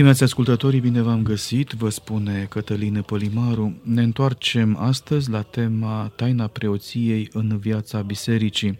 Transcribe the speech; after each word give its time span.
Stimați 0.00 0.22
ascultătorii, 0.22 0.80
bine 0.80 1.00
v-am 1.00 1.22
găsit, 1.22 1.70
vă 1.70 1.88
spune 1.88 2.46
Cătălină 2.48 3.02
Polimaru. 3.02 3.80
Ne 3.82 4.02
întoarcem 4.02 4.76
astăzi 4.76 5.30
la 5.30 5.42
tema 5.42 6.12
taina 6.16 6.46
preoției 6.46 7.28
în 7.32 7.58
viața 7.58 8.00
bisericii. 8.00 8.78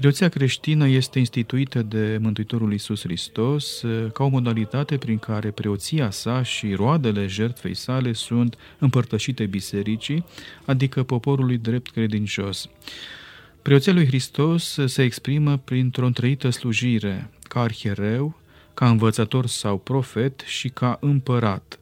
Preoția 0.00 0.28
creștină 0.28 0.88
este 0.88 1.18
instituită 1.18 1.82
de 1.82 2.18
Mântuitorul 2.20 2.72
Iisus 2.72 3.00
Hristos 3.00 3.82
eh, 3.82 4.06
ca 4.12 4.24
o 4.24 4.28
modalitate 4.28 4.96
prin 4.96 5.18
care 5.18 5.50
preoția 5.50 6.10
sa 6.10 6.42
și 6.42 6.74
roadele 6.74 7.26
jertfei 7.26 7.74
sale 7.74 8.12
sunt 8.12 8.56
împărtășite 8.78 9.46
bisericii, 9.46 10.24
adică 10.64 11.02
poporului 11.02 11.58
drept 11.58 11.90
credincios. 11.90 12.68
Preoția 13.62 13.92
lui 13.92 14.06
Hristos 14.06 14.78
se 14.86 15.02
exprimă 15.02 15.56
printr-o 15.56 16.06
întrăită 16.06 16.50
slujire, 16.50 17.30
ca 17.48 17.60
arhiereu, 17.60 18.40
ca 18.74 18.88
învățător 18.88 19.46
sau 19.46 19.78
profet 19.78 20.40
și 20.46 20.68
ca 20.68 20.98
împărat. 21.00 21.78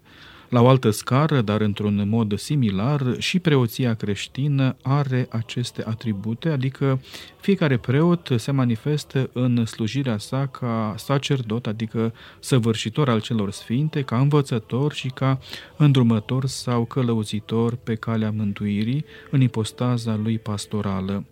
La 0.54 0.62
o 0.62 0.68
altă 0.68 0.90
scară, 0.90 1.40
dar 1.40 1.60
într-un 1.60 2.08
mod 2.08 2.38
similar, 2.38 3.14
și 3.18 3.38
preoția 3.38 3.94
creștină 3.94 4.76
are 4.82 5.26
aceste 5.30 5.84
atribute, 5.86 6.48
adică 6.48 7.00
fiecare 7.40 7.76
preot 7.76 8.28
se 8.36 8.50
manifestă 8.50 9.30
în 9.32 9.66
slujirea 9.66 10.18
sa 10.18 10.46
ca 10.46 10.94
sacerdot, 10.96 11.66
adică 11.66 12.14
săvârșitor 12.38 13.08
al 13.08 13.20
celor 13.20 13.50
sfinte, 13.50 14.02
ca 14.02 14.18
învățător 14.18 14.92
și 14.92 15.08
ca 15.08 15.38
îndrumător 15.76 16.46
sau 16.46 16.84
călăuzitor 16.84 17.74
pe 17.74 17.94
calea 17.94 18.30
mântuirii 18.30 19.04
în 19.30 19.40
ipostaza 19.40 20.20
lui 20.22 20.38
pastorală. 20.38 21.24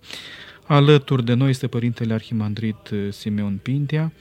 Alături 0.73 1.25
de 1.25 1.35
noi 1.35 1.51
este 1.51 1.67
Părintele 1.67 2.15
Arhimandrit 2.15 2.89
uh, 2.93 2.99
Simeon 3.11 3.59
Pintea, 3.63 4.13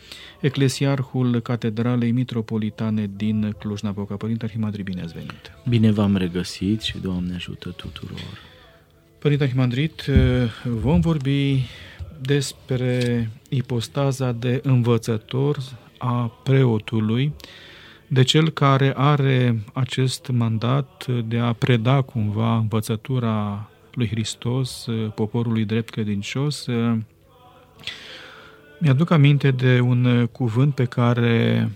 eclesiarhul 0.41 1.39
Catedralei 1.39 2.11
Mitropolitane 2.11 3.09
din 3.15 3.55
Cluj-Napoca. 3.59 4.15
Părinte 4.15 4.45
Arhimandrit, 4.45 4.85
bine 4.85 5.01
ați 5.01 5.13
venit! 5.13 5.51
Bine 5.69 5.91
v-am 5.91 6.15
regăsit 6.15 6.81
și 6.81 6.97
Doamne 6.97 7.33
ajută 7.33 7.69
tuturor! 7.69 8.39
Părinte 9.19 9.43
Arhimandrit, 9.43 10.05
uh, 10.05 10.15
vom 10.63 10.99
vorbi 10.99 11.65
despre 12.21 13.29
ipostaza 13.49 14.31
de 14.31 14.59
învățător 14.63 15.57
a 15.97 16.39
preotului, 16.43 17.33
de 18.07 18.23
cel 18.23 18.49
care 18.49 18.93
are 18.95 19.63
acest 19.73 20.27
mandat 20.27 21.07
de 21.27 21.37
a 21.37 21.53
preda 21.53 22.01
cumva 22.01 22.55
învățătura 22.55 23.65
lui 23.95 24.07
Hristos, 24.07 24.85
uh, 24.85 25.11
poporului 25.15 25.65
drept 25.65 25.89
credincios, 25.89 26.65
uh, 26.65 26.97
mi-aduc 28.79 29.11
aminte 29.11 29.51
de 29.51 29.79
un 29.79 30.05
uh, 30.05 30.27
cuvânt 30.27 30.75
pe 30.75 30.85
care 30.85 31.69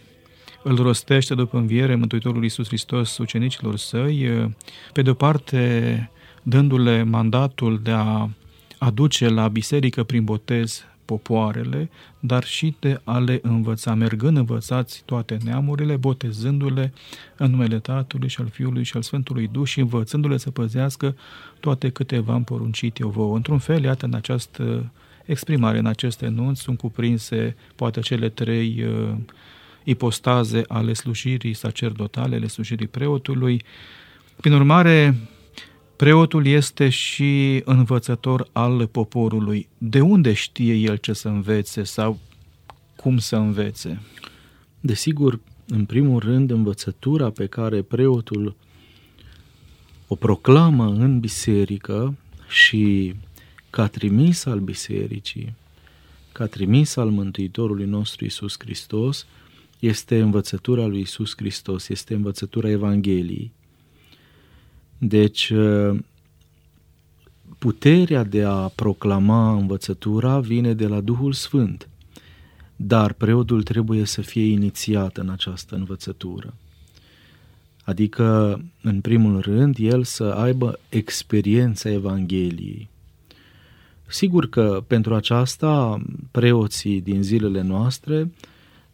îl 0.63 0.75
rostește 0.75 1.35
după 1.35 1.57
înviere 1.57 1.95
Mântuitorul 1.95 2.43
Iisus 2.43 2.67
Hristos 2.67 3.17
ucenicilor 3.17 3.77
săi, 3.77 4.49
pe 4.93 5.01
de 5.01 5.09
o 5.09 5.13
parte 5.13 6.09
dându-le 6.43 7.03
mandatul 7.03 7.79
de 7.83 7.91
a 7.91 8.29
aduce 8.77 9.27
la 9.27 9.47
biserică 9.47 10.03
prin 10.03 10.23
botez 10.23 10.85
popoarele, 11.05 11.89
dar 12.19 12.43
și 12.43 12.75
de 12.79 13.01
a 13.03 13.17
le 13.17 13.39
învăța, 13.41 13.93
mergând 13.93 14.37
învățați 14.37 15.01
toate 15.05 15.37
neamurile, 15.43 15.95
botezându-le 15.95 16.93
în 17.37 17.49
numele 17.51 17.79
Tatălui 17.79 18.27
și 18.27 18.41
al 18.41 18.47
Fiului 18.47 18.83
și 18.83 18.95
al 18.95 19.01
Sfântului 19.01 19.47
Duh 19.51 19.67
și 19.67 19.79
învățându-le 19.79 20.37
să 20.37 20.51
păzească 20.51 21.15
toate 21.59 21.89
câte 21.89 22.19
v-am 22.19 22.43
poruncit 22.43 22.99
eu 22.99 23.09
vouă. 23.09 23.35
Într-un 23.35 23.57
fel, 23.57 23.83
iată, 23.83 24.05
în 24.05 24.13
această 24.13 24.91
exprimare, 25.25 25.77
în 25.77 25.85
acest 25.85 26.21
enunț, 26.21 26.59
sunt 26.59 26.77
cuprinse 26.77 27.55
poate 27.75 27.99
cele 27.99 28.29
trei 28.29 28.83
uh, 28.83 29.15
ipostaze 29.83 30.63
ale 30.67 30.93
slujirii 30.93 31.53
sacerdotale, 31.53 32.35
ale 32.35 32.47
slujirii 32.47 32.87
preotului. 32.87 33.63
Prin 34.35 34.53
urmare, 34.53 35.15
Preotul 35.95 36.45
este 36.45 36.89
și 36.89 37.61
învățător 37.65 38.47
al 38.51 38.87
poporului. 38.87 39.67
De 39.77 40.01
unde 40.01 40.33
știe 40.33 40.73
el 40.73 40.95
ce 40.97 41.13
să 41.13 41.27
învețe 41.27 41.83
sau 41.83 42.19
cum 42.95 43.17
să 43.17 43.35
învețe? 43.35 44.01
Desigur, 44.79 45.39
în 45.67 45.85
primul 45.85 46.19
rând, 46.19 46.51
învățătura 46.51 47.29
pe 47.29 47.45
care 47.45 47.81
preotul 47.81 48.55
o 50.07 50.15
proclamă 50.15 50.85
în 50.85 51.19
biserică 51.19 52.15
și 52.47 53.13
ca 53.69 53.87
trimis 53.87 54.45
al 54.45 54.59
bisericii, 54.59 55.55
ca 56.31 56.45
trimis 56.45 56.95
al 56.95 57.09
Mântuitorului 57.09 57.85
nostru 57.85 58.25
Isus 58.25 58.55
Hristos, 58.59 59.25
este 59.79 60.21
învățătura 60.21 60.85
lui 60.85 60.99
Isus 60.99 61.33
Hristos, 61.35 61.89
este 61.89 62.13
învățătura 62.13 62.69
Evangheliei. 62.69 63.51
Deci, 65.07 65.49
uh, 65.49 65.99
puterea 67.57 68.23
de 68.23 68.43
a 68.43 68.67
proclama 68.67 69.53
învățătura 69.53 70.39
vine 70.39 70.73
de 70.73 70.87
la 70.87 71.01
Duhul 71.01 71.33
Sfânt, 71.33 71.89
dar 72.75 73.13
preotul 73.13 73.63
trebuie 73.63 74.05
să 74.05 74.21
fie 74.21 74.45
inițiat 74.45 75.17
în 75.17 75.29
această 75.29 75.75
învățătură. 75.75 76.53
Adică, 77.83 78.61
în 78.81 79.01
primul 79.01 79.39
rând, 79.39 79.75
el 79.79 80.03
să 80.03 80.23
aibă 80.23 80.79
experiența 80.89 81.89
Evangheliei. 81.89 82.89
Sigur 84.07 84.49
că 84.49 84.83
pentru 84.87 85.15
aceasta 85.15 86.01
preoții 86.31 87.01
din 87.01 87.23
zilele 87.23 87.61
noastre 87.61 88.31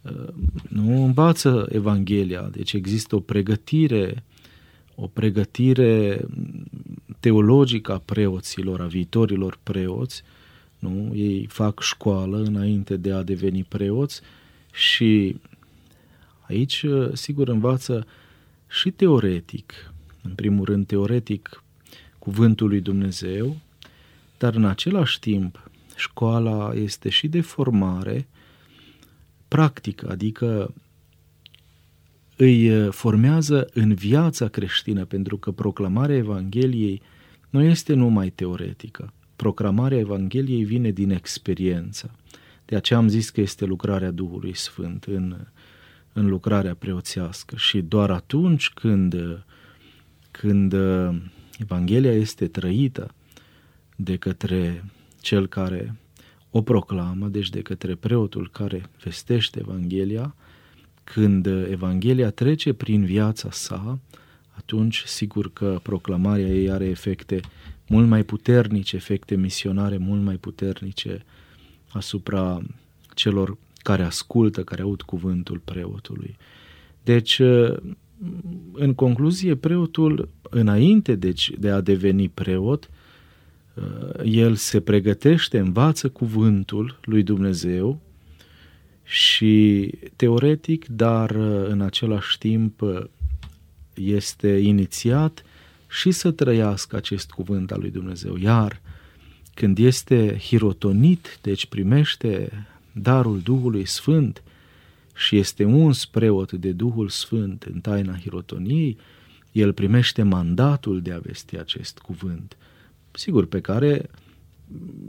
uh, 0.02 0.28
nu 0.68 1.04
învață 1.04 1.68
Evanghelia, 1.70 2.48
deci 2.50 2.72
există 2.72 3.14
o 3.16 3.20
pregătire 3.20 4.24
o 4.94 5.06
pregătire 5.06 6.24
teologică 7.20 7.92
a 7.92 7.98
preoților, 7.98 8.80
a 8.80 8.86
viitorilor 8.86 9.58
preoți, 9.62 10.22
nu? 10.78 11.12
Ei 11.14 11.46
fac 11.46 11.80
școală 11.80 12.42
înainte 12.42 12.96
de 12.96 13.12
a 13.12 13.22
deveni 13.22 13.64
preoți 13.64 14.20
și 14.72 15.36
aici, 16.40 16.84
sigur, 17.12 17.48
învață 17.48 18.06
și 18.68 18.90
teoretic, 18.90 19.92
în 20.22 20.30
primul 20.34 20.64
rând 20.64 20.86
teoretic, 20.86 21.62
cuvântul 22.18 22.68
lui 22.68 22.80
Dumnezeu, 22.80 23.56
dar 24.38 24.54
în 24.54 24.64
același 24.64 25.18
timp 25.18 25.70
școala 25.96 26.72
este 26.74 27.08
și 27.08 27.28
de 27.28 27.40
formare 27.40 28.28
practică, 29.48 30.10
adică 30.10 30.74
îi 32.42 32.70
uh, 32.70 32.92
formează 32.92 33.68
în 33.72 33.94
viața 33.94 34.48
creștină, 34.48 35.04
pentru 35.04 35.36
că 35.36 35.50
proclamarea 35.50 36.16
Evangheliei 36.16 37.02
nu 37.50 37.62
este 37.62 37.94
numai 37.94 38.30
teoretică. 38.30 39.12
Proclamarea 39.36 39.98
Evangheliei 39.98 40.64
vine 40.64 40.90
din 40.90 41.10
experiență. 41.10 42.10
De 42.64 42.76
aceea 42.76 42.98
am 42.98 43.08
zis 43.08 43.30
că 43.30 43.40
este 43.40 43.64
lucrarea 43.64 44.10
Duhului 44.10 44.56
Sfânt 44.56 45.04
în, 45.04 45.36
în 46.12 46.26
lucrarea 46.26 46.74
preoțească 46.74 47.56
și 47.56 47.80
doar 47.80 48.10
atunci 48.10 48.68
când, 48.68 49.44
când 50.30 50.72
uh, 50.72 51.16
Evanghelia 51.58 52.12
este 52.12 52.46
trăită 52.46 53.14
de 53.96 54.16
către 54.16 54.84
cel 55.20 55.46
care 55.46 55.96
o 56.50 56.62
proclamă, 56.62 57.28
deci 57.28 57.50
de 57.50 57.62
către 57.62 57.94
preotul 57.94 58.50
care 58.50 58.90
vestește 59.02 59.58
Evanghelia, 59.60 60.34
când 61.04 61.46
Evanghelia 61.46 62.30
trece 62.30 62.72
prin 62.72 63.04
viața 63.04 63.50
sa, 63.50 63.98
atunci 64.50 65.02
sigur 65.06 65.52
că 65.52 65.78
proclamarea 65.82 66.46
ei 66.46 66.70
are 66.70 66.84
efecte 66.84 67.40
mult 67.88 68.08
mai 68.08 68.22
puternice, 68.22 68.96
efecte 68.96 69.36
misionare 69.36 69.96
mult 69.96 70.22
mai 70.22 70.36
puternice 70.36 71.24
asupra 71.88 72.62
celor 73.14 73.56
care 73.82 74.02
ascultă, 74.02 74.62
care 74.62 74.82
aud 74.82 75.02
cuvântul 75.02 75.60
preotului. 75.64 76.36
Deci, 77.04 77.40
în 78.72 78.94
concluzie, 78.94 79.54
preotul, 79.54 80.28
înainte 80.42 81.14
deci, 81.14 81.50
de 81.58 81.70
a 81.70 81.80
deveni 81.80 82.28
preot, 82.28 82.90
el 84.24 84.54
se 84.54 84.80
pregătește, 84.80 85.58
învață 85.58 86.08
cuvântul 86.08 86.98
lui 87.04 87.22
Dumnezeu, 87.22 88.00
și 89.04 89.90
teoretic, 90.16 90.86
dar 90.86 91.30
în 91.66 91.80
același 91.80 92.38
timp 92.38 92.82
este 93.94 94.48
inițiat 94.48 95.44
și 95.88 96.10
să 96.10 96.30
trăiască 96.30 96.96
acest 96.96 97.30
cuvânt 97.30 97.70
al 97.70 97.80
lui 97.80 97.90
Dumnezeu. 97.90 98.36
Iar 98.36 98.80
când 99.54 99.78
este 99.78 100.38
hirotonit, 100.38 101.38
deci 101.42 101.66
primește 101.66 102.52
darul 102.92 103.40
Duhului 103.40 103.86
Sfânt 103.86 104.42
și 105.14 105.36
este 105.36 105.64
uns 105.64 106.04
preot 106.04 106.52
de 106.52 106.72
Duhul 106.72 107.08
Sfânt 107.08 107.62
în 107.62 107.80
taina 107.80 108.16
hirotoniei, 108.16 108.96
el 109.52 109.72
primește 109.72 110.22
mandatul 110.22 111.02
de 111.02 111.12
a 111.12 111.18
vesti 111.18 111.58
acest 111.58 111.98
cuvânt, 111.98 112.56
sigur, 113.10 113.46
pe 113.46 113.60
care 113.60 114.10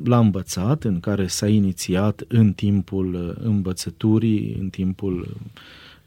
l-a 0.04 0.20
învățat, 0.20 0.84
în 0.84 1.00
care 1.00 1.28
s-a 1.28 1.48
inițiat 1.48 2.24
în 2.28 2.54
timpul 2.54 3.38
învățăturii, 3.42 4.56
în 4.60 4.70
timpul 4.70 5.38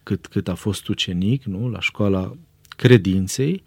cât, 0.03 0.27
cât 0.27 0.49
a 0.49 0.55
fost 0.55 0.89
ucenic, 0.89 1.45
nu? 1.45 1.69
la 1.69 1.81
școala 1.81 2.37
credinței, 2.69 3.63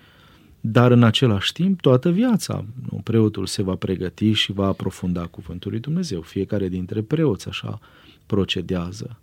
dar 0.61 0.91
în 0.91 1.03
același 1.03 1.51
timp 1.51 1.81
toată 1.81 2.09
viața. 2.09 2.65
Nu? 2.89 2.97
Preotul 3.03 3.45
se 3.45 3.61
va 3.61 3.75
pregăti 3.75 4.31
și 4.31 4.51
va 4.51 4.67
aprofunda 4.67 5.25
cuvântul 5.25 5.71
lui 5.71 5.79
Dumnezeu. 5.79 6.21
Fiecare 6.21 6.67
dintre 6.67 7.01
preoți 7.01 7.47
așa 7.47 7.79
procedează. 8.25 9.19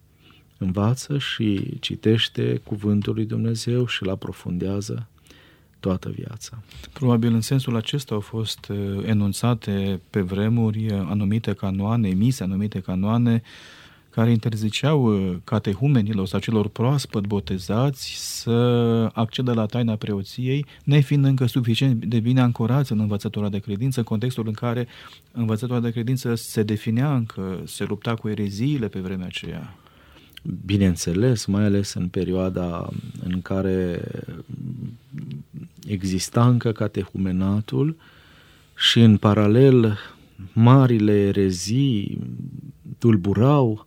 Învață 0.59 1.19
și 1.19 1.79
citește 1.81 2.61
cuvântul 2.65 3.15
lui 3.15 3.25
Dumnezeu 3.25 3.87
și 3.87 4.03
îl 4.03 4.11
aprofundează 4.11 5.09
toată 5.87 6.09
viața. 6.09 6.62
Probabil 6.93 7.35
în 7.35 7.41
sensul 7.41 7.77
acesta 7.77 8.15
au 8.15 8.21
fost 8.21 8.69
uh, 8.69 8.77
enunțate 9.05 10.00
pe 10.11 10.21
vremuri 10.21 10.87
uh, 10.93 11.06
anumite 11.09 11.53
canoane, 11.53 12.09
emise 12.09 12.43
anumite 12.43 12.81
canoane, 12.81 13.43
care 14.11 14.31
interziceau 14.31 15.05
uh, 15.05 15.37
catehumenilor 15.44 16.27
sau 16.27 16.41
celor 16.41 16.69
proaspăt 16.69 17.27
botezați 17.27 18.15
să 18.43 18.53
accedă 19.12 19.53
la 19.53 19.67
taina 19.67 19.97
preoției, 19.97 20.67
nefiind 20.85 21.25
încă 21.25 21.47
suficient 21.47 22.05
de 22.05 22.21
bine 22.21 22.41
ancorați 22.41 22.93
în 22.93 22.99
învățătura 22.99 23.49
de 23.49 23.59
credință, 23.59 23.99
în 23.99 24.05
contextul 24.05 24.47
în 24.47 24.53
care 24.53 24.87
învățătura 25.33 25.81
de 25.81 25.91
credință 25.91 26.35
se 26.35 26.62
definea 26.62 27.15
încă, 27.15 27.61
se 27.65 27.85
lupta 27.85 28.15
cu 28.15 28.29
ereziile 28.29 28.88
pe 28.88 28.99
vremea 28.99 29.27
aceea. 29.27 29.75
Bineînțeles, 30.65 31.45
mai 31.45 31.65
ales 31.65 31.95
în 31.95 32.09
perioada 32.09 32.89
în 33.25 33.43
care 33.43 34.09
exista 35.87 36.49
încă 36.49 36.73
catehumenatul 36.73 37.97
și 38.77 39.01
în 39.01 39.17
paralel 39.17 39.99
marile 40.53 41.13
erezii 41.13 42.19
tulburau 42.99 43.87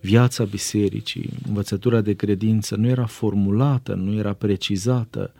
viața 0.00 0.44
bisericii, 0.44 1.30
învățătura 1.46 2.00
de 2.00 2.12
credință 2.12 2.76
nu 2.76 2.86
era 2.86 3.06
formulată, 3.06 3.94
nu 3.94 4.14
era 4.14 4.32
precizată, 4.32 5.32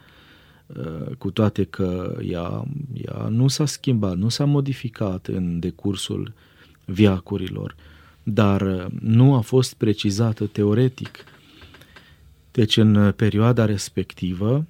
uh, 0.66 1.14
cu 1.18 1.30
toate 1.30 1.64
că 1.64 2.18
ea, 2.22 2.64
ea 2.92 3.28
nu 3.28 3.48
s-a 3.48 3.66
schimbat, 3.66 4.16
nu 4.16 4.28
s-a 4.28 4.44
modificat 4.44 5.26
în 5.26 5.58
decursul 5.58 6.32
viacurilor, 6.84 7.76
dar 8.22 8.60
uh, 8.60 8.86
nu 9.00 9.34
a 9.34 9.40
fost 9.40 9.74
precizată 9.74 10.46
teoretic. 10.46 11.24
Deci 12.50 12.76
în 12.76 13.12
perioada 13.16 13.64
respectivă, 13.64 14.66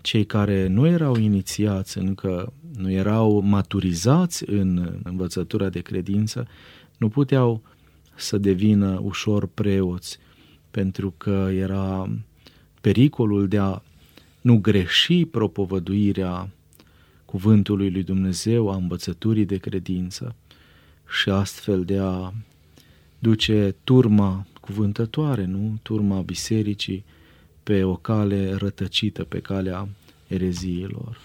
cei 0.00 0.24
care 0.24 0.66
nu 0.66 0.86
erau 0.86 1.16
inițiați 1.16 1.98
încă, 1.98 2.52
nu 2.76 2.90
erau 2.90 3.40
maturizați 3.40 4.50
în 4.50 4.98
învățătura 5.02 5.68
de 5.68 5.80
credință, 5.80 6.46
nu 6.96 7.08
puteau 7.08 7.62
să 8.14 8.38
devină 8.38 9.00
ușor 9.02 9.46
preoți, 9.46 10.18
pentru 10.70 11.14
că 11.16 11.50
era 11.52 12.10
pericolul 12.80 13.48
de 13.48 13.58
a 13.58 13.82
nu 14.40 14.58
greși 14.58 15.24
propovăduirea 15.24 16.48
cuvântului 17.24 17.90
lui 17.90 18.02
Dumnezeu, 18.02 18.70
a 18.70 18.76
învățăturii 18.76 19.44
de 19.44 19.56
credință 19.56 20.34
și 21.20 21.30
astfel 21.30 21.84
de 21.84 21.98
a 21.98 22.32
duce 23.24 23.74
turma 23.84 24.46
cuvântătoare, 24.60 25.44
nu? 25.44 25.78
Turma 25.82 26.20
bisericii 26.20 27.04
pe 27.62 27.84
o 27.84 27.94
cale 27.94 28.54
rătăcită, 28.54 29.24
pe 29.24 29.38
calea 29.38 29.88
ereziilor. 30.26 31.20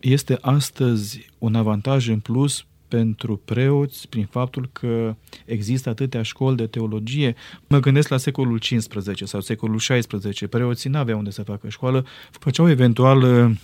Este 0.00 0.38
astăzi 0.40 1.30
un 1.38 1.54
avantaj 1.54 2.08
în 2.08 2.18
plus 2.18 2.64
pentru 2.88 3.36
preoți 3.44 4.08
prin 4.08 4.26
faptul 4.30 4.68
că 4.72 5.16
există 5.46 5.88
atâtea 5.88 6.22
școli 6.22 6.56
de 6.56 6.66
teologie. 6.66 7.34
Mă 7.66 7.78
gândesc 7.80 8.08
la 8.08 8.16
secolul 8.16 8.58
XV 8.58 9.26
sau 9.26 9.40
secolul 9.40 9.76
XVI. 9.76 10.46
Preoții 10.46 10.90
n-aveau 10.90 11.18
unde 11.18 11.30
să 11.30 11.42
facă 11.42 11.68
școală, 11.68 12.06
făceau 12.30 12.68
eventual 12.68 13.22
uh, 13.22 13.56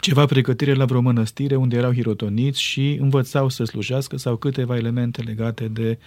ceva 0.00 0.24
pregătire 0.24 0.74
la 0.74 0.84
vreo 0.84 1.00
mănăstire 1.00 1.56
unde 1.56 1.76
erau 1.76 1.92
hirotoniți 1.92 2.60
și 2.60 2.96
învățau 3.00 3.48
să 3.48 3.64
slujească 3.64 4.16
sau 4.16 4.36
câteva 4.36 4.76
elemente 4.76 5.22
legate 5.22 5.68
de 5.68 5.98
uh, 6.00 6.04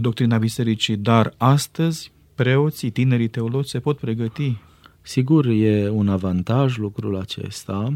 doctrina 0.00 0.38
bisericii. 0.38 0.96
Dar 0.96 1.34
astăzi 1.36 2.12
preoții, 2.34 2.90
tinerii 2.90 3.28
teologi 3.28 3.68
se 3.68 3.80
pot 3.80 3.98
pregăti. 3.98 4.56
Sigur, 5.02 5.46
e 5.46 5.88
un 5.88 6.08
avantaj 6.08 6.76
lucrul 6.76 7.16
acesta, 7.16 7.92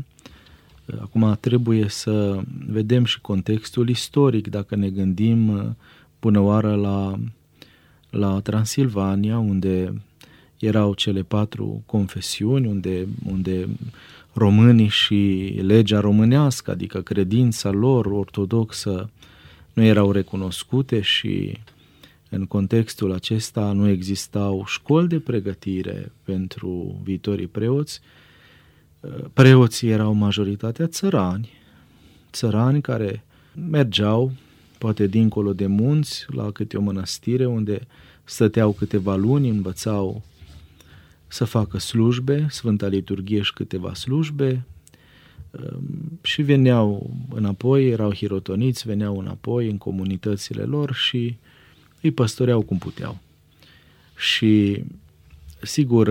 Acum 1.00 1.36
trebuie 1.40 1.88
să 1.88 2.40
vedem 2.66 3.04
și 3.04 3.20
contextul 3.20 3.88
istoric, 3.88 4.48
dacă 4.48 4.76
ne 4.76 4.88
gândim 4.88 5.48
uh, 5.48 5.64
până 6.18 6.40
oară 6.40 6.74
la, 6.74 7.18
la 8.10 8.40
Transilvania, 8.40 9.38
unde 9.38 10.02
erau 10.58 10.94
cele 10.94 11.22
patru 11.22 11.82
confesiuni, 11.86 12.66
unde, 12.66 13.06
unde 13.30 13.68
românii 14.32 14.88
și 14.88 15.52
legea 15.62 16.00
românească, 16.00 16.70
adică 16.70 17.00
credința 17.00 17.70
lor 17.70 18.06
ortodoxă, 18.06 19.10
nu 19.72 19.82
erau 19.82 20.10
recunoscute 20.10 21.00
și 21.00 21.58
în 22.34 22.46
contextul 22.46 23.12
acesta 23.12 23.72
nu 23.72 23.88
existau 23.88 24.64
școli 24.66 25.08
de 25.08 25.18
pregătire 25.18 26.12
pentru 26.22 27.00
viitorii 27.02 27.46
preoți, 27.46 28.00
preoții 29.32 29.88
erau 29.88 30.12
majoritatea 30.12 30.86
țărani, 30.86 31.50
țărani 32.32 32.80
care 32.80 33.24
mergeau, 33.68 34.32
poate 34.78 35.06
dincolo 35.06 35.52
de 35.52 35.66
munți, 35.66 36.24
la 36.28 36.50
câte 36.50 36.76
o 36.76 36.80
mănăstire 36.80 37.46
unde 37.46 37.86
stăteau 38.24 38.72
câteva 38.72 39.16
luni, 39.16 39.48
învățau 39.48 40.22
să 41.26 41.44
facă 41.44 41.78
slujbe, 41.78 42.46
Sfânta 42.50 42.86
Liturghie 42.86 43.42
și 43.42 43.52
câteva 43.52 43.94
slujbe 43.94 44.64
um, 45.50 46.18
și 46.22 46.42
veneau 46.42 47.10
înapoi, 47.34 47.88
erau 47.88 48.14
hirotoniți, 48.14 48.86
veneau 48.86 49.18
înapoi 49.18 49.70
în 49.70 49.78
comunitățile 49.78 50.62
lor 50.62 50.94
și 50.94 51.36
îi 52.02 52.10
păstoreau 52.10 52.62
cum 52.62 52.78
puteau. 52.78 53.18
Și 54.16 54.84
sigur, 55.62 56.08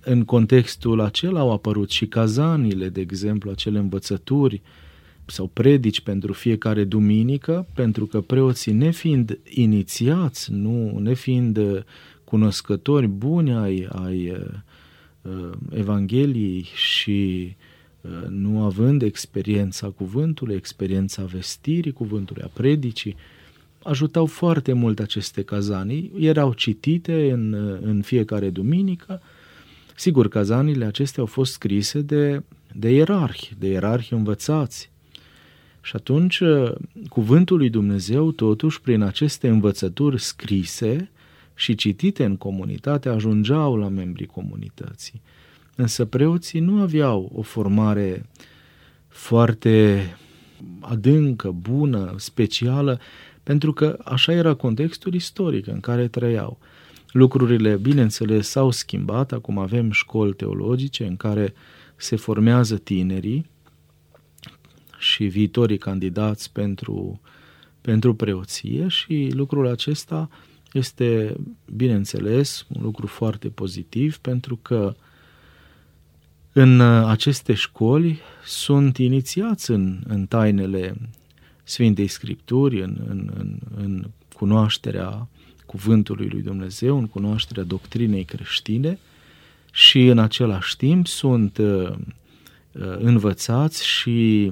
în 0.00 0.24
contextul 0.24 1.00
acela 1.00 1.40
au 1.40 1.52
apărut 1.52 1.90
și 1.90 2.06
cazanile, 2.06 2.88
de 2.88 3.00
exemplu, 3.00 3.50
acele 3.50 3.78
învățături 3.78 4.62
sau 5.26 5.46
predici 5.46 6.00
pentru 6.00 6.32
fiecare 6.32 6.84
duminică, 6.84 7.66
pentru 7.74 8.06
că 8.06 8.20
preoții, 8.20 8.72
nefiind 8.72 9.38
inițiați, 9.48 10.52
nu, 10.52 10.98
nefiind 10.98 11.56
uh, 11.56 11.82
cunoscători 12.24 13.06
buni 13.06 13.52
ai, 13.52 13.88
ai 13.92 14.30
uh, 14.30 14.38
uh, 15.22 15.50
Evangheliei 15.70 16.66
și 16.74 17.54
uh, 18.00 18.10
nu 18.28 18.62
având 18.64 19.02
experiența 19.02 19.88
cuvântului, 19.88 20.54
experiența 20.54 21.24
vestirii 21.24 21.92
cuvântului, 21.92 22.42
a 22.42 22.50
predicii, 22.52 23.16
ajutau 23.84 24.26
foarte 24.26 24.72
mult 24.72 25.00
aceste 25.00 25.42
cazanii, 25.42 26.12
erau 26.18 26.52
citite 26.52 27.30
în, 27.30 27.52
uh, 27.52 27.78
în 27.82 28.02
fiecare 28.02 28.50
duminică, 28.50 29.20
Sigur, 29.96 30.28
cazanile 30.28 30.84
acestea 30.84 31.22
au 31.22 31.28
fost 31.28 31.52
scrise 31.52 32.00
de, 32.00 32.42
de 32.72 32.90
ierarhi, 32.90 33.54
de 33.58 33.68
ierarhi 33.68 34.12
învățați. 34.12 34.90
Și 35.80 35.96
atunci, 35.96 36.40
uh, 36.40 36.72
cuvântul 37.08 37.56
lui 37.56 37.70
Dumnezeu, 37.70 38.30
totuși, 38.30 38.80
prin 38.80 39.02
aceste 39.02 39.48
învățături 39.48 40.20
scrise 40.20 41.10
și 41.54 41.74
citite 41.74 42.24
în 42.24 42.36
comunitate, 42.36 43.08
ajungeau 43.08 43.76
la 43.76 43.88
membrii 43.88 44.26
comunității. 44.26 45.22
Însă 45.76 46.04
preoții 46.04 46.60
nu 46.60 46.80
aveau 46.80 47.30
o 47.34 47.42
formare 47.42 48.26
foarte 49.08 50.06
adâncă, 50.80 51.50
bună, 51.50 52.14
specială, 52.16 53.00
pentru 53.44 53.72
că 53.72 53.98
așa 54.04 54.32
era 54.32 54.54
contextul 54.54 55.14
istoric 55.14 55.66
în 55.66 55.80
care 55.80 56.08
trăiau. 56.08 56.58
Lucrurile, 57.10 57.76
bineînțeles, 57.76 58.48
s-au 58.48 58.70
schimbat. 58.70 59.32
Acum 59.32 59.58
avem 59.58 59.90
școli 59.90 60.34
teologice 60.34 61.06
în 61.06 61.16
care 61.16 61.54
se 61.96 62.16
formează 62.16 62.76
tinerii 62.76 63.50
și 64.98 65.24
viitorii 65.24 65.78
candidați 65.78 66.52
pentru, 66.52 67.20
pentru 67.80 68.14
preoție 68.14 68.88
și 68.88 69.30
lucrul 69.32 69.66
acesta 69.66 70.28
este, 70.72 71.36
bineînțeles, 71.76 72.66
un 72.68 72.82
lucru 72.82 73.06
foarte 73.06 73.48
pozitiv 73.48 74.16
pentru 74.16 74.56
că 74.56 74.94
în 76.52 76.80
aceste 76.80 77.54
școli 77.54 78.18
sunt 78.44 78.98
inițiați 78.98 79.70
în, 79.70 80.02
în 80.06 80.26
tainele 80.26 80.96
Sfintei 81.64 82.06
Scripturi, 82.06 82.82
în, 82.82 82.96
în, 83.08 83.30
în, 83.38 83.58
în 83.76 84.10
cunoașterea 84.34 85.28
cuvântului 85.66 86.28
lui 86.28 86.42
Dumnezeu, 86.42 86.98
în 86.98 87.06
cunoașterea 87.06 87.62
doctrinei 87.62 88.24
creștine 88.24 88.98
și 89.72 90.06
în 90.06 90.18
același 90.18 90.76
timp 90.76 91.06
sunt 91.06 91.58
uh, 91.58 91.90
uh, 91.90 92.96
învățați 92.98 93.86
și 93.86 94.50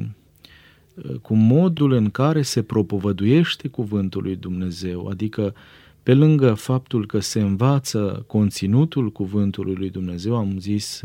cu 1.23 1.35
modul 1.35 1.93
în 1.93 2.11
care 2.11 2.43
se 2.43 2.63
propovăduiește 2.63 3.69
cuvântul 3.69 4.23
lui 4.23 4.37
Dumnezeu, 4.37 5.07
adică 5.07 5.55
pe 6.03 6.15
lângă 6.15 6.55
faptul 6.55 7.07
că 7.07 7.19
se 7.19 7.41
învață 7.41 8.25
conținutul 8.27 9.13
cuvântului 9.13 9.75
lui 9.75 9.91
Dumnezeu, 9.91 10.37
am 10.37 10.59
zis, 10.59 11.03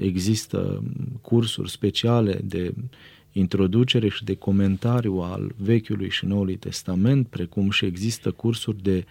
există 0.00 0.82
cursuri 1.20 1.70
speciale 1.70 2.40
de 2.44 2.74
introducere 3.32 4.08
și 4.08 4.24
de 4.24 4.34
comentariu 4.34 5.14
al 5.14 5.52
Vechiului 5.56 6.10
și 6.10 6.26
Noului 6.26 6.56
Testament, 6.56 7.26
precum 7.26 7.70
și 7.70 7.84
există 7.84 8.30
cursuri 8.30 8.82
de, 8.82 9.04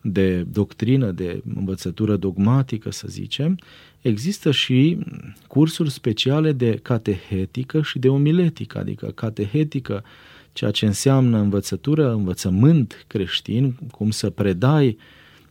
de 0.00 0.42
doctrină, 0.42 1.10
de 1.10 1.42
învățătură 1.54 2.16
dogmatică, 2.16 2.90
să 2.90 3.06
zicem, 3.08 3.58
există 4.00 4.50
și 4.50 4.98
cursuri 5.46 5.90
speciale 5.90 6.52
de 6.52 6.78
catehetică 6.82 7.82
și 7.82 7.98
de 7.98 8.08
omiletică, 8.08 8.78
adică 8.78 9.06
catehetică, 9.06 10.04
ceea 10.52 10.70
ce 10.70 10.86
înseamnă 10.86 11.38
învățătură, 11.38 12.12
învățământ 12.12 13.04
creștin, 13.06 13.76
cum 13.90 14.10
să 14.10 14.30
predai 14.30 14.98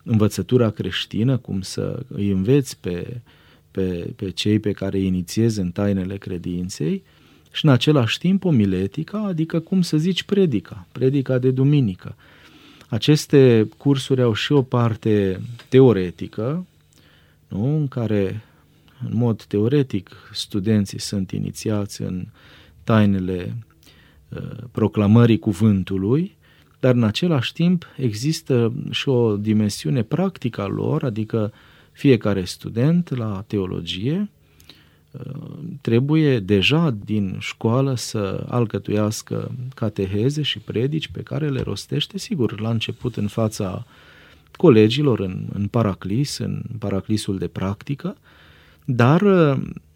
învățătura 0.03 0.69
creștină, 0.69 1.37
cum 1.37 1.61
să 1.61 2.05
îi 2.07 2.29
înveți 2.29 2.79
pe, 2.79 3.21
pe, 3.71 4.13
pe 4.15 4.29
cei 4.29 4.59
pe 4.59 4.71
care 4.71 4.97
îi 4.97 5.05
inițiezi 5.05 5.59
în 5.59 5.71
tainele 5.71 6.17
credinței, 6.17 7.03
și 7.51 7.65
în 7.65 7.71
același 7.71 8.17
timp 8.17 8.45
omiletica, 8.45 9.17
adică 9.17 9.59
cum 9.59 9.81
să 9.81 9.97
zici 9.97 10.23
predica, 10.23 10.87
predica 10.91 11.37
de 11.37 11.51
duminică. 11.51 12.15
Aceste 12.89 13.69
cursuri 13.77 14.21
au 14.21 14.33
și 14.33 14.51
o 14.51 14.61
parte 14.61 15.41
teoretică, 15.69 16.65
nu? 17.47 17.77
în 17.77 17.87
care 17.87 18.43
în 19.05 19.17
mod 19.17 19.43
teoretic 19.43 20.09
studenții 20.33 20.99
sunt 20.99 21.31
inițiați 21.31 22.01
în 22.01 22.25
tainele 22.83 23.55
uh, 24.29 24.57
proclamării 24.71 25.39
cuvântului, 25.39 26.37
dar 26.79 26.95
în 26.95 27.03
același 27.03 27.53
timp 27.53 27.85
există 27.97 28.73
și 28.89 29.09
o 29.09 29.37
dimensiune 29.37 30.03
practică 30.03 30.61
a 30.61 30.67
lor, 30.67 31.03
adică 31.03 31.53
fiecare 31.91 32.43
student 32.43 33.17
la 33.17 33.43
teologie 33.47 34.29
trebuie 35.81 36.39
deja 36.39 36.97
din 37.05 37.35
școală 37.39 37.95
să 37.95 38.45
alcătuiască 38.47 39.51
cateheze 39.75 40.41
și 40.41 40.59
predici 40.59 41.07
pe 41.07 41.21
care 41.21 41.49
le 41.49 41.61
rostește, 41.61 42.17
sigur, 42.17 42.59
la 42.59 42.69
început 42.69 43.15
în 43.15 43.27
fața 43.27 43.85
colegilor, 44.57 45.19
în, 45.19 45.45
în 45.53 45.67
paraclis, 45.67 46.37
în 46.37 46.61
paraclisul 46.79 47.37
de 47.37 47.47
practică, 47.47 48.17
dar 48.85 49.23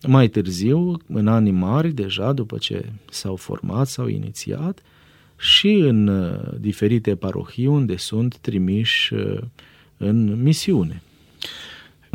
mai 0.08 0.27
târziu, 0.27 0.98
în 1.08 1.27
anii 1.27 1.51
mari, 1.51 1.91
deja 1.91 2.34
după 2.34 2.58
ce 2.58 2.91
s-au 3.10 3.36
format, 3.36 3.88
s-au 3.88 4.08
inițiat, 4.08 4.82
și 5.38 5.74
în 5.74 6.12
diferite 6.60 7.15
parohii 7.15 7.65
unde 7.65 7.96
sunt 7.96 8.38
trimiși 8.38 9.13
în 9.98 10.41
misiune. 10.41 11.01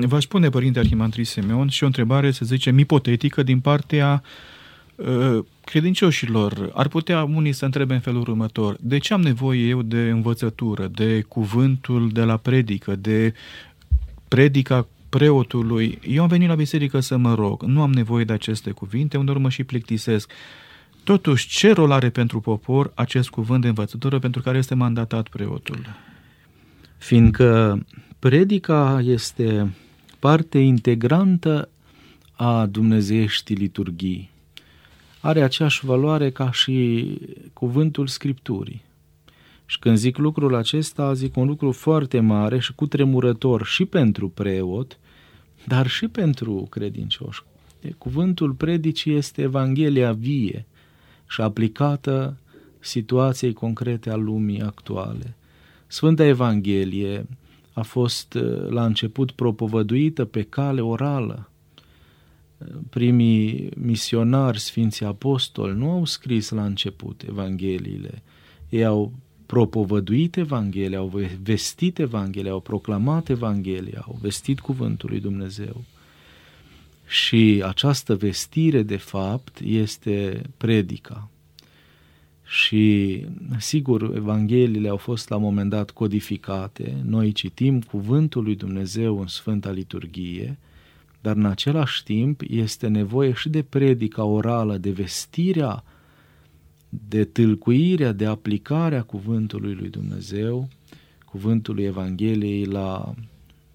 V-aș 0.07 0.25
pune, 0.25 0.49
Părinte 0.49 0.79
Arhimandrit 0.79 1.27
Simeon, 1.27 1.69
și 1.69 1.83
o 1.83 1.87
întrebare, 1.87 2.31
să 2.31 2.45
zicem, 2.45 2.79
ipotetică 2.79 3.43
din 3.43 3.61
partea 3.61 4.23
uh, 4.95 5.45
credincioșilor. 5.65 6.71
Ar 6.75 6.89
putea 6.89 7.25
unii 7.25 7.53
să 7.53 7.65
întrebe 7.65 7.95
în 7.95 8.01
felul 8.01 8.21
următor, 8.21 8.77
de 8.81 8.99
ce 8.99 9.13
am 9.13 9.21
nevoie 9.21 9.69
eu 9.69 9.83
de 9.83 10.09
învățătură, 10.09 10.87
de 10.87 11.21
cuvântul 11.21 12.11
de 12.11 12.23
la 12.23 12.37
predică, 12.37 12.97
de 12.97 13.35
predica 14.29 14.87
preotului? 15.09 15.99
Eu 16.07 16.23
am 16.23 16.29
venit 16.29 16.49
la 16.49 16.55
biserică 16.55 17.01
să 17.01 17.17
mă 17.17 17.35
rog, 17.35 17.63
nu 17.63 17.83
am 17.83 17.93
nevoie 17.93 18.25
de 18.25 18.33
aceste 18.33 18.71
cuvinte, 18.71 19.17
unde 19.17 19.33
mă 19.33 19.49
și 19.49 19.65
plictisesc. 19.65 20.31
Totuși, 21.05 21.49
ce 21.49 21.73
rol 21.73 21.91
are 21.91 22.11
pentru 22.11 22.41
popor 22.41 22.93
acest 22.95 23.29
cuvânt 23.29 23.63
de 23.63 23.69
învățătură 23.69 24.19
pentru 24.19 24.43
care 24.43 24.59
este 24.59 24.75
mandatat 24.75 25.29
preotul? 25.29 25.87
Fiindcă 26.99 27.81
predica 28.19 29.01
este 29.05 29.73
parte 30.19 30.59
integrantă 30.59 31.69
a 32.33 32.67
dumnezeieștii 32.67 33.55
liturghii. 33.55 34.31
Are 35.21 35.43
aceeași 35.43 35.87
valoare 35.87 36.31
ca 36.31 36.53
și 36.53 37.07
cuvântul 37.53 38.07
Scripturii. 38.07 38.83
Și 39.67 39.79
când 39.79 39.97
zic 39.97 40.17
lucrul 40.17 40.55
acesta, 40.55 41.13
zic 41.13 41.37
un 41.37 41.47
lucru 41.47 41.73
foarte 41.73 42.21
mare 42.21 42.59
și 42.59 42.75
cu 42.75 42.87
tremurător 42.87 43.67
și 43.67 43.85
pentru 43.85 44.29
preot, 44.29 44.99
dar 45.67 45.87
și 45.87 46.09
pentru 46.09 46.67
credincioși. 46.71 47.43
Cuvântul 47.99 48.53
predicii 48.53 49.15
este 49.15 49.43
Evanghelia 49.43 50.13
vie 50.13 50.67
și 51.29 51.41
aplicată 51.41 52.37
situației 52.81 53.53
concrete 53.53 54.11
a 54.11 54.17
lumii 54.17 54.63
actuale. 54.63 55.35
Sfânta 55.87 56.25
Evanghelie 56.25 57.27
a 57.79 57.83
fost 57.83 58.35
uh, 58.35 58.69
la 58.69 58.85
început 58.85 59.31
propovăduită 59.31 60.25
pe 60.25 60.43
cale 60.43 60.81
orală. 60.81 61.51
Primii 62.91 63.71
misionari, 63.77 64.59
Sfinții 64.59 65.07
Apostoli, 65.07 65.77
nu 65.77 65.91
au 65.91 66.05
scris 66.05 66.51
la 66.51 66.65
început 66.65 67.25
Evangheliile. 67.29 68.23
Ei 68.69 68.85
au 68.85 69.13
propovăduit 69.47 70.37
Evanghelia, 70.37 70.99
au 70.99 71.21
vestit 71.43 71.99
Evanghelia, 71.99 72.51
au 72.51 72.61
proclamat 72.61 73.29
Evanghelia, 73.29 74.05
au 74.07 74.19
vestit 74.21 74.61
Cuvântul 74.61 75.09
lui 75.11 75.21
Dumnezeu. 75.21 75.85
Și 77.07 77.63
această 77.67 78.15
vestire, 78.17 78.83
de 78.83 78.97
fapt, 78.97 79.61
este 79.65 80.43
predica. 80.57 81.29
Și, 82.51 83.25
sigur, 83.59 84.13
Evangheliile 84.15 84.89
au 84.89 84.97
fost 84.97 85.29
la 85.29 85.37
un 85.37 85.43
moment 85.43 85.71
dat 85.71 85.91
codificate, 85.91 86.97
noi 87.05 87.33
citim 87.33 87.81
cuvântul 87.81 88.43
lui 88.43 88.55
Dumnezeu 88.55 89.21
în 89.21 89.27
Sfânta 89.27 89.71
Liturghie, 89.71 90.59
dar 91.21 91.37
în 91.37 91.45
același 91.45 92.03
timp 92.03 92.41
este 92.49 92.87
nevoie 92.87 93.33
și 93.33 93.49
de 93.49 93.63
predica 93.63 94.25
orală, 94.25 94.77
de 94.77 94.91
vestirea, 94.91 95.85
de 96.89 97.25
tâlcuirea, 97.25 98.13
de 98.13 98.27
aplicarea 98.27 99.03
cuvântului 99.03 99.75
lui 99.75 99.89
Dumnezeu, 99.89 100.69
cuvântului 101.25 101.85
Evangheliei 101.85 102.65
la 102.65 103.15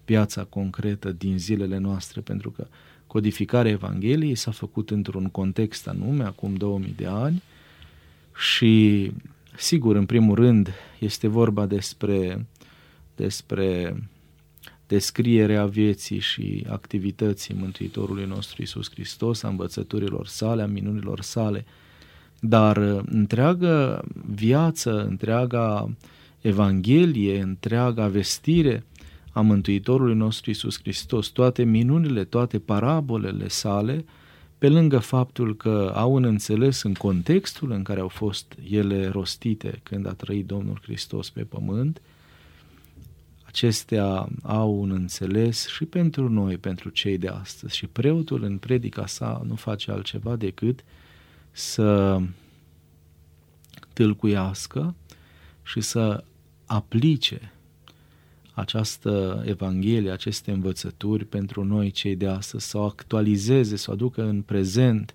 viața 0.04 0.44
concretă 0.44 1.12
din 1.12 1.38
zilele 1.38 1.78
noastre, 1.78 2.20
pentru 2.20 2.50
că 2.50 2.66
codificarea 3.06 3.70
Evangheliei 3.70 4.34
s-a 4.34 4.50
făcut 4.50 4.90
într-un 4.90 5.28
context 5.28 5.88
anume, 5.88 6.24
acum 6.24 6.54
2000 6.54 6.94
de 6.96 7.06
ani, 7.06 7.42
și, 8.36 9.12
sigur, 9.56 9.96
în 9.96 10.06
primul 10.06 10.34
rând, 10.34 10.72
este 10.98 11.26
vorba 11.26 11.66
despre, 11.66 12.46
despre 13.16 13.96
descrierea 14.86 15.66
vieții 15.66 16.18
și 16.18 16.66
activității 16.68 17.54
Mântuitorului 17.58 18.24
nostru 18.24 18.62
Isus 18.62 18.90
Hristos, 18.90 19.42
a 19.42 19.48
învățăturilor 19.48 20.26
sale, 20.26 20.62
a 20.62 20.66
minunilor 20.66 21.20
sale, 21.20 21.64
dar 22.40 22.76
întreaga 23.06 24.00
viață, 24.34 25.04
întreaga 25.04 25.90
Evanghelie, 26.40 27.40
întreaga 27.40 28.08
vestire 28.08 28.84
a 29.32 29.40
Mântuitorului 29.40 30.14
nostru 30.14 30.50
Isus 30.50 30.78
Hristos, 30.80 31.26
toate 31.26 31.62
minunile, 31.62 32.24
toate 32.24 32.58
parabolele 32.58 33.48
sale, 33.48 34.04
pe 34.64 34.70
lângă 34.70 34.98
faptul 34.98 35.56
că 35.56 35.92
au 35.94 36.12
un 36.14 36.24
înțeles 36.24 36.82
în 36.82 36.94
contextul 36.94 37.70
în 37.70 37.82
care 37.82 38.00
au 38.00 38.08
fost 38.08 38.54
ele 38.70 39.08
rostite 39.08 39.80
când 39.82 40.06
a 40.06 40.12
trăit 40.12 40.46
Domnul 40.46 40.78
Hristos 40.82 41.30
pe 41.30 41.42
pământ, 41.42 42.00
acestea 43.42 44.28
au 44.42 44.80
un 44.80 44.90
înțeles 44.90 45.68
și 45.68 45.84
pentru 45.84 46.28
noi, 46.28 46.56
pentru 46.56 46.88
cei 46.88 47.18
de 47.18 47.28
astăzi. 47.28 47.76
Și 47.76 47.86
preotul 47.86 48.42
în 48.42 48.58
predica 48.58 49.06
sa 49.06 49.42
nu 49.46 49.54
face 49.54 49.90
altceva 49.90 50.36
decât 50.36 50.84
să 51.50 52.20
tâlcuiască 53.92 54.94
și 55.62 55.80
să 55.80 56.24
aplice 56.66 57.52
această 58.54 59.42
Evanghelie, 59.46 60.10
aceste 60.10 60.50
învățături 60.50 61.24
pentru 61.24 61.64
noi 61.64 61.90
cei 61.90 62.16
de 62.16 62.26
astăzi, 62.26 62.68
să 62.68 62.78
o 62.78 62.84
actualizeze, 62.84 63.76
să 63.76 63.90
o 63.90 63.92
aducă 63.92 64.22
în 64.22 64.42
prezent. 64.42 65.14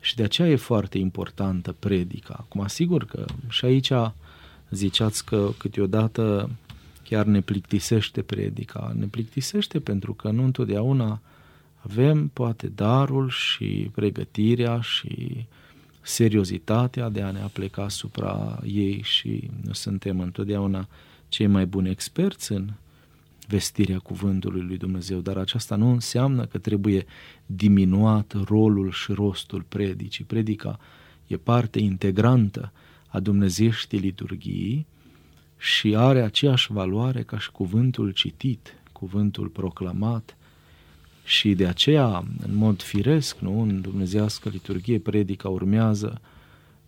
Și 0.00 0.16
de 0.16 0.22
aceea 0.22 0.48
e 0.48 0.56
foarte 0.56 0.98
importantă 0.98 1.72
predica. 1.78 2.34
Acum, 2.38 2.60
asigur 2.60 3.04
că 3.04 3.24
și 3.48 3.64
aici 3.64 3.92
ziceați 4.70 5.24
că 5.24 5.50
câteodată 5.58 6.50
chiar 7.02 7.26
ne 7.26 7.40
plictisește 7.40 8.22
predica. 8.22 8.92
Ne 8.98 9.06
plictisește 9.06 9.80
pentru 9.80 10.14
că 10.14 10.30
nu 10.30 10.44
întotdeauna 10.44 11.20
avem 11.80 12.28
poate 12.28 12.66
darul 12.66 13.28
și 13.28 13.90
pregătirea 13.94 14.80
și 14.80 15.46
seriozitatea 16.00 17.08
de 17.08 17.22
a 17.22 17.30
ne 17.30 17.40
apleca 17.40 17.82
asupra 17.82 18.60
ei 18.64 19.00
și 19.02 19.50
nu 19.64 19.72
suntem 19.72 20.20
întotdeauna 20.20 20.88
cei 21.34 21.46
mai 21.46 21.66
buni 21.66 21.90
experți 21.90 22.52
în 22.52 22.70
vestirea 23.46 23.98
cuvântului 23.98 24.60
lui 24.60 24.76
Dumnezeu, 24.76 25.18
dar 25.20 25.36
aceasta 25.36 25.76
nu 25.76 25.90
înseamnă 25.90 26.46
că 26.46 26.58
trebuie 26.58 27.04
diminuat 27.46 28.32
rolul 28.44 28.90
și 28.90 29.12
rostul 29.12 29.64
predicii. 29.68 30.24
Predica 30.24 30.78
e 31.26 31.36
parte 31.36 31.78
integrantă 31.78 32.72
a 33.06 33.20
dumnezeieștii 33.20 33.98
liturghiei 33.98 34.86
și 35.58 35.96
are 35.96 36.22
aceeași 36.22 36.72
valoare 36.72 37.22
ca 37.22 37.38
și 37.38 37.50
cuvântul 37.50 38.10
citit, 38.10 38.74
cuvântul 38.92 39.48
proclamat 39.48 40.36
și 41.24 41.54
de 41.54 41.66
aceea, 41.66 42.24
în 42.46 42.54
mod 42.54 42.82
firesc, 42.82 43.38
nu, 43.38 43.60
în 43.60 43.80
dumnezească 43.80 44.48
liturghie, 44.48 44.98
predica 44.98 45.48
urmează 45.48 46.20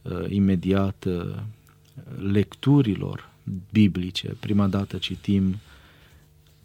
uh, 0.03 0.31
imediat 0.31 1.05
uh, 1.05 1.37
lecturilor 2.19 3.35
biblice. 3.73 4.37
Prima 4.41 4.67
dată 4.67 4.97
citim 4.97 5.57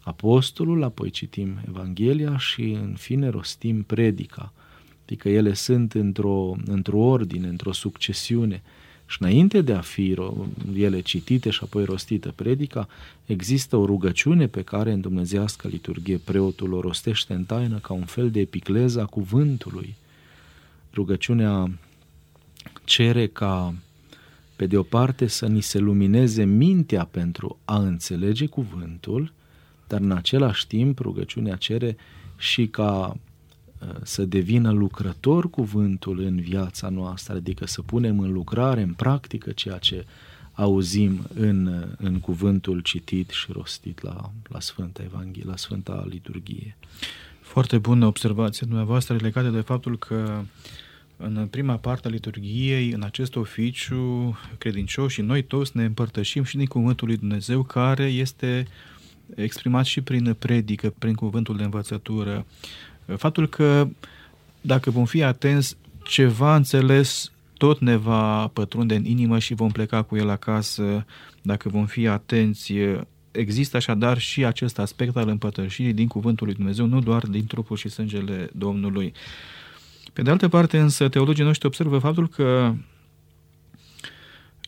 apostolul, 0.00 0.82
apoi 0.82 1.10
citim 1.10 1.58
Evanghelia 1.68 2.38
și 2.38 2.62
în 2.62 2.94
fine 2.98 3.28
rostim 3.28 3.82
predica. 3.82 4.52
Adică 5.04 5.28
ele 5.28 5.54
sunt 5.54 5.92
într-o, 5.92 6.56
într-o 6.66 6.98
ordine, 6.98 7.48
într-o 7.48 7.72
succesiune. 7.72 8.62
Și 9.06 9.16
înainte 9.20 9.60
de 9.60 9.72
a 9.72 9.80
fi 9.80 10.16
ele 10.74 11.00
citite 11.00 11.50
și 11.50 11.60
apoi 11.62 11.84
rostite 11.84 12.28
predica, 12.28 12.88
există 13.26 13.76
o 13.76 13.84
rugăciune 13.84 14.46
pe 14.46 14.62
care 14.62 14.92
în 14.92 15.00
dumnezească 15.00 15.68
liturghie 15.68 16.16
preotul 16.18 16.72
o 16.72 16.80
rostește 16.80 17.34
în 17.34 17.44
taină 17.44 17.78
ca 17.78 17.92
un 17.92 18.04
fel 18.04 18.30
de 18.30 18.40
epicleză 18.40 19.00
a 19.00 19.06
cuvântului. 19.06 19.94
Rugăciunea 20.94 21.70
cere 22.84 23.26
ca 23.26 23.74
pe 24.62 24.68
de 24.68 24.76
o 24.76 24.82
parte 24.82 25.26
să 25.26 25.46
ni 25.46 25.60
se 25.60 25.78
lumineze 25.78 26.44
mintea 26.44 27.04
pentru 27.04 27.58
a 27.64 27.78
înțelege 27.78 28.46
cuvântul, 28.46 29.32
dar 29.86 30.00
în 30.00 30.10
același 30.10 30.66
timp 30.66 30.98
rugăciunea 30.98 31.56
cere 31.56 31.96
și 32.36 32.66
ca 32.66 33.16
uh, 33.80 33.88
să 34.02 34.24
devină 34.24 34.72
lucrător 34.72 35.50
cuvântul 35.50 36.20
în 36.20 36.40
viața 36.40 36.88
noastră, 36.88 37.34
adică 37.34 37.66
să 37.66 37.82
punem 37.82 38.18
în 38.20 38.32
lucrare, 38.32 38.82
în 38.82 38.92
practică 38.92 39.50
ceea 39.52 39.78
ce 39.78 40.06
auzim 40.52 41.26
în, 41.34 41.66
uh, 41.66 41.88
în 41.96 42.20
cuvântul 42.20 42.80
citit 42.80 43.30
și 43.30 43.52
rostit 43.52 44.02
la, 44.02 44.30
la 44.48 44.60
Sfânta 44.60 45.02
Evanghelie, 45.02 45.44
la 45.46 45.56
Sfânta 45.56 46.04
Liturghie. 46.08 46.76
Foarte 47.40 47.78
bună 47.78 48.06
observație 48.06 48.66
dumneavoastră 48.66 49.16
legată 49.16 49.48
de 49.48 49.60
faptul 49.60 49.98
că 49.98 50.42
în 51.16 51.46
prima 51.50 51.76
parte 51.76 52.08
a 52.08 52.10
liturgiei, 52.10 52.90
în 52.90 53.02
acest 53.02 53.36
oficiu, 53.36 54.36
credincioși 54.58 55.14
și 55.14 55.20
noi 55.20 55.42
toți 55.42 55.76
ne 55.76 55.84
împărtășim 55.84 56.42
și 56.42 56.56
din 56.56 56.66
Cuvântul 56.66 57.06
lui 57.06 57.16
Dumnezeu, 57.16 57.62
care 57.62 58.04
este 58.04 58.66
exprimat 59.34 59.84
și 59.84 60.00
prin 60.00 60.36
predică, 60.38 60.94
prin 60.98 61.14
cuvântul 61.14 61.56
de 61.56 61.62
învățătură. 61.62 62.46
Faptul 63.16 63.48
că 63.48 63.88
dacă 64.60 64.90
vom 64.90 65.04
fi 65.04 65.22
atenți, 65.22 65.76
ceva 66.04 66.56
înțeles 66.56 67.32
tot 67.56 67.80
ne 67.80 67.96
va 67.96 68.46
pătrunde 68.46 68.94
în 68.94 69.04
inimă 69.04 69.38
și 69.38 69.54
vom 69.54 69.70
pleca 69.70 70.02
cu 70.02 70.16
el 70.16 70.28
acasă 70.28 71.06
dacă 71.42 71.68
vom 71.68 71.86
fi 71.86 72.06
atenți. 72.06 72.72
Există 73.30 73.76
așadar 73.76 74.18
și 74.18 74.44
acest 74.44 74.78
aspect 74.78 75.16
al 75.16 75.28
împărtășirii 75.28 75.92
din 75.92 76.06
cuvântul 76.06 76.46
lui 76.46 76.56
Dumnezeu, 76.56 76.86
nu 76.86 77.00
doar 77.00 77.26
din 77.26 77.46
trupul 77.46 77.76
și 77.76 77.88
sângele 77.88 78.48
Domnului. 78.52 79.12
Pe 80.12 80.22
de 80.22 80.30
altă 80.30 80.48
parte, 80.48 80.78
însă, 80.78 81.08
teologii 81.08 81.44
noștri 81.44 81.66
observă 81.66 81.98
faptul 81.98 82.28
că 82.28 82.74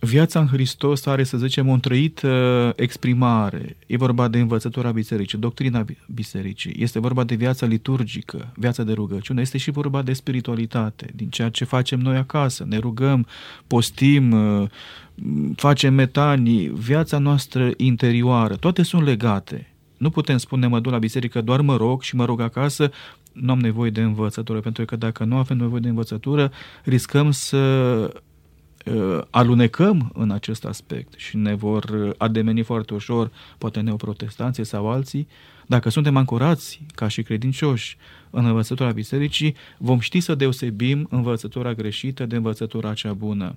viața 0.01 0.41
în 0.41 0.47
Hristos 0.47 1.07
are, 1.07 1.25
să 1.25 1.37
zicem, 1.37 1.69
o 1.69 1.73
întrăită 1.73 2.73
exprimare. 2.77 3.77
E 3.87 3.97
vorba 3.97 4.29
de 4.29 4.41
învățătura 4.41 4.91
bisericii, 4.93 5.39
doctrina 5.39 5.85
bisericii, 6.15 6.75
este 6.79 6.99
vorba 6.99 7.25
de 7.25 7.35
viața 7.35 7.67
liturgică, 7.67 8.53
viața 8.57 8.83
de 8.83 8.93
rugăciune, 8.93 9.41
este 9.41 9.59
și 9.59 9.71
vorba 9.71 10.03
de 10.03 10.13
spiritualitate, 10.13 11.11
din 11.15 11.29
ceea 11.29 11.49
ce 11.49 11.65
facem 11.65 12.01
noi 12.01 12.17
acasă. 12.17 12.65
Ne 12.69 12.79
rugăm, 12.79 13.27
postim, 13.67 14.35
facem 15.57 15.95
metanii, 15.95 16.69
viața 16.69 17.19
noastră 17.19 17.71
interioară, 17.77 18.57
toate 18.57 18.83
sunt 18.83 19.03
legate. 19.03 19.74
Nu 20.05 20.11
putem 20.11 20.37
spune 20.37 20.67
mă 20.67 20.81
duc 20.81 20.93
la 20.93 20.99
biserică, 20.99 21.41
doar 21.41 21.61
mă 21.61 21.77
rog 21.77 22.03
și 22.03 22.17
mă 22.17 22.25
rog 22.25 22.41
acasă, 22.41 22.91
nu 23.33 23.53
am 23.53 23.59
nevoie 23.59 23.91
de 23.91 24.03
învățătură, 24.03 24.61
pentru 24.61 24.85
că 24.85 24.97
dacă 24.97 25.25
nu 25.25 25.37
avem 25.37 25.57
nevoie 25.57 25.81
de 25.81 25.89
învățătură, 25.89 26.53
riscăm 26.83 27.31
să 27.31 27.59
uh, 27.59 29.21
alunecăm 29.31 30.11
în 30.15 30.31
acest 30.31 30.65
aspect 30.65 31.15
și 31.17 31.37
ne 31.37 31.55
vor 31.55 32.15
ademeni 32.19 32.63
foarte 32.63 32.95
ușor, 32.95 33.31
poate 33.59 33.81
neoprotestanții 33.81 34.65
sau 34.65 34.91
alții. 34.91 35.29
Dacă 35.67 35.89
suntem 35.89 36.17
ancorați 36.17 36.81
ca 36.95 37.09
și 37.09 37.23
credincioși 37.23 37.97
în 38.31 38.47
învățătura 38.47 38.91
bisericii, 38.91 39.55
vom 39.79 39.99
ști 39.99 40.21
să 40.21 40.35
deosebim 40.35 41.07
învățătura 41.11 41.73
greșită 41.73 42.27
de 42.27 42.37
învățătura 42.37 42.95
cea 42.95 43.13
bună. 43.13 43.55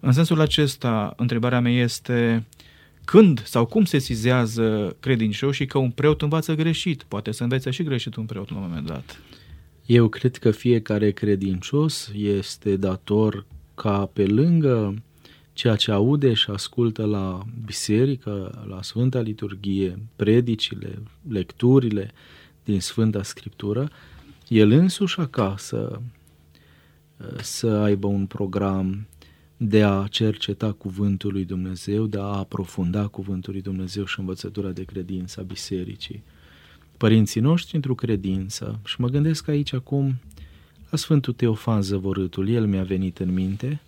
În 0.00 0.12
sensul 0.12 0.40
acesta, 0.40 1.12
întrebarea 1.16 1.60
mea 1.60 1.72
este 1.72 2.44
când 3.04 3.44
sau 3.44 3.66
cum 3.66 3.84
se 3.84 3.98
sizează 3.98 4.96
credincioșii 5.00 5.66
că 5.66 5.78
un 5.78 5.90
preot 5.90 6.22
învață 6.22 6.54
greșit? 6.54 7.02
Poate 7.02 7.32
să 7.32 7.42
învețe 7.42 7.70
și 7.70 7.82
greșit 7.82 8.14
un 8.14 8.24
preot 8.24 8.50
la 8.50 8.56
un 8.56 8.62
moment 8.62 8.86
dat. 8.86 9.20
Eu 9.86 10.08
cred 10.08 10.36
că 10.36 10.50
fiecare 10.50 11.10
credincios 11.10 12.10
este 12.14 12.76
dator 12.76 13.46
ca 13.74 14.10
pe 14.12 14.26
lângă 14.26 15.02
ceea 15.52 15.76
ce 15.76 15.90
aude 15.90 16.34
și 16.34 16.50
ascultă 16.50 17.04
la 17.04 17.42
biserică, 17.64 18.64
la 18.68 18.82
Sfânta 18.82 19.20
Liturghie, 19.20 19.98
predicile, 20.16 21.02
lecturile 21.28 22.10
din 22.64 22.80
Sfânta 22.80 23.22
Scriptură, 23.22 23.90
el 24.48 24.70
însuși 24.70 25.20
acasă 25.20 26.02
să 27.40 27.66
aibă 27.66 28.06
un 28.06 28.26
program 28.26 29.06
de 29.62 29.82
a 29.82 30.06
cerceta 30.10 30.72
cuvântul 30.72 31.32
lui 31.32 31.44
Dumnezeu, 31.44 32.06
de 32.06 32.18
a 32.18 32.22
aprofunda 32.22 33.06
cuvântul 33.06 33.52
lui 33.52 33.62
Dumnezeu 33.62 34.04
și 34.04 34.18
învățătura 34.18 34.70
de 34.70 34.84
credință 34.84 35.40
a 35.40 35.42
bisericii. 35.42 36.22
Părinții 36.96 37.40
noștri 37.40 37.74
într-o 37.74 37.94
credință, 37.94 38.80
și 38.84 39.00
mă 39.00 39.08
gândesc 39.08 39.48
aici 39.48 39.72
acum 39.72 40.20
la 40.90 40.96
Sfântul 40.96 41.32
Teofan 41.32 41.82
Zăvorâtul, 41.82 42.48
el 42.48 42.66
mi-a 42.66 42.82
venit 42.82 43.18
în 43.18 43.32
minte, 43.32 43.80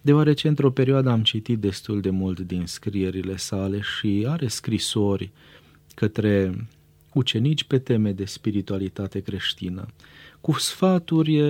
deoarece 0.00 0.48
într-o 0.48 0.70
perioadă 0.70 1.10
am 1.10 1.22
citit 1.22 1.58
destul 1.58 2.00
de 2.00 2.10
mult 2.10 2.40
din 2.40 2.66
scrierile 2.66 3.36
sale 3.36 3.80
și 3.80 4.24
are 4.28 4.48
scrisori 4.48 5.30
către 5.94 6.66
ucenici 7.12 7.64
pe 7.64 7.78
teme 7.78 8.12
de 8.12 8.24
spiritualitate 8.24 9.20
creștină, 9.20 9.86
cu 10.40 10.52
sfaturi 10.52 11.42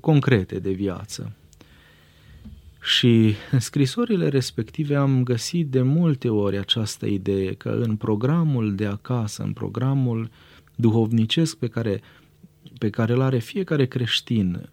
concrete 0.00 0.58
de 0.58 0.70
viață. 0.70 1.34
Și 2.82 3.34
în 3.50 3.60
scrisorile 3.60 4.28
respective 4.28 4.96
am 4.96 5.22
găsit 5.22 5.68
de 5.68 5.82
multe 5.82 6.28
ori 6.28 6.58
această 6.58 7.06
idee 7.06 7.52
că 7.52 7.68
în 7.68 7.96
programul 7.96 8.74
de 8.74 8.86
acasă, 8.86 9.42
în 9.42 9.52
programul 9.52 10.30
duhovnicesc 10.74 11.56
pe 11.56 11.66
care, 11.68 12.00
pe 12.78 12.90
care 12.90 13.12
îl 13.12 13.20
are 13.20 13.38
fiecare 13.38 13.86
creștin, 13.86 14.68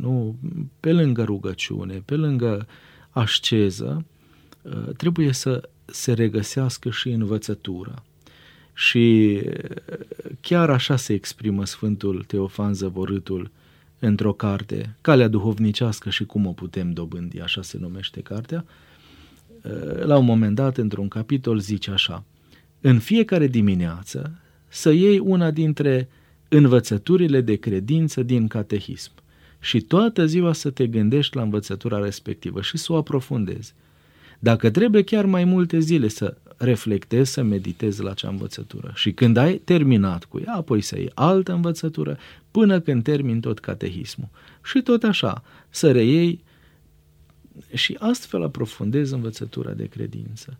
nu, 0.00 0.36
pe 0.80 0.92
lângă 0.92 1.24
rugăciune, 1.24 2.02
pe 2.04 2.14
lângă 2.14 2.66
asceză, 3.10 4.04
trebuie 4.96 5.32
să 5.32 5.68
se 5.84 6.12
regăsească 6.12 6.90
și 6.90 7.08
învățătura. 7.08 8.02
Și 8.74 9.38
chiar 10.40 10.70
așa 10.70 10.96
se 10.96 11.12
exprimă 11.12 11.64
Sfântul 11.64 12.24
Teofan 12.26 12.74
Zăvorâtul 12.74 13.50
într-o 14.04 14.32
carte, 14.32 14.96
Calea 15.00 15.28
duhovnicească 15.28 16.10
și 16.10 16.24
cum 16.24 16.46
o 16.46 16.52
putem 16.52 16.92
dobândi, 16.92 17.40
așa 17.40 17.62
se 17.62 17.78
numește 17.80 18.20
cartea, 18.20 18.64
uh, 19.62 20.04
la 20.04 20.18
un 20.18 20.24
moment 20.24 20.54
dat, 20.54 20.76
într-un 20.76 21.08
capitol, 21.08 21.58
zice 21.58 21.90
așa, 21.90 22.24
în 22.80 22.98
fiecare 22.98 23.46
dimineață 23.46 24.40
să 24.68 24.90
iei 24.90 25.18
una 25.18 25.50
dintre 25.50 26.08
învățăturile 26.48 27.40
de 27.40 27.54
credință 27.54 28.22
din 28.22 28.46
catehism 28.46 29.12
și 29.60 29.80
toată 29.80 30.26
ziua 30.26 30.52
să 30.52 30.70
te 30.70 30.86
gândești 30.86 31.36
la 31.36 31.42
învățătura 31.42 31.98
respectivă 31.98 32.62
și 32.62 32.76
să 32.76 32.92
o 32.92 32.96
aprofundezi. 32.96 33.74
Dacă 34.38 34.70
trebuie 34.70 35.02
chiar 35.02 35.24
mai 35.24 35.44
multe 35.44 35.78
zile 35.78 36.08
să 36.08 36.36
reflectezi, 36.56 37.32
să 37.32 37.42
meditezi 37.42 38.02
la 38.02 38.10
acea 38.10 38.28
învățătură. 38.28 38.92
Și 38.94 39.12
când 39.12 39.36
ai 39.36 39.54
terminat 39.54 40.24
cu 40.24 40.40
ea, 40.46 40.54
apoi 40.54 40.80
să 40.80 40.98
iei 40.98 41.10
altă 41.14 41.52
învățătură, 41.52 42.18
până 42.52 42.80
când 42.80 43.02
termin 43.02 43.40
tot 43.40 43.58
catehismul. 43.58 44.28
Și 44.64 44.82
tot 44.82 45.02
așa, 45.02 45.42
să 45.68 45.92
reiei 45.92 46.44
și 47.74 47.96
astfel 47.98 48.42
aprofundezi 48.42 49.14
învățătura 49.14 49.72
de 49.72 49.86
credință. 49.86 50.58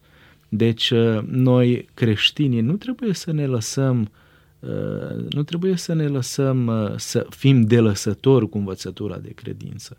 Deci, 0.48 0.90
uh, 0.90 1.22
noi 1.26 1.88
creștinii 1.94 2.60
nu 2.60 2.76
trebuie 2.76 3.12
să 3.12 3.32
ne 3.32 3.46
lăsăm 3.46 4.10
uh, 4.58 5.30
nu 5.30 5.42
trebuie 5.42 5.76
să 5.76 5.92
ne 5.92 6.06
lăsăm 6.06 6.66
uh, 6.66 6.92
să 6.96 7.26
fim 7.30 7.62
delăsători 7.62 8.48
cu 8.48 8.58
învățătura 8.58 9.18
de 9.18 9.30
credință. 9.30 9.96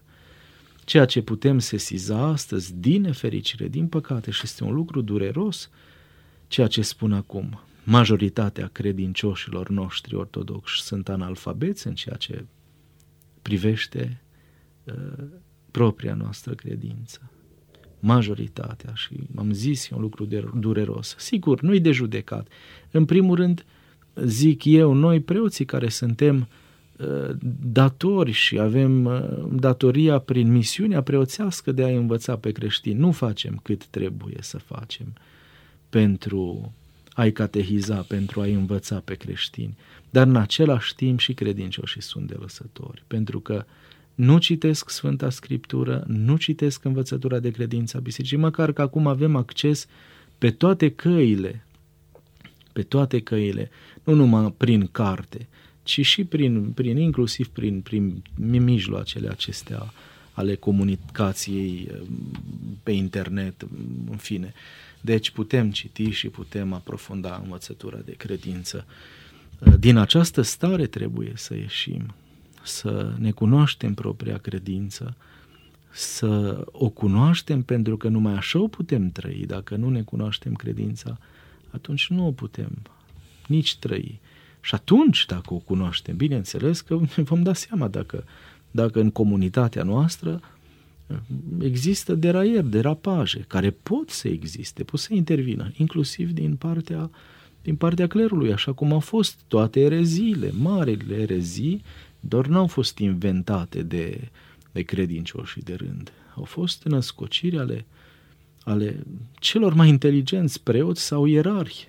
ceea 0.84 1.06
ce 1.06 1.22
putem 1.22 1.60
sesiza 1.60 2.18
astăzi, 2.18 2.74
din 2.76 3.02
nefericire, 3.02 3.68
din 3.68 3.88
păcate, 3.88 4.32
și 4.32 4.42
este 4.44 4.64
un 4.64 4.74
lucru 4.74 5.02
dureros, 5.02 5.70
ceea 6.48 6.68
ce 6.68 6.82
spun 6.82 7.14
acum. 7.14 7.60
Majoritatea 7.84 8.68
credincioșilor 8.68 9.70
noștri 9.70 10.16
ortodoxi 10.16 10.82
sunt 10.82 11.10
analfabeți 11.10 11.88
în 11.88 11.94
ceea 11.94 12.16
ce 12.16 12.46
privește 13.42 14.22
uh, 14.84 15.24
propria 15.72 16.14
noastră 16.14 16.54
credință. 16.54 17.32
Majoritatea, 18.00 18.94
și 18.94 19.16
am 19.36 19.52
zis, 19.52 19.90
e 19.90 19.96
un 19.96 20.02
lucru 20.02 20.26
de, 20.26 20.50
dureros. 20.60 21.16
Sigur, 21.18 21.62
nu-i 21.62 21.80
de 21.80 21.92
judecat. 21.92 22.48
În 22.92 23.06
primul 23.06 23.36
rând, 23.36 23.66
zic 24.16 24.66
eu, 24.66 24.94
noi 24.94 25.20
preoții 25.20 25.66
care 25.66 25.90
suntem 25.90 26.48
uh, 26.98 27.30
datori 27.62 28.32
și 28.32 28.60
avem 28.60 29.06
uh, 29.06 29.22
datoria 29.52 30.20
prin 30.20 30.52
misiunea 30.52 31.02
preoțească 31.02 31.72
de 31.72 31.84
a 31.84 31.98
învăța 31.98 32.38
pe 32.38 32.52
creștini. 32.52 33.00
Nu 33.00 33.12
facem 33.12 33.60
cât 33.64 33.86
trebuie 33.86 34.38
să 34.40 34.58
facem 34.58 35.14
pentru 35.90 36.74
a-i 37.14 37.32
catehiza, 37.32 37.96
pentru 37.96 38.42
a-i 38.42 38.54
învăța 38.54 39.02
pe 39.06 39.16
creștini. 39.16 39.78
Dar 40.10 40.28
în 40.28 40.36
același 40.36 40.96
timp 40.96 41.20
și 41.20 41.34
credincioșii 41.34 42.02
sunt 42.02 42.28
de 42.28 42.36
lăsători, 42.40 43.04
pentru 43.08 43.40
că 43.40 43.66
nu 44.16 44.38
citesc 44.38 44.90
Sfânta 44.90 45.30
Scriptură, 45.30 46.04
nu 46.08 46.38
citesc 46.38 46.84
învățătura 46.84 47.40
de 47.40 47.52
credință 47.52 47.98
a 47.98 48.00
bisericii, 48.00 48.38
măcar 48.38 48.72
că 48.72 48.82
acum 48.82 49.08
avem 49.08 49.36
acces 49.36 49.88
pe 50.38 50.52
toate 50.52 50.90
căile, 50.90 51.66
pe 52.74 52.82
toate 52.82 53.20
căile, 53.20 53.70
nu 54.04 54.14
numai 54.14 54.54
prin 54.58 54.90
carte, 54.92 55.48
ci 55.84 56.06
și 56.06 56.24
prin, 56.24 56.72
prin 56.72 56.98
inclusiv 56.98 57.48
prin, 57.48 57.82
prin 57.82 58.24
mijloacele 58.36 59.30
acestea 59.30 59.94
ale 60.32 60.56
comunicației 60.56 61.92
pe 62.84 62.92
internet, 62.92 63.68
în 64.10 64.18
fine. 64.18 64.54
Deci 65.06 65.32
putem 65.32 65.72
citi 65.72 66.10
și 66.10 66.28
putem 66.30 66.74
aprofunda 66.74 67.40
învățătura 67.44 67.98
de 67.98 68.12
credință. 68.12 68.86
Din 69.80 69.98
această 69.98 70.42
stare 70.42 70.86
trebuie 70.86 71.32
să 71.36 71.56
ieșim, 71.56 72.14
să 72.64 73.14
ne 73.18 73.32
cunoaștem 73.32 73.94
propria 73.94 74.38
credință, 74.38 75.16
să 75.90 76.64
o 76.72 76.90
cunoaștem 76.90 77.62
pentru 77.62 77.98
că 77.98 78.08
numai 78.08 78.34
așa 78.34 78.60
o 78.60 78.68
putem 78.68 79.10
trăi. 79.12 79.44
Dacă 79.48 79.76
nu 79.76 79.90
ne 79.90 80.02
cunoaștem 80.02 80.54
credința, 80.54 81.18
atunci 81.70 82.08
nu 82.08 82.28
o 82.28 82.32
putem 82.32 82.72
nici 83.48 83.78
trăi. 83.78 84.20
Și 84.62 84.76
atunci, 84.76 85.26
dacă 85.26 85.54
o 85.54 85.58
cunoaștem, 85.58 86.16
bineînțeles 86.16 86.82
că 86.82 87.00
ne 87.16 87.24
vom 87.24 87.44
da 87.44 87.54
seama 87.54 87.88
dacă, 87.88 88.24
dacă 88.72 89.00
în 89.00 89.12
comunitatea 89.12 89.84
noastră 89.84 90.42
există 91.60 92.16
deraieri, 92.16 92.70
derapaje, 92.70 93.46
care 93.48 93.70
pot 93.70 94.10
să 94.10 94.28
existe, 94.28 94.84
pot 94.84 95.00
să 95.00 95.14
intervină, 95.14 95.72
inclusiv 95.78 96.32
din 96.32 96.56
partea, 96.56 97.10
din 97.62 97.76
partea 97.76 98.08
clerului, 98.08 98.52
așa 98.54 98.74
cum 98.74 98.94
au 98.94 99.00
fost 99.00 99.40
toate 99.48 99.80
ereziile, 99.80 100.52
marile 100.60 101.16
erezii, 101.16 101.82
doar 102.20 102.46
n-au 102.46 102.68
fost 102.68 102.98
inventate 102.98 103.82
de, 103.82 104.30
de 104.72 104.82
credincioși 104.82 105.60
de 105.60 105.74
rând. 105.74 106.12
Au 106.36 106.44
fost 106.44 106.84
născociri 106.84 107.58
ale, 107.58 107.86
ale 108.64 109.04
celor 109.34 109.74
mai 109.74 109.90
inteligenți 109.90 110.64
preoți 110.64 111.02
sau 111.02 111.26
ierarhi 111.26 111.88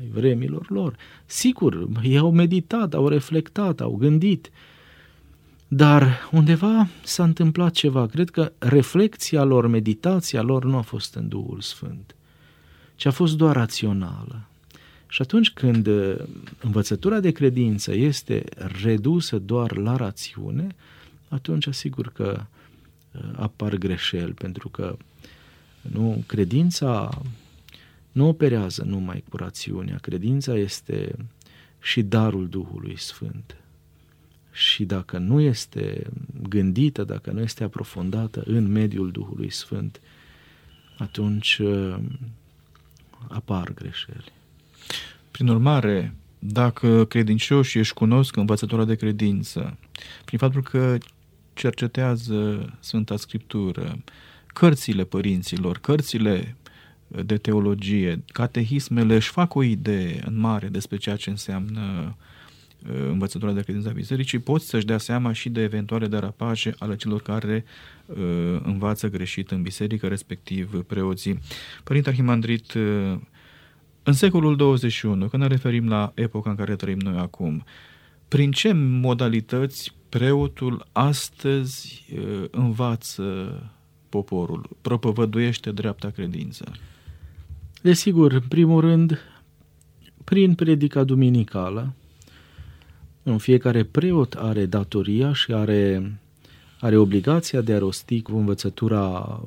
ai 0.00 0.08
vremilor 0.12 0.70
lor. 0.70 0.96
Sigur, 1.26 1.88
ei 2.02 2.18
au 2.18 2.30
meditat, 2.30 2.94
au 2.94 3.08
reflectat, 3.08 3.80
au 3.80 3.96
gândit, 3.96 4.50
dar 5.72 6.28
undeva 6.30 6.88
s-a 7.04 7.22
întâmplat 7.22 7.72
ceva. 7.72 8.06
Cred 8.06 8.30
că 8.30 8.52
reflexia 8.58 9.42
lor, 9.42 9.66
meditația 9.66 10.42
lor 10.42 10.64
nu 10.64 10.76
a 10.76 10.80
fost 10.80 11.14
în 11.14 11.28
Duhul 11.28 11.60
Sfânt, 11.60 12.14
ci 12.94 13.06
a 13.06 13.10
fost 13.10 13.36
doar 13.36 13.56
rațională. 13.56 14.46
Și 15.08 15.22
atunci 15.22 15.50
când 15.50 15.86
uh, 15.86 16.16
învățătura 16.60 17.20
de 17.20 17.30
credință 17.30 17.94
este 17.94 18.44
redusă 18.82 19.38
doar 19.38 19.76
la 19.76 19.96
rațiune, 19.96 20.66
atunci 21.28 21.66
asigur 21.66 22.12
că 22.12 22.42
uh, 23.12 23.20
apar 23.36 23.74
greșeli, 23.74 24.32
pentru 24.32 24.68
că 24.68 24.96
nu, 25.80 26.24
credința 26.26 27.20
nu 28.12 28.28
operează 28.28 28.84
numai 28.86 29.24
cu 29.28 29.36
rațiunea, 29.36 29.98
credința 30.00 30.56
este 30.56 31.14
și 31.80 32.02
darul 32.02 32.48
Duhului 32.48 32.98
Sfânt 32.98 33.54
și 34.52 34.84
dacă 34.84 35.18
nu 35.18 35.40
este 35.40 36.06
gândită, 36.48 37.04
dacă 37.04 37.30
nu 37.30 37.40
este 37.40 37.64
aprofundată 37.64 38.42
în 38.46 38.72
mediul 38.72 39.10
Duhului 39.10 39.50
Sfânt, 39.50 40.00
atunci 40.98 41.58
uh, 41.58 41.96
apar 43.28 43.74
greșeli. 43.74 44.32
Prin 45.30 45.48
urmare, 45.48 46.14
dacă 46.38 47.04
credincioșii 47.04 47.80
își 47.80 47.94
cunosc 47.94 48.36
învățătura 48.36 48.84
de 48.84 48.94
credință, 48.94 49.78
prin 50.24 50.38
faptul 50.38 50.62
că 50.62 50.98
cercetează 51.54 52.70
Sfânta 52.80 53.16
Scriptură, 53.16 53.98
cărțile 54.46 55.04
părinților, 55.04 55.78
cărțile 55.78 56.56
de 57.08 57.36
teologie, 57.36 58.22
catehismele 58.26 59.14
își 59.14 59.30
fac 59.30 59.54
o 59.54 59.62
idee 59.62 60.22
în 60.26 60.38
mare 60.38 60.68
despre 60.68 60.96
ceea 60.96 61.16
ce 61.16 61.30
înseamnă 61.30 61.80
Uh, 61.80 62.28
învățătura 62.82 63.52
de 63.52 63.62
credință 63.62 63.88
a 63.88 63.92
bisericii, 63.92 64.38
poți 64.38 64.68
să-și 64.68 64.86
dea 64.86 64.98
seama 64.98 65.32
și 65.32 65.48
de 65.48 65.62
eventuale 65.62 66.06
derapaje 66.06 66.74
ale 66.78 66.96
celor 66.96 67.22
care 67.22 67.64
uh, 68.06 68.16
învață 68.62 69.08
greșit 69.08 69.50
în 69.50 69.62
biserică, 69.62 70.06
respectiv 70.06 70.82
preoții. 70.82 71.38
Părinte 71.84 72.08
Arhimandrit, 72.08 72.72
uh, 72.72 73.18
în 74.02 74.12
secolul 74.12 74.56
21, 74.56 75.28
când 75.28 75.42
ne 75.42 75.48
referim 75.48 75.88
la 75.88 76.12
epoca 76.14 76.50
în 76.50 76.56
care 76.56 76.76
trăim 76.76 76.98
noi 76.98 77.18
acum, 77.18 77.64
prin 78.28 78.50
ce 78.50 78.72
modalități 78.72 79.94
preotul 80.08 80.86
astăzi 80.92 82.06
uh, 82.14 82.44
învață 82.50 83.54
poporul, 84.08 84.70
propovăduiește 84.80 85.70
dreapta 85.70 86.10
credință? 86.10 86.72
Desigur, 87.82 88.32
în 88.32 88.42
primul 88.48 88.80
rând, 88.80 89.18
prin 90.24 90.54
predica 90.54 91.04
duminicală, 91.04 91.94
în 93.30 93.38
fiecare 93.38 93.84
preot 93.84 94.34
are 94.34 94.66
datoria 94.66 95.32
și 95.32 95.52
are, 95.52 96.12
are 96.80 96.96
obligația 96.96 97.60
de 97.60 97.72
a 97.72 97.78
rosti 97.78 98.22
cu 98.22 98.36
învățătura 98.36 99.40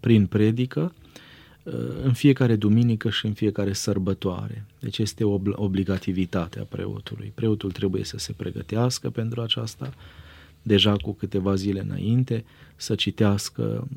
prin 0.00 0.26
predică 0.26 0.94
uh, 1.62 1.72
în 2.02 2.12
fiecare 2.12 2.56
duminică 2.56 3.10
și 3.10 3.26
în 3.26 3.32
fiecare 3.32 3.72
sărbătoare. 3.72 4.64
Deci 4.78 4.98
este 4.98 5.24
o 5.24 5.40
obligativitatea 5.52 6.62
preotului. 6.62 7.32
Preotul 7.34 7.70
trebuie 7.70 8.04
să 8.04 8.18
se 8.18 8.32
pregătească 8.32 9.10
pentru 9.10 9.40
aceasta 9.40 9.92
deja 10.62 10.96
cu 10.96 11.12
câteva 11.12 11.54
zile 11.54 11.80
înainte, 11.80 12.44
să 12.76 12.94
citească 12.94 13.88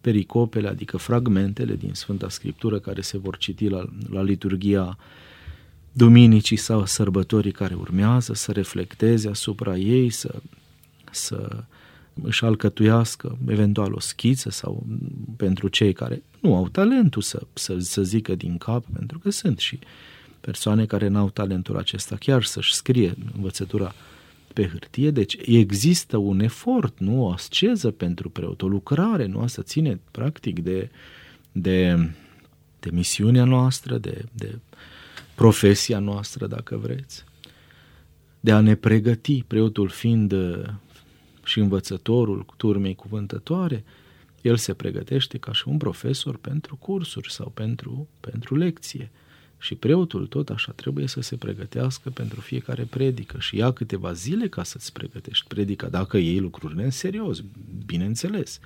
pericopele, 0.00 0.68
adică 0.68 0.96
fragmentele 0.96 1.76
din 1.76 1.94
Sfânta 1.94 2.28
Scriptură 2.28 2.78
care 2.78 3.00
se 3.00 3.18
vor 3.18 3.36
citi 3.36 3.68
la, 3.68 3.84
la 4.10 4.22
liturgia 4.22 4.96
duminicii 5.98 6.56
sau 6.56 6.84
sărbătorii 6.84 7.52
care 7.52 7.74
urmează, 7.74 8.34
să 8.34 8.52
reflecteze 8.52 9.28
asupra 9.28 9.76
ei, 9.76 10.10
să, 10.10 10.34
să 11.10 11.64
își 12.22 12.44
alcătuiască 12.44 13.38
eventual 13.48 13.92
o 13.92 14.00
schiță 14.00 14.50
sau 14.50 14.86
pentru 15.36 15.68
cei 15.68 15.92
care 15.92 16.22
nu 16.40 16.54
au 16.54 16.68
talentul 16.68 17.22
să, 17.22 17.46
să, 17.52 17.78
să 17.78 18.02
zică 18.02 18.34
din 18.34 18.58
cap, 18.58 18.84
pentru 18.92 19.18
că 19.18 19.30
sunt 19.30 19.58
și 19.58 19.78
persoane 20.40 20.86
care 20.86 21.08
n-au 21.08 21.30
talentul 21.30 21.76
acesta 21.76 22.16
chiar 22.16 22.42
să-și 22.42 22.74
scrie 22.74 23.14
învățătura 23.34 23.94
pe 24.52 24.68
hârtie, 24.68 25.10
deci 25.10 25.36
există 25.46 26.16
un 26.16 26.40
efort, 26.40 26.98
nu 26.98 27.22
o 27.22 27.30
asceză 27.30 27.90
pentru 27.90 28.28
preot, 28.28 28.62
o 28.62 28.68
lucrare, 28.68 29.26
nu? 29.26 29.40
Asta 29.40 29.62
ține 29.62 30.00
practic 30.10 30.62
de, 30.62 30.90
de, 31.52 32.10
de 32.80 32.90
misiunea 32.92 33.44
noastră, 33.44 33.98
de, 33.98 34.24
de 34.32 34.58
profesia 35.38 35.98
noastră, 35.98 36.46
dacă 36.46 36.76
vreți, 36.76 37.24
de 38.40 38.52
a 38.52 38.60
ne 38.60 38.74
pregăti, 38.74 39.42
preotul 39.42 39.88
fiind 39.88 40.32
uh, 40.32 40.64
și 41.44 41.58
învățătorul 41.58 42.46
turmei 42.56 42.94
cuvântătoare, 42.94 43.84
el 44.42 44.56
se 44.56 44.74
pregătește 44.74 45.38
ca 45.38 45.52
și 45.52 45.68
un 45.68 45.76
profesor 45.76 46.36
pentru 46.36 46.76
cursuri 46.76 47.32
sau 47.32 47.50
pentru, 47.54 48.08
pentru 48.20 48.56
lecție. 48.56 49.10
Și 49.58 49.74
preotul 49.74 50.26
tot 50.26 50.50
așa 50.50 50.72
trebuie 50.72 51.06
să 51.06 51.20
se 51.20 51.36
pregătească 51.36 52.10
pentru 52.10 52.40
fiecare 52.40 52.82
predică 52.82 53.38
și 53.40 53.56
ia 53.56 53.72
câteva 53.72 54.12
zile 54.12 54.48
ca 54.48 54.62
să-ți 54.62 54.92
pregătești 54.92 55.46
predica, 55.46 55.88
dacă 55.88 56.16
iei 56.16 56.38
lucrurile 56.38 56.84
în 56.84 56.90
serios, 56.90 57.42
bineînțeles. 57.86 58.60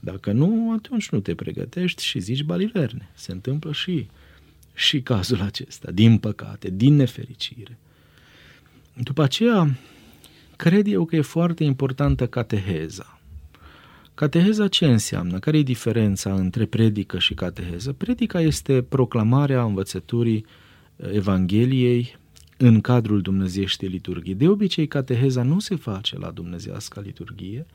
Dacă 0.00 0.32
nu, 0.32 0.72
atunci 0.72 1.10
nu 1.10 1.20
te 1.20 1.34
pregătești 1.34 2.04
și 2.04 2.18
zici 2.18 2.42
baliverne. 2.42 3.10
Se 3.14 3.32
întâmplă 3.32 3.72
și 3.72 4.06
și 4.74 5.02
cazul 5.02 5.40
acesta, 5.40 5.90
din 5.90 6.18
păcate, 6.18 6.70
din 6.70 6.94
nefericire. 6.94 7.78
După 8.94 9.22
aceea, 9.22 9.78
cred 10.56 10.86
eu 10.86 11.04
că 11.04 11.16
e 11.16 11.20
foarte 11.20 11.64
importantă 11.64 12.26
cateheza. 12.26 13.20
Cateheza 14.14 14.68
ce 14.68 14.86
înseamnă? 14.86 15.38
Care 15.38 15.58
e 15.58 15.62
diferența 15.62 16.34
între 16.34 16.66
predică 16.66 17.18
și 17.18 17.34
cateheză? 17.34 17.92
Predica 17.92 18.40
este 18.40 18.82
proclamarea 18.82 19.62
învățăturii 19.62 20.44
Evangheliei 20.96 22.16
în 22.56 22.80
cadrul 22.80 23.20
dumnezeieștii 23.20 23.88
liturghii. 23.88 24.34
De 24.34 24.48
obicei, 24.48 24.86
cateheza 24.86 25.42
nu 25.42 25.58
se 25.58 25.76
face 25.76 26.18
la 26.18 26.30
dumnezească 26.30 27.00
liturghie, 27.00 27.66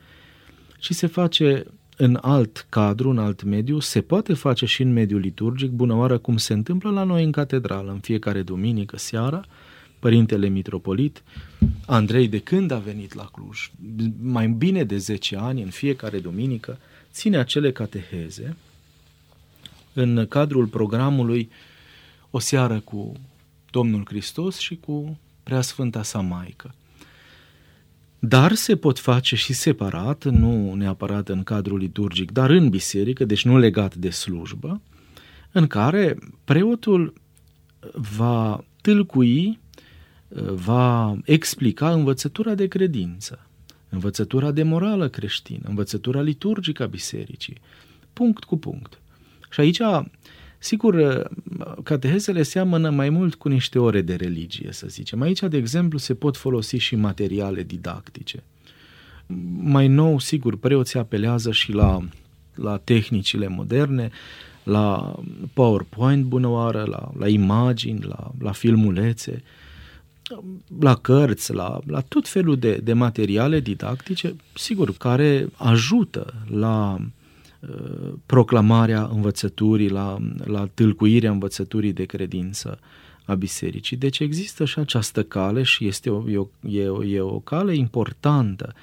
ci 0.78 0.92
se 0.92 1.06
face 1.06 1.64
în 2.00 2.18
alt 2.22 2.66
cadru, 2.68 3.10
în 3.10 3.18
alt 3.18 3.42
mediu, 3.42 3.78
se 3.78 4.00
poate 4.00 4.34
face 4.34 4.66
și 4.66 4.82
în 4.82 4.92
mediul 4.92 5.20
liturgic, 5.20 5.70
bună 5.70 5.94
oară 5.94 6.18
cum 6.18 6.36
se 6.36 6.52
întâmplă 6.52 6.90
la 6.90 7.02
noi 7.02 7.24
în 7.24 7.32
catedrală, 7.32 7.90
în 7.90 7.98
fiecare 7.98 8.42
duminică 8.42 8.96
seara, 8.96 9.44
Părintele 9.98 10.48
Mitropolit, 10.48 11.22
Andrei 11.86 12.28
de 12.28 12.38
când 12.38 12.70
a 12.70 12.78
venit 12.78 13.14
la 13.14 13.24
Cluj, 13.32 13.70
mai 14.22 14.48
bine 14.48 14.84
de 14.84 14.96
10 14.96 15.36
ani, 15.36 15.62
în 15.62 15.70
fiecare 15.70 16.18
duminică, 16.18 16.78
ține 17.12 17.36
acele 17.36 17.72
cateheze 17.72 18.56
în 19.92 20.26
cadrul 20.28 20.66
programului 20.66 21.50
O 22.30 22.38
seară 22.38 22.80
cu 22.80 23.12
Domnul 23.70 24.04
Hristos 24.08 24.58
și 24.58 24.76
cu 24.76 25.18
Preasfânta 25.42 26.02
sa 26.02 26.20
Maică. 26.20 26.74
Dar 28.18 28.54
se 28.54 28.76
pot 28.76 28.98
face 28.98 29.36
și 29.36 29.52
separat, 29.52 30.24
nu 30.24 30.74
neapărat 30.74 31.28
în 31.28 31.42
cadrul 31.42 31.78
liturgic, 31.78 32.30
dar 32.30 32.50
în 32.50 32.68
biserică, 32.68 33.24
deci 33.24 33.44
nu 33.44 33.58
legat 33.58 33.94
de 33.94 34.10
slujbă, 34.10 34.80
în 35.52 35.66
care 35.66 36.18
preotul 36.44 37.12
va 37.92 38.64
tâlcui, 38.80 39.58
va 40.54 41.16
explica 41.24 41.92
învățătura 41.92 42.54
de 42.54 42.66
credință, 42.66 43.46
învățătura 43.88 44.50
de 44.50 44.62
morală 44.62 45.08
creștină, 45.08 45.62
învățătura 45.68 46.20
liturgică 46.20 46.82
a 46.82 46.86
bisericii, 46.86 47.60
punct 48.12 48.44
cu 48.44 48.56
punct. 48.56 49.00
Și 49.50 49.60
aici 49.60 49.80
Sigur, 50.58 50.94
uh, 50.94 51.24
catehezele 51.82 52.42
seamănă 52.42 52.90
mai 52.90 53.10
mult 53.10 53.34
cu 53.34 53.48
niște 53.48 53.78
ore 53.78 54.00
de 54.00 54.14
religie, 54.14 54.68
să 54.72 54.86
zicem. 54.88 55.20
Aici, 55.20 55.40
de 55.40 55.56
exemplu, 55.56 55.98
se 55.98 56.14
pot 56.14 56.36
folosi 56.36 56.76
și 56.76 56.96
materiale 56.96 57.62
didactice. 57.62 58.42
Mai 59.60 59.88
nou, 59.88 60.18
sigur, 60.18 60.56
preoții 60.56 60.98
apelează 60.98 61.52
și 61.52 61.72
la, 61.72 62.08
la 62.54 62.76
tehnicile 62.76 63.48
moderne, 63.48 64.10
la 64.62 65.18
PowerPoint 65.52 66.24
bună 66.24 66.46
oară, 66.46 66.84
la, 66.86 67.10
la 67.18 67.28
imagini, 67.28 68.04
la, 68.04 68.30
la 68.38 68.52
filmulețe, 68.52 69.42
la 70.80 70.94
cărți, 70.94 71.52
la, 71.52 71.80
la 71.86 72.00
tot 72.00 72.28
felul 72.28 72.58
de, 72.58 72.74
de 72.74 72.92
materiale 72.92 73.60
didactice, 73.60 74.36
sigur, 74.54 74.92
care 74.92 75.48
ajută 75.56 76.34
la 76.50 76.98
proclamarea 78.26 79.08
învățăturii, 79.12 79.88
la, 79.88 80.18
la 80.44 80.68
tâlcuirea 80.74 81.30
învățăturii 81.30 81.92
de 81.92 82.04
credință 82.04 82.78
a 83.24 83.34
bisericii. 83.34 83.96
Deci 83.96 84.18
există 84.18 84.64
și 84.64 84.78
această 84.78 85.22
cale 85.22 85.62
și 85.62 85.86
este 85.86 86.10
o, 86.10 86.30
e, 86.30 86.36
o, 86.36 86.48
e, 86.68 86.88
o, 86.88 87.04
e 87.04 87.20
o 87.20 87.38
cale 87.38 87.74
importantă. 87.74 88.74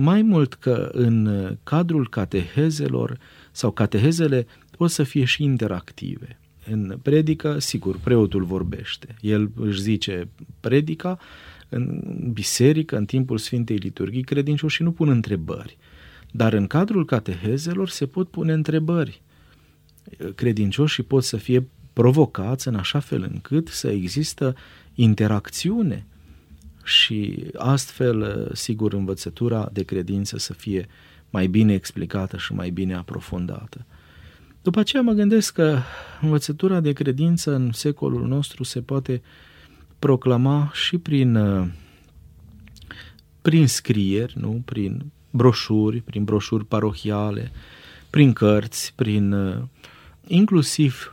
Mai 0.00 0.22
mult 0.22 0.54
că 0.54 0.88
în 0.92 1.28
cadrul 1.62 2.08
catehezelor 2.08 3.18
sau 3.50 3.70
catehezele 3.70 4.46
pot 4.70 4.90
să 4.90 5.02
fie 5.02 5.24
și 5.24 5.42
interactive. 5.42 6.38
În 6.70 6.98
predică, 7.02 7.58
sigur, 7.58 7.98
preotul 7.98 8.44
vorbește. 8.44 9.16
El 9.20 9.50
își 9.54 9.80
zice 9.80 10.28
predica, 10.60 11.18
în 11.68 12.02
biserică, 12.32 12.96
în 12.96 13.04
timpul 13.04 13.38
Sfintei 13.38 13.76
Liturghii, 13.76 14.22
credincioșii 14.22 14.84
nu 14.84 14.92
pun 14.92 15.08
întrebări. 15.08 15.76
Dar 16.30 16.52
în 16.52 16.66
cadrul 16.66 17.04
catehezelor 17.04 17.88
se 17.88 18.06
pot 18.06 18.30
pune 18.30 18.52
întrebări. 18.52 19.22
Credincioșii 20.34 21.02
pot 21.02 21.24
să 21.24 21.36
fie 21.36 21.68
provocați 21.92 22.68
în 22.68 22.74
așa 22.74 22.98
fel 22.98 23.22
încât 23.22 23.68
să 23.68 23.88
există 23.88 24.54
interacțiune 24.94 26.06
și 26.84 27.44
astfel, 27.54 28.50
sigur, 28.54 28.92
învățătura 28.92 29.68
de 29.72 29.82
credință 29.82 30.38
să 30.38 30.52
fie 30.52 30.86
mai 31.30 31.46
bine 31.46 31.72
explicată 31.72 32.36
și 32.36 32.52
mai 32.52 32.70
bine 32.70 32.94
aprofundată. 32.94 33.86
După 34.62 34.78
aceea 34.80 35.02
mă 35.02 35.12
gândesc 35.12 35.52
că 35.52 35.78
învățătura 36.20 36.80
de 36.80 36.92
credință 36.92 37.54
în 37.54 37.72
secolul 37.72 38.26
nostru 38.26 38.62
se 38.62 38.80
poate 38.80 39.22
proclama 39.98 40.70
și 40.74 40.98
prin, 40.98 41.38
prin 43.42 43.66
scrieri, 43.66 44.34
nu? 44.38 44.62
prin 44.64 45.12
broșuri, 45.36 46.00
prin 46.00 46.24
broșuri 46.24 46.64
parohiale, 46.64 47.52
prin 48.10 48.32
cărți, 48.32 48.92
prin 48.94 49.32
uh, 49.32 49.62
inclusiv 50.26 51.10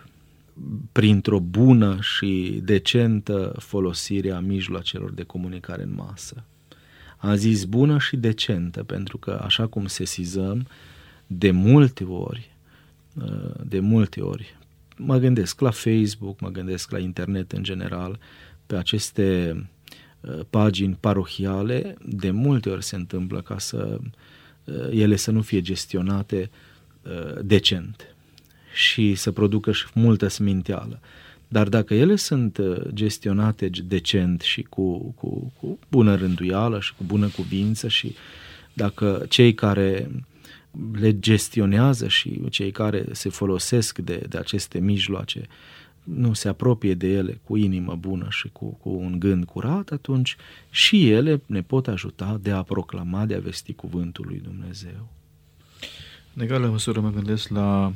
printr-o 0.91 1.39
bună 1.39 1.97
și 2.01 2.62
decentă 2.63 3.55
folosire 3.57 4.31
a 4.31 4.39
mijloacelor 4.39 5.12
de 5.12 5.23
comunicare 5.23 5.83
în 5.83 5.93
masă. 5.93 6.43
Am 7.17 7.36
zis 7.36 7.63
bună 7.63 7.99
și 7.99 8.15
decentă, 8.15 8.83
pentru 8.83 9.17
că, 9.17 9.41
așa 9.43 9.67
cum 9.67 9.86
sesizăm, 9.86 10.67
de 11.27 11.51
multe 11.51 12.03
ori, 12.03 12.55
uh, 13.15 13.51
de 13.65 13.79
multe 13.79 14.21
ori, 14.21 14.55
mă 14.97 15.17
gândesc 15.17 15.59
la 15.59 15.71
Facebook, 15.71 16.39
mă 16.39 16.49
gândesc 16.49 16.91
la 16.91 16.99
internet 16.99 17.51
în 17.51 17.63
general, 17.63 18.19
pe 18.65 18.75
aceste 18.75 19.55
Uh, 19.55 19.72
pagini 20.49 20.97
parohiale, 20.99 21.95
de 22.05 22.31
multe 22.31 22.69
ori 22.69 22.83
se 22.83 22.95
întâmplă 22.95 23.41
ca 23.41 23.59
să 23.59 23.97
uh, 24.63 24.88
ele 24.91 25.15
să 25.15 25.31
nu 25.31 25.41
fie 25.41 25.62
gestionate 25.62 26.49
uh, 27.01 27.43
decent 27.43 28.15
și 28.73 29.15
să 29.15 29.31
producă 29.31 29.71
și 29.71 29.86
multă 29.93 30.27
sminteală. 30.27 30.99
Dar 31.47 31.69
dacă 31.69 31.93
ele 31.93 32.15
sunt 32.15 32.59
gestionate 32.93 33.69
decent 33.86 34.41
și 34.41 34.62
cu, 34.62 34.97
cu, 34.97 35.53
cu 35.59 35.79
bună 35.89 36.15
rânduială 36.15 36.79
și 36.79 36.93
cu 36.95 37.03
bună 37.03 37.27
cuvință 37.27 37.88
și 37.88 38.15
dacă 38.73 39.25
cei 39.29 39.53
care 39.53 40.12
le 40.91 41.19
gestionează 41.19 42.07
și 42.07 42.41
cei 42.49 42.71
care 42.71 43.05
se 43.12 43.29
folosesc 43.29 43.97
de, 43.97 44.25
de 44.29 44.38
aceste 44.38 44.79
mijloace 44.79 45.47
nu 46.04 46.34
se 46.34 46.48
apropie 46.48 46.94
de 46.94 47.08
ele 47.08 47.39
cu 47.44 47.56
inimă 47.56 47.96
bună 47.96 48.28
și 48.30 48.50
cu, 48.52 48.66
cu 48.66 48.89
un 48.89 49.20
gând 49.20 49.46
curat, 49.46 49.89
atunci 49.89 50.36
și 50.70 51.10
ele 51.10 51.42
ne 51.46 51.62
pot 51.62 51.88
ajuta 51.88 52.39
de 52.42 52.52
a 52.52 52.62
proclama, 52.62 53.26
de 53.26 53.36
a 53.36 53.39
vesti 53.39 53.74
cuvântul 53.74 54.26
lui 54.28 54.42
Dumnezeu. 54.44 55.10
În 56.34 56.44
egală 56.44 56.68
măsură 56.68 57.00
mă 57.00 57.12
gândesc 57.12 57.50
la 57.50 57.94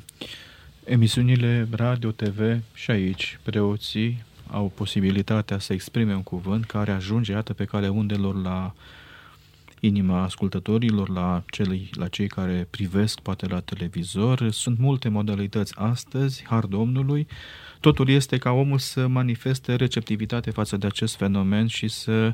emisiunile 0.84 1.68
radio, 1.72 2.12
TV 2.12 2.62
și 2.74 2.92
aici. 2.92 3.40
Preoții 3.44 4.24
au 4.48 4.72
posibilitatea 4.76 5.60
să 5.60 5.74
exprime 5.74 6.16
un 6.16 6.24
cuvânt 6.24 6.66
care 6.66 6.92
ajunge, 6.92 7.32
iată, 7.32 7.54
pe 7.54 7.66
calea 7.66 7.92
undelor 7.92 8.42
la 8.42 8.74
inima 9.80 10.24
ascultătorilor, 10.24 11.10
la, 11.10 11.44
cei, 11.50 11.90
la 11.94 12.08
cei 12.08 12.28
care 12.28 12.68
privesc 12.70 13.20
poate 13.20 13.48
la 13.48 13.60
televizor. 13.60 14.52
Sunt 14.52 14.80
multe 14.80 15.10
modalități 15.10 15.74
astăzi, 15.76 16.44
har 16.46 16.66
Domnului, 16.66 17.28
Totul 17.80 18.10
este 18.10 18.38
ca 18.38 18.52
omul 18.52 18.78
să 18.78 19.08
manifeste 19.08 19.76
receptivitate 19.76 20.52
față 20.52 20.78
de 20.78 20.88
acest 20.88 21.16
fenomen 21.16 21.68
și 21.68 21.88
să 21.88 22.34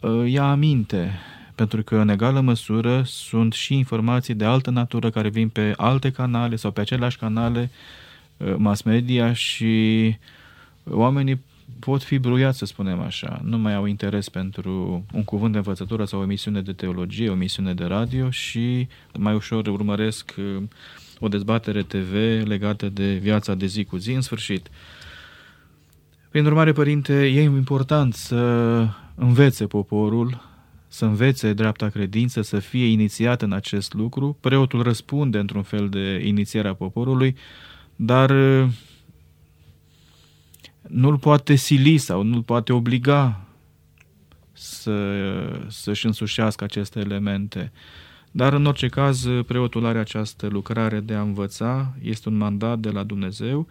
uh, 0.00 0.30
ia 0.30 0.50
aminte, 0.50 1.18
pentru 1.54 1.82
că 1.82 1.96
în 1.96 2.08
egală 2.08 2.40
măsură 2.40 3.02
sunt 3.04 3.52
și 3.52 3.74
informații 3.74 4.34
de 4.34 4.44
altă 4.44 4.70
natură 4.70 5.10
care 5.10 5.28
vin 5.28 5.48
pe 5.48 5.72
alte 5.76 6.10
canale 6.10 6.56
sau 6.56 6.70
pe 6.70 6.80
aceleași 6.80 7.16
canale 7.16 7.70
uh, 8.36 8.54
mass 8.56 8.82
media 8.82 9.32
și 9.32 10.16
oamenii 10.90 11.40
pot 11.78 12.02
fi 12.02 12.18
bruiați, 12.18 12.58
să 12.58 12.64
spunem 12.64 13.00
așa. 13.00 13.40
Nu 13.44 13.58
mai 13.58 13.74
au 13.74 13.84
interes 13.84 14.28
pentru 14.28 15.04
un 15.12 15.24
cuvânt 15.24 15.52
de 15.52 15.58
învățătură 15.58 16.04
sau 16.04 16.20
o 16.20 16.22
emisiune 16.22 16.62
de 16.62 16.72
teologie, 16.72 17.28
o 17.28 17.32
emisiune 17.32 17.74
de 17.74 17.84
radio 17.84 18.30
și 18.30 18.88
mai 19.18 19.34
ușor 19.34 19.66
urmăresc 19.66 20.34
uh, 20.38 20.62
o 21.18 21.28
dezbatere 21.28 21.82
TV 21.82 22.12
legată 22.44 22.88
de 22.88 23.12
viața 23.12 23.54
de 23.54 23.66
zi 23.66 23.84
cu 23.84 23.96
zi, 23.96 24.12
în 24.12 24.20
sfârșit. 24.20 24.68
Prin 26.30 26.46
urmare, 26.46 26.72
părinte, 26.72 27.26
e 27.26 27.42
important 27.42 28.14
să 28.14 28.36
învețe 29.14 29.66
poporul, 29.66 30.42
să 30.88 31.04
învețe 31.04 31.52
dreapta 31.52 31.88
credință, 31.88 32.42
să 32.42 32.58
fie 32.58 32.86
inițiat 32.86 33.42
în 33.42 33.52
acest 33.52 33.94
lucru. 33.94 34.36
Preotul 34.40 34.82
răspunde 34.82 35.38
într-un 35.38 35.62
fel 35.62 35.88
de 35.88 36.22
inițierea 36.24 36.74
poporului, 36.74 37.36
dar 37.96 38.30
nu-l 40.88 41.18
poate 41.18 41.54
sili 41.54 41.96
sau 41.96 42.22
nu-l 42.22 42.42
poate 42.42 42.72
obliga 42.72 43.40
să, 44.52 44.96
să-și 45.68 46.06
însușească 46.06 46.64
aceste 46.64 46.98
elemente. 46.98 47.72
Dar 48.30 48.52
în 48.52 48.66
orice 48.66 48.88
caz, 48.88 49.26
preotul 49.46 49.86
are 49.86 49.98
această 49.98 50.46
lucrare 50.46 51.00
de 51.00 51.14
a 51.14 51.20
învăța, 51.20 51.94
este 52.02 52.28
un 52.28 52.36
mandat 52.36 52.78
de 52.78 52.90
la 52.90 53.02
Dumnezeu, 53.02 53.66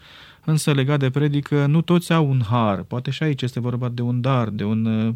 însă 0.45 0.71
legat 0.71 0.99
de 0.99 1.10
predică, 1.10 1.65
nu 1.65 1.82
toți 1.82 2.13
au 2.13 2.30
un 2.30 2.41
har. 2.49 2.84
Poate 2.84 3.12
și 3.12 3.23
aici 3.23 3.41
este 3.41 3.60
vorba 3.60 3.89
de 3.89 4.01
un 4.01 4.21
dar, 4.21 4.49
de 4.49 4.63
un 4.63 4.86
uh, 4.86 5.13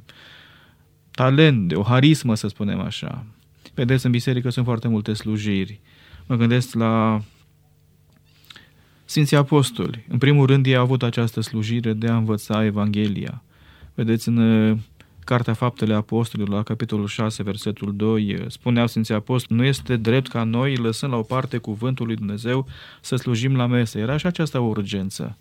talent, 1.12 1.68
de 1.68 1.76
o 1.76 1.84
harismă, 1.84 2.36
să 2.36 2.48
spunem 2.48 2.80
așa. 2.80 3.26
Vedeți, 3.74 4.06
în 4.06 4.12
biserică 4.12 4.50
sunt 4.50 4.66
foarte 4.66 4.88
multe 4.88 5.14
slujiri. 5.14 5.80
Mă 6.28 6.36
gândesc 6.36 6.74
la 6.74 7.22
Sfinții 9.10 9.38
Apostoli. 9.38 10.06
În 10.08 10.18
primul 10.18 10.46
rând, 10.46 10.66
ei 10.66 10.76
au 10.76 10.84
avut 10.84 11.04
această 11.04 11.42
slujire 11.42 11.94
de 11.94 12.08
a 12.08 12.16
învăța 12.16 12.66
Evanghelia. 12.66 13.44
Vedeți, 13.94 14.28
în 14.28 14.38
uh, 14.38 14.78
Cartea 15.20 15.54
Faptele 15.54 15.94
Apostolilor, 15.94 16.56
la 16.56 16.64
capitolul 16.64 17.08
6, 17.08 17.44
versetul 17.44 17.96
2, 17.96 18.34
uh, 18.34 18.46
spuneau 18.48 18.88
Sfinții 18.88 19.14
Apostoli, 19.14 19.60
nu 19.60 19.66
este 19.66 19.96
drept 19.96 20.28
ca 20.28 20.44
noi, 20.44 20.76
lăsând 20.76 21.12
la 21.12 21.18
o 21.18 21.22
parte 21.22 21.58
cuvântul 21.58 22.06
lui 22.06 22.16
Dumnezeu, 22.16 22.68
să 23.02 23.16
slujim 23.16 23.56
la 23.56 23.66
mese. 23.66 24.00
Era 24.00 24.18
și 24.18 24.26
aceasta 24.26 24.60
o 24.60 24.66
urgență. 24.66 25.38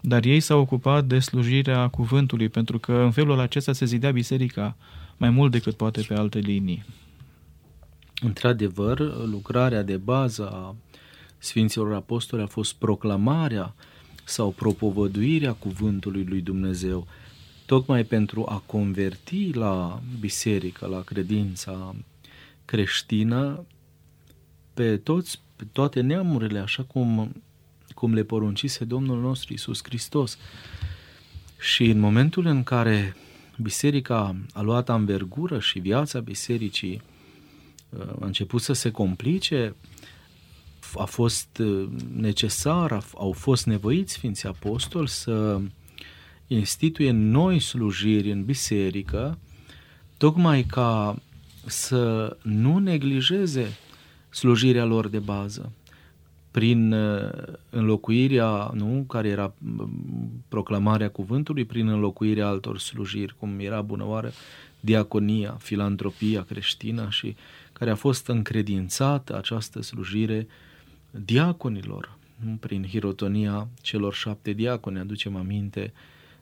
Dar 0.00 0.24
ei 0.24 0.40
s-au 0.40 0.60
ocupat 0.60 1.04
de 1.04 1.18
slujirea 1.18 1.88
cuvântului, 1.88 2.48
pentru 2.48 2.78
că 2.78 2.92
în 2.92 3.10
felul 3.10 3.38
acesta 3.38 3.72
se 3.72 3.84
zidea 3.84 4.10
biserica 4.10 4.76
mai 5.16 5.30
mult 5.30 5.50
decât 5.50 5.74
poate 5.74 6.04
pe 6.08 6.14
alte 6.14 6.38
linii. 6.38 6.84
Într-adevăr, 8.20 9.26
lucrarea 9.26 9.82
de 9.82 9.96
bază 9.96 10.48
a 10.48 10.74
Sfinților 11.42 11.94
Apostoli 11.94 12.42
a 12.42 12.46
fost 12.46 12.74
proclamarea 12.74 13.74
sau 14.24 14.50
propovăduirea 14.50 15.52
cuvântului 15.52 16.24
lui 16.24 16.40
Dumnezeu, 16.40 17.06
tocmai 17.66 18.04
pentru 18.04 18.44
a 18.48 18.62
converti 18.66 19.50
la 19.52 20.02
biserică, 20.20 20.86
la 20.86 21.02
credința 21.02 21.94
creștină, 22.64 23.64
pe 24.74 24.96
toți, 24.96 25.40
pe 25.56 25.64
toate 25.72 26.00
neamurile, 26.00 26.58
așa 26.58 26.82
cum, 26.82 27.32
cum 27.94 28.14
le 28.14 28.22
poruncise 28.22 28.84
Domnul 28.84 29.20
nostru 29.20 29.52
Isus 29.52 29.80
Hristos. 29.82 30.38
Și 31.60 31.84
în 31.84 31.98
momentul 31.98 32.46
în 32.46 32.62
care 32.62 33.16
biserica 33.56 34.36
a 34.52 34.60
luat 34.60 34.88
învergură 34.88 35.58
și 35.58 35.78
viața 35.78 36.20
bisericii 36.20 37.02
uh, 37.88 38.06
a 38.20 38.26
început 38.26 38.62
să 38.62 38.72
se 38.72 38.90
complice, 38.90 39.74
a 40.96 41.04
fost 41.04 41.58
uh, 41.58 41.88
necesar, 42.16 43.04
au 43.14 43.32
fost 43.32 43.66
nevoiți 43.66 44.12
Sfinții 44.12 44.48
Apostoli 44.48 45.08
să 45.08 45.60
instituie 46.46 47.10
noi 47.10 47.58
slujiri 47.58 48.30
în 48.30 48.44
biserică, 48.44 49.38
tocmai 50.16 50.62
ca 50.62 51.16
să 51.66 52.36
nu 52.42 52.78
neglijeze 52.78 53.78
slujirea 54.28 54.84
lor 54.84 55.08
de 55.08 55.18
bază. 55.18 55.72
Prin 56.50 56.92
uh, 56.92 57.30
înlocuirea, 57.70 58.70
nu, 58.74 59.04
care 59.08 59.28
era 59.28 59.54
proclamarea 60.48 61.10
cuvântului, 61.10 61.64
prin 61.64 61.88
înlocuirea 61.88 62.46
altor 62.46 62.78
slujiri, 62.78 63.34
cum 63.38 63.58
era 63.58 63.80
bunăoară 63.80 64.32
diaconia, 64.80 65.56
filantropia 65.60 66.42
creștină 66.42 67.06
și 67.10 67.36
care 67.72 67.90
a 67.90 67.94
fost 67.94 68.26
încredințată 68.26 69.36
această 69.36 69.82
slujire 69.82 70.46
diaconilor, 71.12 72.18
prin 72.60 72.84
hirotonia 72.84 73.68
celor 73.80 74.14
șapte 74.14 74.52
diaconi. 74.52 74.98
Aducem 74.98 75.36
aminte 75.36 75.92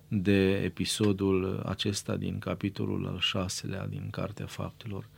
de 0.08 0.52
episodul 0.52 1.62
acesta 1.66 2.16
din 2.16 2.38
capitolul 2.38 3.06
al 3.06 3.18
șaselea 3.18 3.86
din 3.86 4.08
Cartea 4.10 4.46
Faptelor 4.46 5.08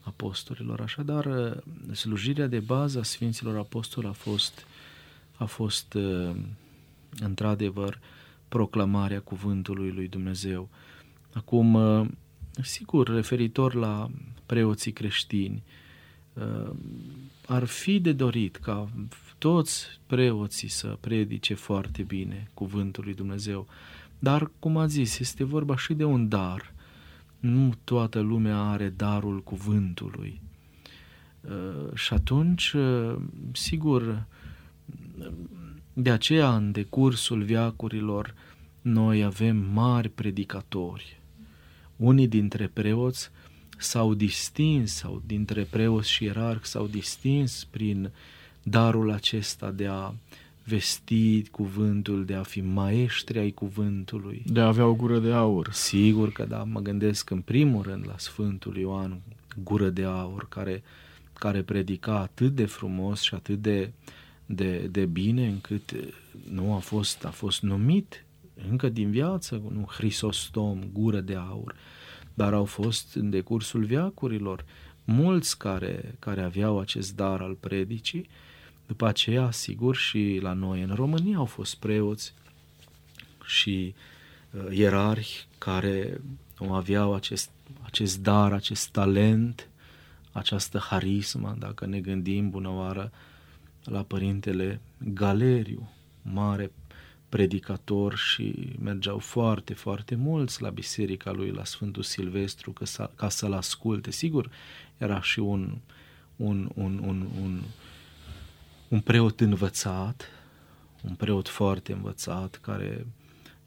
Apostolilor. 0.00 0.80
Așadar, 0.80 1.56
slujirea 1.92 2.46
de 2.46 2.60
bază 2.60 2.98
a 2.98 3.02
Sfinților 3.02 3.56
Apostoli 3.56 4.06
a 4.06 4.12
fost, 4.12 4.66
a 5.36 5.44
fost 5.44 5.96
într-adevăr 7.20 8.00
proclamarea 8.48 9.20
cuvântului 9.20 9.90
lui 9.90 10.08
Dumnezeu. 10.08 10.68
Acum, 11.32 11.78
sigur, 12.62 13.08
referitor 13.08 13.74
la 13.74 14.10
preoții 14.46 14.92
creștini, 14.92 15.62
ar 17.48 17.64
fi 17.64 18.00
de 18.00 18.12
dorit 18.12 18.56
ca 18.56 18.88
toți 19.38 19.86
preoții 20.06 20.68
să 20.68 20.96
predice 21.00 21.54
foarte 21.54 22.02
bine 22.02 22.50
cuvântul 22.54 23.04
lui 23.04 23.14
Dumnezeu, 23.14 23.66
dar, 24.18 24.50
cum 24.58 24.76
a 24.76 24.86
zis, 24.86 25.18
este 25.18 25.44
vorba 25.44 25.76
și 25.76 25.94
de 25.94 26.04
un 26.04 26.28
dar. 26.28 26.72
Nu 27.38 27.74
toată 27.84 28.20
lumea 28.20 28.58
are 28.58 28.88
darul 28.88 29.42
cuvântului. 29.42 30.40
Uh, 31.40 31.94
și 31.94 32.12
atunci, 32.12 32.72
uh, 32.72 33.16
sigur, 33.52 34.26
de 35.92 36.10
aceea, 36.10 36.56
în 36.56 36.72
decursul 36.72 37.42
viacurilor, 37.42 38.34
noi 38.80 39.24
avem 39.24 39.56
mari 39.56 40.08
predicatori. 40.08 41.20
Unii 41.96 42.28
dintre 42.28 42.70
preoți 42.72 43.30
s-au 43.78 44.14
distins, 44.14 44.94
sau 44.94 45.22
dintre 45.26 45.66
preoți 45.70 46.10
și 46.10 46.24
ierarhi 46.24 46.66
s-au 46.66 46.86
distins 46.86 47.64
prin 47.70 48.10
darul 48.62 49.10
acesta 49.10 49.70
de 49.70 49.86
a 49.86 50.12
vesti 50.64 51.48
cuvântul, 51.48 52.24
de 52.24 52.34
a 52.34 52.42
fi 52.42 52.60
maestri 52.60 53.38
ai 53.38 53.50
cuvântului. 53.50 54.42
De 54.46 54.60
a 54.60 54.66
avea 54.66 54.86
o 54.86 54.94
gură 54.94 55.18
de 55.18 55.32
aur. 55.32 55.68
Sigur 55.72 56.32
că 56.32 56.44
da, 56.44 56.64
mă 56.64 56.80
gândesc 56.80 57.30
în 57.30 57.40
primul 57.40 57.82
rând 57.82 58.04
la 58.06 58.14
Sfântul 58.18 58.76
Ioan, 58.76 59.20
gură 59.62 59.88
de 59.88 60.04
aur, 60.04 60.48
care, 60.48 60.82
care 61.32 61.62
predica 61.62 62.18
atât 62.18 62.54
de 62.54 62.66
frumos 62.66 63.20
și 63.20 63.34
atât 63.34 63.62
de, 63.62 63.92
de, 64.46 64.88
de 64.90 65.04
bine 65.04 65.46
încât 65.46 65.94
nu 66.50 66.74
a 66.74 66.78
fost, 66.78 67.24
a 67.24 67.30
fost 67.30 67.62
numit 67.62 68.24
încă 68.70 68.88
din 68.88 69.10
viață, 69.10 69.62
nu 69.72 69.86
Hristostom, 69.88 70.80
gură 70.92 71.20
de 71.20 71.34
aur 71.34 71.74
dar 72.38 72.54
au 72.54 72.64
fost 72.64 73.14
în 73.14 73.30
decursul 73.30 73.84
viacurilor 73.84 74.64
mulți 75.04 75.58
care, 75.58 76.14
care 76.18 76.42
aveau 76.42 76.80
acest 76.80 77.16
dar 77.16 77.40
al 77.40 77.54
predicii. 77.54 78.28
După 78.86 79.06
aceea, 79.06 79.50
sigur, 79.50 79.96
și 79.96 80.38
la 80.42 80.52
noi 80.52 80.82
în 80.82 80.94
România 80.94 81.36
au 81.36 81.44
fost 81.44 81.76
preoți 81.76 82.34
și 83.44 83.94
uh, 84.50 84.76
ierarhi 84.76 85.46
care 85.58 86.20
aveau 86.70 87.14
acest, 87.14 87.50
acest 87.82 88.22
dar, 88.22 88.52
acest 88.52 88.88
talent, 88.88 89.68
această 90.32 90.78
harismă, 90.78 91.56
dacă 91.58 91.86
ne 91.86 92.00
gândim 92.00 92.50
bună 92.50 92.68
oară 92.68 93.12
la 93.84 94.02
părintele 94.02 94.80
Galeriu, 95.14 95.90
mare 96.22 96.72
predicator 97.28 98.16
și 98.16 98.72
mergeau 98.80 99.18
foarte, 99.18 99.74
foarte 99.74 100.14
mulți 100.14 100.62
la 100.62 100.70
biserica 100.70 101.30
lui, 101.30 101.50
la 101.50 101.64
Sfântul 101.64 102.02
Silvestru, 102.02 102.72
ca, 102.72 102.84
să, 102.84 103.10
ca 103.14 103.28
să-l 103.28 103.52
asculte. 103.52 104.10
Sigur, 104.10 104.50
era 104.96 105.22
și 105.22 105.38
un, 105.38 105.78
un, 106.36 106.70
un, 106.74 106.98
un, 107.04 107.26
un, 107.42 107.62
un 108.88 109.00
preot 109.00 109.40
învățat, 109.40 110.30
un 111.02 111.14
preot 111.14 111.48
foarte 111.48 111.92
învățat, 111.92 112.58
care 112.62 113.06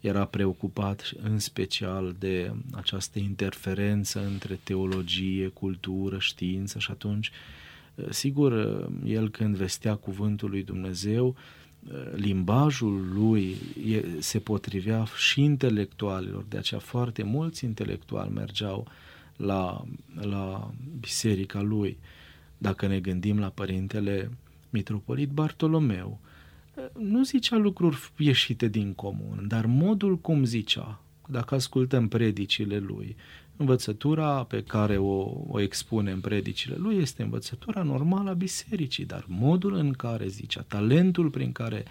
era 0.00 0.24
preocupat 0.24 1.12
în 1.22 1.38
special 1.38 2.14
de 2.18 2.52
această 2.72 3.18
interferență 3.18 4.26
între 4.26 4.60
teologie, 4.62 5.48
cultură, 5.48 6.18
știință 6.18 6.78
și 6.78 6.90
atunci, 6.90 7.30
sigur, 8.10 8.52
el 9.04 9.30
când 9.30 9.56
vestea 9.56 9.94
cuvântul 9.94 10.50
lui 10.50 10.62
Dumnezeu, 10.62 11.36
limbajul 12.14 13.12
lui 13.12 13.56
se 14.18 14.38
potrivea 14.38 15.04
și 15.16 15.42
intelectualilor, 15.42 16.44
de 16.48 16.56
aceea 16.58 16.80
foarte 16.80 17.22
mulți 17.22 17.64
intelectuali 17.64 18.32
mergeau 18.32 18.86
la, 19.36 19.84
la 20.20 20.70
biserica 21.00 21.60
lui. 21.60 21.98
Dacă 22.58 22.86
ne 22.86 23.00
gândim 23.00 23.38
la 23.38 23.48
părintele 23.48 24.30
mitropolit 24.70 25.28
Bartolomeu, 25.28 26.20
nu 26.98 27.24
zicea 27.24 27.56
lucruri 27.56 28.10
ieșite 28.16 28.68
din 28.68 28.92
comun, 28.92 29.44
dar 29.48 29.66
modul 29.66 30.18
cum 30.18 30.44
zicea, 30.44 31.00
dacă 31.28 31.54
ascultăm 31.54 32.08
predicile 32.08 32.78
lui, 32.78 33.16
învățătura 33.56 34.44
pe 34.44 34.62
care 34.62 34.98
o, 34.98 35.42
o 35.48 35.60
expune 35.60 36.10
în 36.10 36.20
predicile 36.20 36.74
lui 36.78 36.96
este 36.96 37.22
învățătura 37.22 37.82
normală 37.82 38.30
a 38.30 38.34
bisericii, 38.34 39.04
dar 39.04 39.24
modul 39.28 39.74
în 39.74 39.92
care 39.92 40.26
zicea, 40.26 40.64
talentul 40.68 41.30
prin 41.30 41.52
care, 41.52 41.84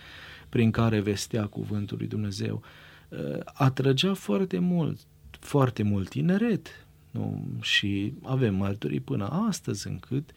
prin 0.50 0.72
care 0.72 1.00
vestea 1.00 1.46
cuvântul 1.46 1.98
lui 1.98 2.08
Dumnezeu, 2.08 2.62
uh, 3.10 3.40
atrăgea 3.44 4.14
foarte 4.14 4.60
mult, 4.60 5.00
foarte 5.40 5.84
mult 5.84 6.10
tineret. 6.10 6.86
Nu? 7.12 7.46
Și 7.62 8.14
avem 8.24 8.56
mărturii 8.56 9.00
până 9.00 9.28
astăzi 9.48 9.88
încât 9.88 10.30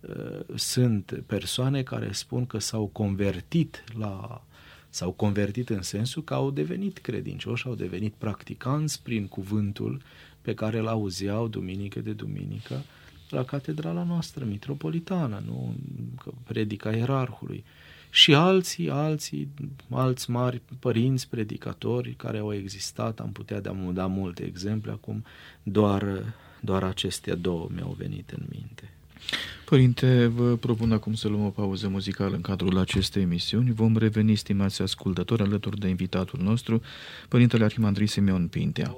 uh, 0.00 0.40
sunt 0.54 1.22
persoane 1.26 1.82
care 1.82 2.12
spun 2.12 2.46
că 2.46 2.58
s-au 2.58 2.86
convertit 2.86 3.84
la 3.98 4.44
s-au 4.94 5.10
convertit 5.10 5.68
în 5.68 5.82
sensul 5.82 6.24
că 6.24 6.34
au 6.34 6.50
devenit 6.50 6.98
credincioși, 6.98 7.66
au 7.66 7.74
devenit 7.74 8.14
practicanți 8.18 9.02
prin 9.02 9.26
cuvântul 9.26 10.02
pe 10.44 10.54
care 10.54 10.78
îl 10.78 10.86
auzeau 10.86 11.48
duminică 11.48 12.00
de 12.00 12.12
duminică 12.12 12.82
la 13.28 13.44
catedrala 13.44 14.02
noastră 14.02 14.44
mitropolitană, 14.44 15.42
nu? 15.46 15.74
Că 16.22 16.30
predica 16.44 16.96
ierarhului. 16.96 17.64
Și 18.10 18.34
alții, 18.34 18.90
alții, 18.90 19.48
alți 19.90 20.30
mari 20.30 20.60
părinți 20.78 21.28
predicatori 21.28 22.14
care 22.16 22.38
au 22.38 22.54
existat, 22.54 23.20
am 23.20 23.32
putea 23.32 23.60
da, 23.60 23.76
da 23.92 24.06
multe 24.06 24.44
exemple 24.44 24.90
acum, 24.90 25.24
doar, 25.62 26.34
doar 26.60 26.82
acestea 26.82 27.34
două 27.34 27.68
mi-au 27.74 27.94
venit 27.98 28.30
în 28.30 28.42
minte. 28.50 28.92
Părinte, 29.64 30.26
vă 30.26 30.56
propun 30.56 30.92
acum 30.92 31.14
să 31.14 31.28
luăm 31.28 31.44
o 31.44 31.50
pauză 31.50 31.88
muzicală 31.88 32.34
în 32.34 32.40
cadrul 32.40 32.78
acestei 32.78 33.22
emisiuni. 33.22 33.72
Vom 33.72 33.96
reveni, 33.96 34.34
stimați 34.34 34.82
ascultători, 34.82 35.42
alături 35.42 35.78
de 35.78 35.88
invitatul 35.88 36.40
nostru, 36.42 36.82
Părintele 37.28 37.64
Arhimandrii 37.64 38.06
Simeon 38.06 38.48
Pintea. 38.48 38.96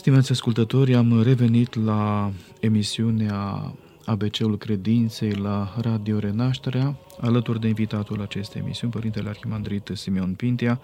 Stimați 0.00 0.32
ascultători, 0.32 0.94
am 0.94 1.22
revenit 1.22 1.74
la 1.74 2.32
emisiunea 2.60 3.72
ABC-ul 4.04 4.58
Credinței 4.58 5.32
la 5.32 5.74
Radio 5.80 6.18
Renașterea, 6.18 6.96
alături 7.20 7.60
de 7.60 7.68
invitatul 7.68 8.20
acestei 8.20 8.60
emisiuni, 8.60 8.92
Părintele 8.92 9.28
Arhimandrit 9.28 9.90
Simeon 9.92 10.34
Pintea, 10.34 10.80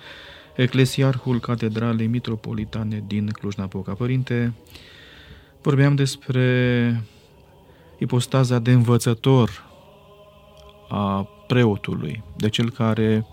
Eclesiarhul 0.57 1.41
Catedralei 1.41 2.07
Mitropolitane 2.07 3.05
din 3.07 3.27
Cluj-Napoca. 3.27 3.93
Părinte, 3.93 4.55
vorbeam 5.63 5.95
despre 5.95 7.05
ipostaza 7.99 8.59
de 8.59 8.73
învățător 8.73 9.65
a 10.89 11.29
preotului, 11.47 12.23
de 12.37 12.49
cel 12.49 12.71
care 12.71 13.27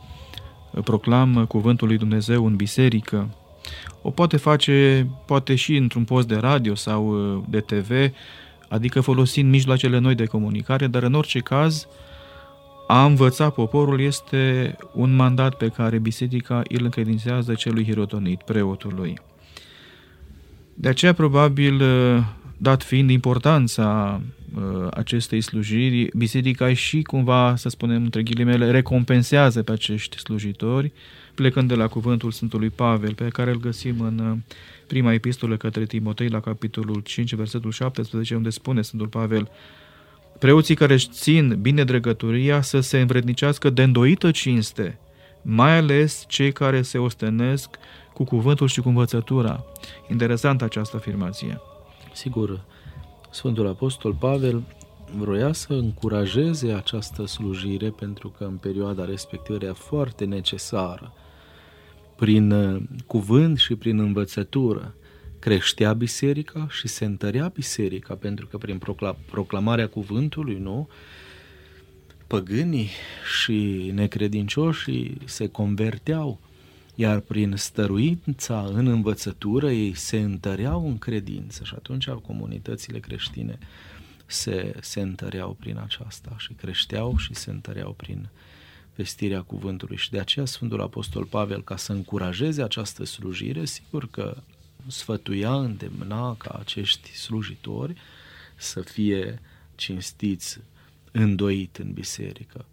proclamă 0.83 1.45
cuvântul 1.45 1.87
lui 1.87 1.97
Dumnezeu 1.97 2.45
în 2.45 2.55
biserică, 2.55 3.29
o 4.01 4.09
poate 4.09 4.37
face 4.37 5.07
poate 5.25 5.55
și 5.55 5.75
într-un 5.75 6.03
post 6.03 6.27
de 6.27 6.35
radio 6.35 6.75
sau 6.75 7.07
uh, 7.35 7.43
de 7.49 7.59
TV, 7.59 7.91
adică 8.69 9.01
folosind 9.01 9.49
mijloacele 9.49 9.97
noi 9.97 10.15
de 10.15 10.25
comunicare, 10.25 10.87
dar 10.87 11.03
în 11.03 11.13
orice 11.13 11.39
caz 11.39 11.87
a 12.87 13.05
învăța 13.05 13.49
poporul 13.49 14.01
este 14.01 14.75
un 14.93 15.15
mandat 15.15 15.55
pe 15.55 15.67
care 15.67 15.97
biserica 15.97 16.61
îl 16.69 16.83
încredințează 16.83 17.53
celui 17.53 17.83
hirotonit, 17.83 18.41
preotului. 18.41 19.19
De 20.73 20.87
aceea, 20.87 21.13
probabil, 21.13 21.81
uh, 21.81 22.23
dat 22.57 22.83
fiind 22.83 23.09
importanța 23.09 24.21
uh, 24.55 24.87
acestei 24.93 25.41
slujiri, 25.41 26.09
biserica 26.17 26.73
și 26.73 27.01
cumva, 27.01 27.55
să 27.55 27.69
spunem 27.69 28.03
între 28.03 28.23
ghilimele, 28.23 28.71
recompensează 28.71 29.63
pe 29.63 29.71
acești 29.71 30.19
slujitori, 30.19 30.91
plecând 31.35 31.67
de 31.67 31.75
la 31.75 31.87
cuvântul 31.87 32.31
Sfântului 32.31 32.69
Pavel, 32.69 33.13
pe 33.13 33.27
care 33.27 33.51
îl 33.51 33.59
găsim 33.59 34.01
în 34.01 34.19
uh, 34.19 34.37
prima 34.87 35.13
epistolă 35.13 35.57
către 35.57 35.85
Timotei, 35.85 36.27
la 36.27 36.39
capitolul 36.39 36.99
5, 36.99 37.35
versetul 37.35 37.71
17, 37.71 38.35
unde 38.35 38.49
spune 38.49 38.81
Sfântul 38.81 39.07
Pavel, 39.07 39.49
Preoții 40.39 40.75
care 40.75 40.93
își 40.93 41.09
țin 41.09 41.57
bine 41.61 41.83
dregătoria 41.83 42.61
să 42.61 42.79
se 42.79 42.99
învrednicească 42.99 43.69
de 43.69 43.83
îndoită 43.83 44.31
cinste, 44.31 44.99
mai 45.41 45.77
ales 45.77 46.25
cei 46.27 46.51
care 46.51 46.81
se 46.81 46.97
ostenesc 46.97 47.69
cu 48.13 48.23
cuvântul 48.23 48.67
și 48.67 48.81
cu 48.81 48.87
învățătura. 48.87 49.65
Interesantă 50.09 50.63
această 50.63 50.95
afirmație. 50.95 51.61
Sigur, 52.13 52.63
Sfântul 53.29 53.67
Apostol 53.67 54.13
Pavel 54.13 54.63
vroia 55.17 55.53
să 55.53 55.73
încurajeze 55.73 56.71
această 56.71 57.25
slujire 57.25 57.89
pentru 57.89 58.29
că 58.37 58.43
în 58.43 58.55
perioada 58.55 59.05
respectivă 59.05 59.57
era 59.61 59.73
foarte 59.73 60.25
necesară 60.25 61.13
prin 62.15 62.51
uh, 62.51 62.81
cuvânt 63.07 63.57
și 63.57 63.75
prin 63.75 63.99
învățătură. 63.99 64.95
Creștea 65.39 65.93
biserica 65.93 66.67
și 66.69 66.87
se 66.87 67.05
întărea 67.05 67.47
biserica, 67.47 68.15
pentru 68.15 68.47
că 68.47 68.57
prin 68.57 68.81
proclamarea 69.25 69.87
cuvântului, 69.87 70.57
nu, 70.59 70.89
păgânii 72.27 72.89
și 73.41 73.91
necredincioșii 73.93 75.17
se 75.25 75.47
converteau, 75.47 76.39
iar 76.95 77.19
prin 77.19 77.53
stăruința 77.55 78.69
în 78.73 78.87
învățătură 78.87 79.71
ei 79.71 79.93
se 79.93 80.19
întăreau 80.19 80.87
în 80.87 80.97
credință 80.97 81.63
și 81.63 81.73
atunci 81.75 82.07
comunitățile 82.09 82.99
creștine 82.99 83.57
se, 84.25 84.75
se 84.81 85.01
întăreau 85.01 85.57
prin 85.59 85.77
aceasta 85.83 86.35
și 86.37 86.53
creșteau 86.53 87.17
și 87.17 87.33
se 87.33 87.49
întăreau 87.49 87.91
prin 87.91 88.19
uh, 88.19 88.41
vestirea 88.95 89.41
cuvântului 89.41 89.97
și 89.97 90.09
de 90.11 90.19
aceea 90.19 90.45
Sfântul 90.45 90.81
Apostol 90.81 91.25
Pavel, 91.25 91.63
ca 91.63 91.77
să 91.77 91.91
încurajeze 91.91 92.63
această 92.63 93.03
slujire, 93.03 93.65
sigur 93.65 94.09
că 94.09 94.37
sfătuia, 94.87 95.55
îndemna 95.55 96.35
ca 96.35 96.57
acești 96.59 97.09
slujitori 97.09 97.95
să 98.55 98.81
fie 98.81 99.41
cinstiți, 99.75 100.59
îndoit 101.11 101.77
în 101.77 101.91
biserică. 101.93 102.65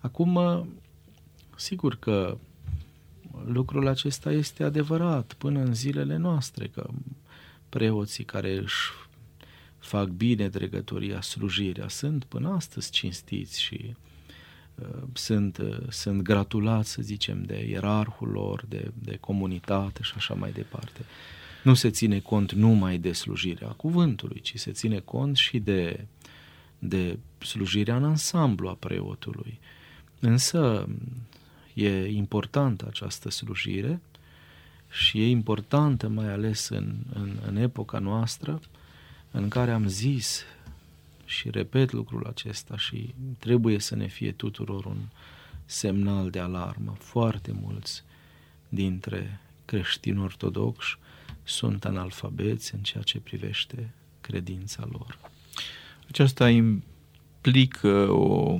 Acum, 0.00 0.68
sigur 1.56 1.96
că 1.96 2.38
lucrul 3.46 3.88
acesta 3.88 4.32
este 4.32 4.64
adevărat 4.64 5.34
până 5.38 5.60
în 5.60 5.74
zilele 5.74 6.16
noastre, 6.16 6.66
că 6.66 6.88
preoții 7.68 8.24
care 8.24 8.56
își 8.56 8.90
fac 9.78 10.08
bine 10.08 10.48
dregătoria, 10.48 11.20
slujirea, 11.20 11.88
sunt 11.88 12.24
până 12.24 12.48
astăzi 12.48 12.90
cinstiți 12.90 13.60
și 13.60 13.94
Uh, 13.94 14.11
sunt, 15.12 15.58
uh, 15.58 15.78
sunt 15.88 16.22
gratulați, 16.22 16.90
să 16.90 17.02
zicem, 17.02 17.42
de 17.42 17.66
ierarhul 17.68 18.28
lor, 18.28 18.64
de, 18.68 18.90
de 18.94 19.16
comunitate 19.20 20.02
și 20.02 20.12
așa 20.16 20.34
mai 20.34 20.52
departe. 20.52 21.04
Nu 21.62 21.74
se 21.74 21.90
ține 21.90 22.18
cont 22.18 22.52
numai 22.52 22.98
de 22.98 23.12
slujirea 23.12 23.68
cuvântului, 23.68 24.40
ci 24.40 24.58
se 24.58 24.72
ține 24.72 24.98
cont 24.98 25.36
și 25.36 25.58
de, 25.58 26.06
de 26.78 27.18
slujirea 27.38 27.96
în 27.96 28.04
ansamblu 28.04 28.68
a 28.68 28.74
preotului. 28.74 29.60
Însă 30.20 30.88
e 31.74 32.06
importantă 32.06 32.86
această 32.88 33.30
slujire 33.30 34.00
și 34.90 35.22
e 35.22 35.28
importantă 35.28 36.08
mai 36.08 36.32
ales 36.32 36.68
în, 36.68 36.94
în, 37.12 37.36
în 37.46 37.56
epoca 37.56 37.98
noastră 37.98 38.60
în 39.30 39.48
care 39.48 39.70
am 39.70 39.86
zis 39.86 40.42
și 41.32 41.50
repet 41.50 41.92
lucrul 41.92 42.26
acesta 42.26 42.76
și 42.76 43.14
trebuie 43.38 43.78
să 43.78 43.96
ne 43.96 44.06
fie 44.06 44.32
tuturor 44.32 44.84
un 44.84 44.98
semnal 45.64 46.30
de 46.30 46.38
alarmă. 46.38 46.94
Foarte 46.98 47.52
mulți 47.62 48.02
dintre 48.68 49.40
creștini 49.64 50.22
ortodoxi 50.22 50.98
sunt 51.42 51.84
analfabeți 51.84 52.74
în 52.74 52.80
ceea 52.80 53.02
ce 53.02 53.18
privește 53.18 53.94
credința 54.20 54.88
lor. 54.90 55.18
Aceasta 56.08 56.50
implică 56.50 58.10
o 58.10 58.58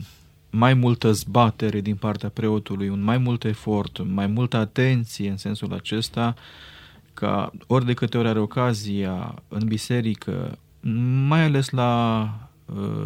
mai 0.51 0.75
multă 0.75 1.13
zbatere 1.13 1.81
din 1.81 1.97
partea 1.97 2.29
preotului, 2.29 2.89
un 2.89 3.01
mai 3.03 3.19
mult 3.19 3.45
efort, 3.45 4.05
mai 4.05 4.27
multă 4.27 4.57
atenție 4.57 5.31
în 5.31 5.37
sensul 5.37 5.73
acesta, 5.73 6.35
ca 7.15 7.53
ori 7.67 7.85
de 7.85 7.95
câte 7.95 8.19
ori 8.19 8.29
are 8.29 8.39
ocazia 8.39 9.43
în 9.49 9.67
biserică, 9.67 10.59
mai 11.27 11.43
ales 11.43 11.71
la 11.71 12.23
uh, 12.25 12.51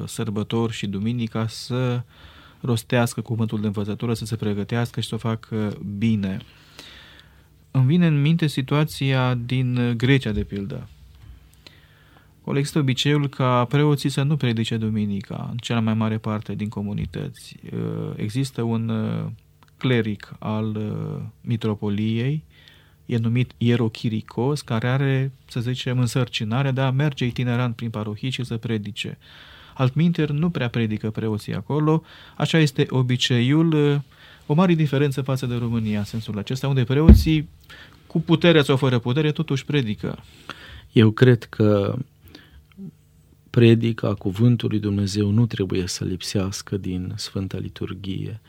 sărbători 0.06 0.72
și 0.72 0.86
duminica, 0.86 1.46
să 1.46 2.02
rostească 2.60 3.20
cuvântul 3.20 3.60
de 3.60 3.66
învățătură, 3.66 4.14
să 4.14 4.24
se 4.24 4.36
pregătească 4.36 5.00
și 5.00 5.08
să 5.08 5.14
o 5.14 5.18
facă 5.18 5.78
bine. 5.98 6.38
Îmi 7.70 7.86
vine 7.86 8.06
în 8.06 8.20
minte 8.20 8.46
situația 8.46 9.34
din 9.34 9.94
Grecia, 9.96 10.32
de 10.32 10.44
pildă. 10.44 10.88
Acolo 12.40 12.58
există 12.58 12.80
obiceiul 12.80 13.28
ca 13.28 13.64
preoții 13.64 14.08
să 14.08 14.22
nu 14.22 14.36
predice 14.36 14.76
duminica 14.76 15.48
în 15.50 15.56
cea 15.56 15.80
mai 15.80 15.94
mare 15.94 16.18
parte 16.18 16.54
din 16.54 16.68
comunități. 16.68 17.56
Uh, 17.72 18.12
există 18.16 18.62
un 18.62 18.88
uh, 18.88 19.30
cleric 19.76 20.36
al 20.38 20.76
uh, 20.76 21.22
mitropoliei, 21.40 22.44
e 23.06 23.16
numit 23.16 23.52
ierochiricos, 23.58 24.62
care 24.62 24.88
are, 24.88 25.32
să 25.48 25.60
zicem, 25.60 25.98
însărcinarea 25.98 26.70
de 26.70 26.80
a 26.80 26.90
merge 26.90 27.24
itinerant 27.24 27.76
prin 27.76 27.90
parohii 27.90 28.30
și 28.30 28.44
să 28.44 28.56
predice. 28.56 29.18
Altminteri 29.78 30.32
nu 30.32 30.50
prea 30.50 30.68
predică 30.68 31.10
preoții 31.10 31.54
acolo, 31.54 32.02
așa 32.36 32.58
este 32.58 32.86
obiceiul, 32.88 34.02
o 34.46 34.54
mare 34.54 34.74
diferență 34.74 35.22
față 35.22 35.46
de 35.46 35.54
România 35.54 35.98
în 35.98 36.04
sensul 36.04 36.38
acesta, 36.38 36.68
unde 36.68 36.84
preoții, 36.84 37.48
cu 38.06 38.20
putere 38.20 38.62
sau 38.62 38.76
fără 38.76 38.98
putere, 38.98 39.32
totuși 39.32 39.64
predică. 39.64 40.18
Eu 40.92 41.10
cred 41.10 41.44
că 41.44 41.98
predica 43.50 44.14
cuvântului 44.14 44.78
Dumnezeu 44.78 45.30
nu 45.30 45.46
trebuie 45.46 45.86
să 45.86 46.04
lipsească 46.04 46.76
din 46.76 47.12
Sfânta 47.16 47.58
Liturghie. 47.58 48.40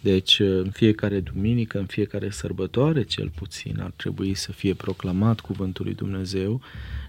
Deci, 0.00 0.38
în 0.38 0.70
fiecare 0.70 1.20
duminică, 1.20 1.78
în 1.78 1.86
fiecare 1.86 2.30
sărbătoare, 2.30 3.02
cel 3.02 3.30
puțin, 3.34 3.80
ar 3.80 3.92
trebui 3.96 4.34
să 4.34 4.52
fie 4.52 4.74
proclamat 4.74 5.40
cuvântul 5.40 5.84
lui 5.84 5.94
Dumnezeu. 5.94 6.60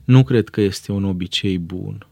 Nu 0.03 0.23
cred 0.23 0.49
că 0.49 0.61
este 0.61 0.91
un 0.91 1.03
obicei 1.03 1.57
bun. 1.57 2.07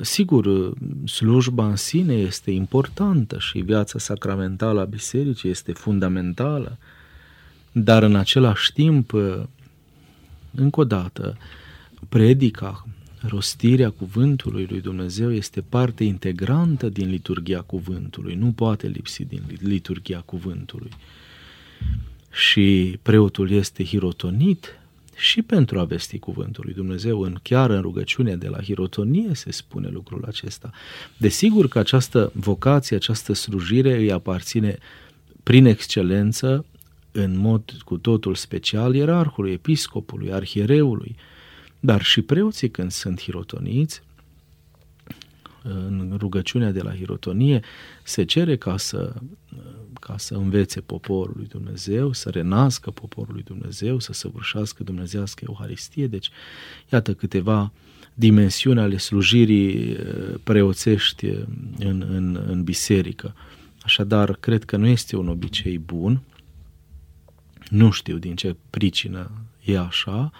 Sigur, 0.00 0.72
slujba 1.04 1.68
în 1.68 1.76
sine 1.76 2.14
este 2.14 2.50
importantă 2.50 3.38
și 3.38 3.58
viața 3.58 3.98
sacramentală 3.98 4.80
a 4.80 4.84
bisericii 4.84 5.50
este 5.50 5.72
fundamentală, 5.72 6.78
dar 7.72 8.02
în 8.02 8.16
același 8.16 8.72
timp, 8.72 9.12
încă 10.54 10.80
o 10.80 10.84
dată, 10.84 11.36
predica 12.08 12.86
rostirea 13.20 13.90
cuvântului 13.90 14.66
lui 14.70 14.80
Dumnezeu 14.80 15.32
este 15.32 15.60
parte 15.60 16.04
integrantă 16.04 16.88
din 16.88 17.08
liturgia 17.08 17.60
cuvântului, 17.60 18.34
nu 18.34 18.52
poate 18.52 18.86
lipsi 18.86 19.24
din 19.24 19.42
liturgia 19.60 20.22
cuvântului. 20.24 20.90
Și 22.30 22.98
preotul 23.02 23.50
este 23.50 23.84
hirotonit 23.84 24.80
și 25.16 25.42
pentru 25.42 25.78
a 25.78 25.84
vesti 25.84 26.18
cuvântul 26.18 26.62
lui 26.64 26.74
Dumnezeu, 26.74 27.20
în, 27.20 27.38
chiar 27.42 27.70
în 27.70 27.80
rugăciunea 27.80 28.36
de 28.36 28.48
la 28.48 28.62
hirotonie 28.62 29.34
se 29.34 29.50
spune 29.50 29.88
lucrul 29.88 30.24
acesta. 30.26 30.70
Desigur 31.16 31.68
că 31.68 31.78
această 31.78 32.30
vocație, 32.34 32.96
această 32.96 33.32
slujire 33.32 33.96
îi 33.96 34.12
aparține 34.12 34.78
prin 35.42 35.64
excelență, 35.64 36.64
în 37.12 37.38
mod 37.38 37.70
cu 37.84 37.96
totul 37.96 38.34
special, 38.34 38.94
ierarhului, 38.94 39.52
episcopului, 39.52 40.32
arhiereului, 40.32 41.16
dar 41.80 42.02
și 42.02 42.22
preoții 42.22 42.70
când 42.70 42.90
sunt 42.90 43.20
hirotoniți, 43.20 44.02
în 45.62 46.16
rugăciunea 46.18 46.70
de 46.70 46.80
la 46.80 46.94
hirotonie, 46.94 47.60
se 48.02 48.24
cere 48.24 48.56
ca 48.56 48.76
să, 48.76 49.14
ca 50.06 50.18
să 50.18 50.34
învețe 50.34 50.80
poporul 50.80 51.34
lui 51.36 51.46
Dumnezeu, 51.46 52.12
să 52.12 52.30
renască 52.30 52.90
poporul 52.90 53.32
lui 53.34 53.42
Dumnezeu, 53.42 53.98
să 53.98 54.12
săvârșească 54.12 54.82
dumnezească 54.82 55.44
Euharistie. 55.48 56.06
Deci, 56.06 56.30
iată 56.92 57.14
câteva 57.14 57.72
dimensiuni 58.14 58.80
ale 58.80 58.96
slujirii 58.96 59.90
eh, 59.90 59.98
preoțești 60.44 61.26
în, 61.78 62.06
în, 62.08 62.44
în 62.46 62.64
biserică. 62.64 63.34
Așadar, 63.82 64.34
cred 64.34 64.64
că 64.64 64.76
nu 64.76 64.86
este 64.86 65.16
un 65.16 65.28
obicei 65.28 65.78
bun, 65.78 66.22
nu 67.70 67.90
știu 67.90 68.16
din 68.16 68.36
ce 68.36 68.56
pricină 68.70 69.30
e 69.64 69.78
așa, 69.78 70.32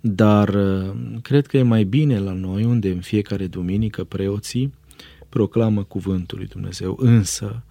dar 0.00 0.48
uh, 0.48 0.94
cred 1.22 1.46
că 1.46 1.56
e 1.56 1.62
mai 1.62 1.84
bine 1.84 2.18
la 2.18 2.32
noi, 2.32 2.64
unde 2.64 2.90
în 2.90 3.00
fiecare 3.00 3.46
duminică 3.46 4.04
preoții 4.04 4.74
proclamă 5.28 5.82
cuvântul 5.82 6.38
lui 6.38 6.46
Dumnezeu. 6.46 6.96
Însă, 7.00 7.62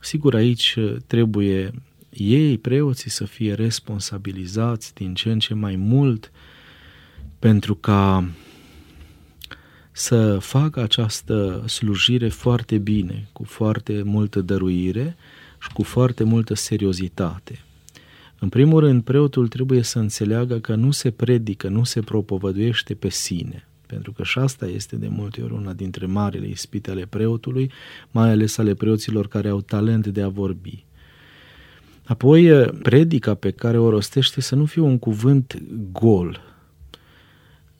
sigur, 0.00 0.34
aici 0.34 0.74
uh, 0.78 0.96
trebuie 1.06 1.72
ei, 2.10 2.58
preoții, 2.58 3.10
să 3.10 3.24
fie 3.24 3.54
responsabilizați 3.54 4.94
din 4.94 5.14
ce 5.14 5.30
în 5.30 5.38
ce 5.38 5.54
mai 5.54 5.76
mult 5.76 6.32
pentru 7.38 7.74
ca 7.74 8.30
să 9.92 10.38
facă 10.38 10.80
această 10.80 11.64
slujire 11.66 12.28
foarte 12.28 12.78
bine, 12.78 13.28
cu 13.32 13.44
foarte 13.44 14.02
multă 14.02 14.40
dăruire 14.40 15.16
și 15.60 15.72
cu 15.72 15.82
foarte 15.82 16.24
multă 16.24 16.54
seriozitate. 16.54 17.62
În 18.38 18.48
primul 18.48 18.80
rând, 18.80 19.02
preotul 19.02 19.48
trebuie 19.48 19.82
să 19.82 19.98
înțeleagă 19.98 20.58
că 20.58 20.74
nu 20.74 20.90
se 20.90 21.10
predică, 21.10 21.68
nu 21.68 21.84
se 21.84 22.00
propovăduiește 22.00 22.94
pe 22.94 23.08
sine, 23.08 23.67
pentru 23.88 24.12
că 24.12 24.22
și 24.22 24.38
asta 24.38 24.66
este 24.66 24.96
de 24.96 25.08
multe 25.08 25.42
ori 25.42 25.52
una 25.52 25.72
dintre 25.72 26.06
marile 26.06 26.48
ispite 26.48 26.90
ale 26.90 27.06
preotului, 27.06 27.70
mai 28.10 28.30
ales 28.30 28.58
ale 28.58 28.74
preoților 28.74 29.28
care 29.28 29.48
au 29.48 29.60
talent 29.60 30.06
de 30.06 30.22
a 30.22 30.28
vorbi. 30.28 30.84
Apoi, 32.04 32.64
predica 32.82 33.34
pe 33.34 33.50
care 33.50 33.78
o 33.78 33.90
rostește 33.90 34.40
să 34.40 34.54
nu 34.54 34.64
fie 34.64 34.82
un 34.82 34.98
cuvânt 34.98 35.62
gol, 35.92 36.40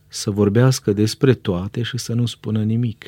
să 0.09 0.31
vorbească 0.31 0.93
despre 0.93 1.35
toate 1.35 1.83
și 1.83 1.99
să 1.99 2.15
nu 2.15 2.27
spună 2.27 2.63
nimic 2.63 3.07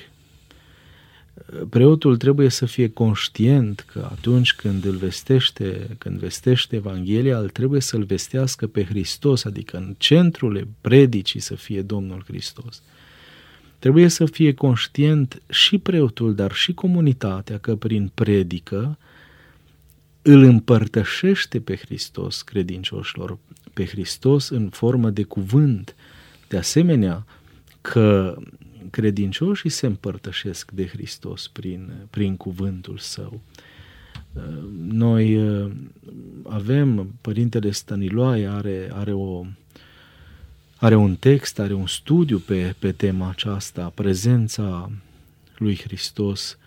preotul 1.69 2.17
trebuie 2.17 2.49
să 2.49 2.67
fie 2.67 2.89
conștient 2.89 3.81
că 3.81 4.09
atunci 4.11 4.55
când 4.55 4.85
îl 4.85 4.97
vestește, 4.97 5.97
când 5.99 6.19
vestește 6.19 6.77
Evanghelia, 6.77 7.39
îl 7.39 7.49
trebuie 7.49 7.81
să-l 7.81 8.05
vestească 8.05 8.67
pe 8.67 8.85
Hristos, 8.85 9.45
adică 9.45 9.77
în 9.77 9.95
centrul 9.99 10.69
predicii 10.81 11.41
să 11.41 11.55
fie 11.55 11.83
Domnul 11.83 12.25
Hristos. 12.27 12.83
Trebuie 13.79 14.09
să 14.09 14.25
fie 14.25 14.55
conștient 14.55 15.43
și 15.49 15.79
preotul, 15.79 16.35
dar 16.35 16.53
și 16.53 16.73
comunitatea 16.73 17.59
că 17.59 17.77
prin 17.77 18.11
predică 18.15 18.99
îl 20.23 20.43
împărtășește 20.43 21.61
pe 21.61 21.77
Hristos 21.77 22.43
credincioșilor, 22.43 23.39
pe 23.73 23.87
Hristos 23.87 24.49
în 24.49 24.69
formă 24.69 25.11
de 25.11 25.23
cuvânt. 25.23 25.95
De 26.49 26.57
asemenea, 26.57 27.27
că 27.81 28.37
credincioșii 28.91 29.71
se 29.71 29.87
împărtășesc 29.87 30.71
de 30.71 30.87
Hristos 30.87 31.49
prin, 31.49 31.93
prin 32.11 32.37
cuvântul 32.37 32.99
său. 32.99 33.41
Noi 34.89 35.37
uh, 35.37 35.71
avem, 36.49 37.15
Părintele 37.21 37.71
Stăniloae 37.71 38.49
are, 38.49 38.91
are, 38.93 39.13
o, 39.13 39.45
are 40.77 40.95
un 40.95 41.17
text, 41.17 41.59
are 41.59 41.73
un 41.73 41.87
studiu 41.87 42.39
pe, 42.39 42.75
pe 42.79 42.93
tema 42.93 43.29
aceasta, 43.29 43.93
prezența 43.95 44.91
lui 45.57 45.77
Hristos 45.77 46.59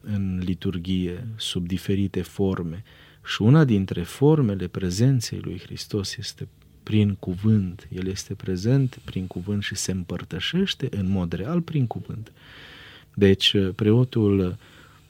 în 0.00 0.40
liturghie, 0.44 1.26
sub 1.36 1.66
diferite 1.66 2.22
forme. 2.22 2.84
Și 3.24 3.42
una 3.42 3.64
dintre 3.64 4.02
formele 4.02 4.66
prezenței 4.66 5.38
lui 5.42 5.58
Hristos 5.58 6.16
este 6.16 6.48
prin 6.82 7.14
cuvânt. 7.14 7.88
El 7.92 8.06
este 8.06 8.34
prezent 8.34 9.00
prin 9.04 9.26
cuvânt 9.26 9.62
și 9.62 9.74
se 9.74 9.92
împărtășește 9.92 10.88
în 10.90 11.08
mod 11.08 11.32
real 11.32 11.60
prin 11.60 11.86
cuvânt. 11.86 12.32
Deci, 13.14 13.56
preotul 13.74 14.56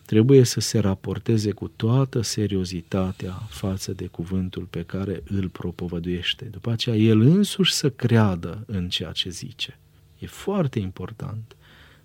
trebuie 0.06 0.44
să 0.44 0.60
se 0.60 0.78
raporteze 0.78 1.50
cu 1.50 1.70
toată 1.76 2.20
seriozitatea 2.20 3.32
față 3.48 3.92
de 3.92 4.06
cuvântul 4.06 4.66
pe 4.70 4.82
care 4.82 5.22
îl 5.26 5.48
propovăduiește. 5.48 6.44
După 6.44 6.70
aceea, 6.70 6.96
el 6.96 7.20
însuși 7.20 7.72
să 7.72 7.90
creadă 7.90 8.64
în 8.66 8.88
ceea 8.88 9.10
ce 9.10 9.30
zice. 9.30 9.78
E 10.18 10.26
foarte 10.26 10.78
important 10.78 11.56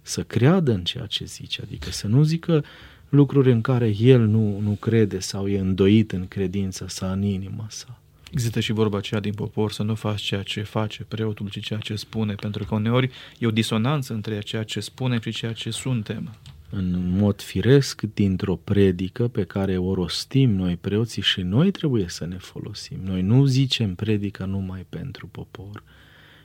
să 0.01 0.23
creadă 0.23 0.71
în 0.71 0.83
ceea 0.83 1.05
ce 1.05 1.25
zice, 1.25 1.61
adică 1.61 1.91
să 1.91 2.07
nu 2.07 2.23
zică 2.23 2.63
lucruri 3.09 3.51
în 3.51 3.61
care 3.61 3.95
el 3.99 4.25
nu, 4.25 4.59
nu 4.59 4.71
crede 4.71 5.19
sau 5.19 5.47
e 5.47 5.59
îndoit 5.59 6.11
în 6.11 6.27
credința 6.27 6.87
sa, 6.87 7.11
în 7.11 7.23
inima 7.23 7.67
sa. 7.69 7.99
Există 8.35 8.59
și 8.59 8.71
vorba 8.71 8.97
aceea 8.97 9.19
din 9.19 9.33
popor 9.33 9.71
să 9.71 9.83
nu 9.83 9.95
faci 9.95 10.21
ceea 10.21 10.43
ce 10.43 10.61
face 10.61 11.03
preotul, 11.03 11.49
ci 11.49 11.59
ceea 11.59 11.79
ce 11.79 11.95
spune, 11.95 12.33
pentru 12.33 12.63
că 12.63 12.75
uneori 12.75 13.09
e 13.39 13.45
o 13.45 13.51
disonanță 13.51 14.13
între 14.13 14.39
ceea 14.39 14.63
ce 14.63 14.79
spune 14.79 15.19
și 15.21 15.31
ceea 15.31 15.53
ce 15.53 15.69
suntem. 15.69 16.35
În 16.69 17.09
mod 17.17 17.41
firesc, 17.41 18.01
dintr-o 18.01 18.55
predică 18.55 19.27
pe 19.27 19.43
care 19.43 19.77
o 19.77 19.93
rostim 19.93 20.49
noi 20.49 20.75
preoții 20.75 21.21
și 21.21 21.41
noi 21.41 21.71
trebuie 21.71 22.05
să 22.07 22.25
ne 22.25 22.37
folosim. 22.37 22.99
Noi 23.03 23.21
nu 23.21 23.45
zicem 23.45 23.95
predica 23.95 24.45
numai 24.45 24.85
pentru 24.89 25.27
popor, 25.27 25.83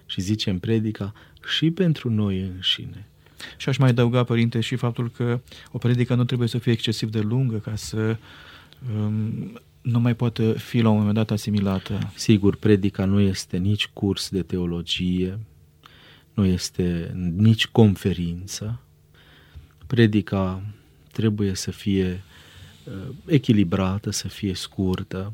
și 0.06 0.20
zicem 0.20 0.58
predica 0.58 1.12
și 1.56 1.70
pentru 1.70 2.10
noi 2.10 2.40
înșine. 2.40 3.06
Și 3.56 3.68
aș 3.68 3.76
mai 3.76 3.88
adăuga, 3.88 4.24
Părinte, 4.24 4.60
și 4.60 4.76
faptul 4.76 5.10
că 5.10 5.40
o 5.72 5.78
predică 5.78 6.14
nu 6.14 6.24
trebuie 6.24 6.48
să 6.48 6.58
fie 6.58 6.72
excesiv 6.72 7.10
de 7.10 7.20
lungă 7.20 7.56
ca 7.56 7.76
să 7.76 8.16
um, 8.94 9.60
nu 9.80 10.00
mai 10.00 10.14
poată 10.14 10.52
fi 10.52 10.80
la 10.80 10.88
un 10.88 10.96
moment 10.96 11.14
dat 11.14 11.30
asimilată. 11.30 12.12
Sigur, 12.14 12.56
predica 12.56 13.04
nu 13.04 13.20
este 13.20 13.56
nici 13.56 13.86
curs 13.86 14.28
de 14.28 14.42
teologie, 14.42 15.38
nu 16.34 16.44
este 16.44 17.14
nici 17.36 17.66
conferință. 17.66 18.80
Predica 19.86 20.62
trebuie 21.12 21.54
să 21.54 21.70
fie 21.70 22.22
uh, 22.84 23.14
echilibrată, 23.26 24.10
să 24.10 24.28
fie 24.28 24.54
scurtă, 24.54 25.32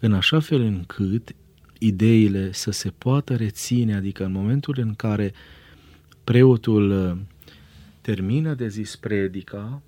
în 0.00 0.12
așa 0.12 0.40
fel 0.40 0.60
încât 0.60 1.34
ideile 1.78 2.52
să 2.52 2.70
se 2.70 2.90
poată 2.98 3.36
reține, 3.36 3.94
adică 3.94 4.24
în 4.24 4.32
momentul 4.32 4.74
în 4.78 4.94
care 4.94 5.32
preotul 6.24 6.90
uh, 6.90 7.16
termină 8.00 8.54
de 8.54 8.68
zis 8.68 8.96
predica, 8.96 9.82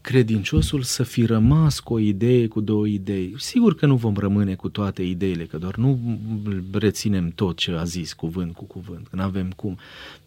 credinciosul 0.00 0.82
să 0.82 1.02
fi 1.02 1.24
rămas 1.24 1.80
cu 1.80 1.92
o 1.92 1.98
idee, 1.98 2.46
cu 2.46 2.60
două 2.60 2.86
idei. 2.86 3.34
Sigur 3.36 3.74
că 3.74 3.86
nu 3.86 3.96
vom 3.96 4.14
rămâne 4.16 4.54
cu 4.54 4.68
toate 4.68 5.02
ideile, 5.02 5.44
că 5.44 5.58
doar 5.58 5.76
nu 5.76 6.20
reținem 6.72 7.30
tot 7.30 7.56
ce 7.56 7.72
a 7.72 7.84
zis 7.84 8.12
cuvânt 8.12 8.54
cu 8.54 8.64
cuvânt, 8.64 9.08
că 9.08 9.16
nu 9.16 9.22
avem 9.22 9.50
cum. 9.56 9.78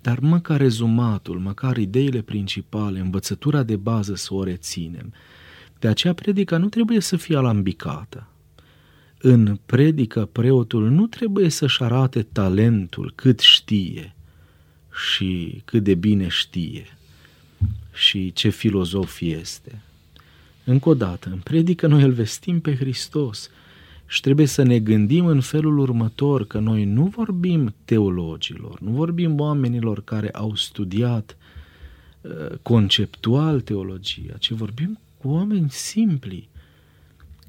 Dar 0.02 0.20
măcar 0.20 0.60
rezumatul, 0.60 1.40
măcar 1.40 1.78
ideile 1.78 2.22
principale, 2.22 3.00
învățătura 3.00 3.64
de 3.64 3.76
bază 3.76 4.16
să 4.16 4.34
o 4.34 4.44
reținem. 4.44 5.14
De 5.80 5.88
aceea 5.88 6.14
predica 6.14 6.58
nu 6.58 6.70
trebuie 6.70 7.00
să 7.00 7.18
fie 7.18 7.36
alambicată. 7.36 8.28
În 9.18 9.60
predică 9.66 10.30
preotul 10.32 10.90
nu 10.90 11.08
trebuie 11.08 11.50
să-și 11.50 11.84
arate 11.84 12.22
talentul 12.22 13.12
cât 13.16 13.40
știe 13.40 14.16
și 15.14 15.62
cât 15.66 15.84
de 15.84 15.96
bine 15.96 16.28
știe 16.28 16.98
și 17.94 18.34
ce 18.34 18.50
filozof 18.50 19.22
este. 19.22 19.82
Încă 20.64 20.90
o 20.90 20.94
dată, 20.94 21.30
în 21.30 21.38
predică 21.38 21.88
noi 21.88 22.02
îl 22.02 22.12
vestim 22.12 22.60
pe 22.60 22.76
Hristos 22.76 23.50
și 24.08 24.22
trebuie 24.22 24.46
să 24.46 24.64
ne 24.64 24.80
gândim 24.80 25.26
în 25.26 25.42
felul 25.42 25.78
următor 25.78 26.46
că 26.48 26.60
noi 26.60 26.86
nu 26.86 27.06
vorbim 27.06 27.74
teologilor, 27.86 28.80
nu 28.80 28.92
vorbim 28.92 29.40
oamenilor 29.40 30.04
care 30.04 30.30
au 30.30 30.56
studiat 30.56 31.38
uh, 32.22 32.58
conceptual 32.62 33.62
teologia, 33.62 34.34
ci 34.40 34.52
vorbim 34.52 35.00
cu 35.18 35.28
oameni 35.28 35.70
simpli, 35.70 36.50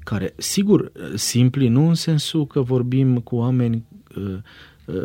care, 0.03 0.33
sigur, 0.37 0.91
simpli 1.15 1.67
nu 1.67 1.87
în 1.87 1.95
sensul 1.95 2.47
că 2.47 2.61
vorbim 2.61 3.19
cu 3.19 3.35
oameni 3.35 3.85
uh, 4.17 4.23
uh, 4.23 4.37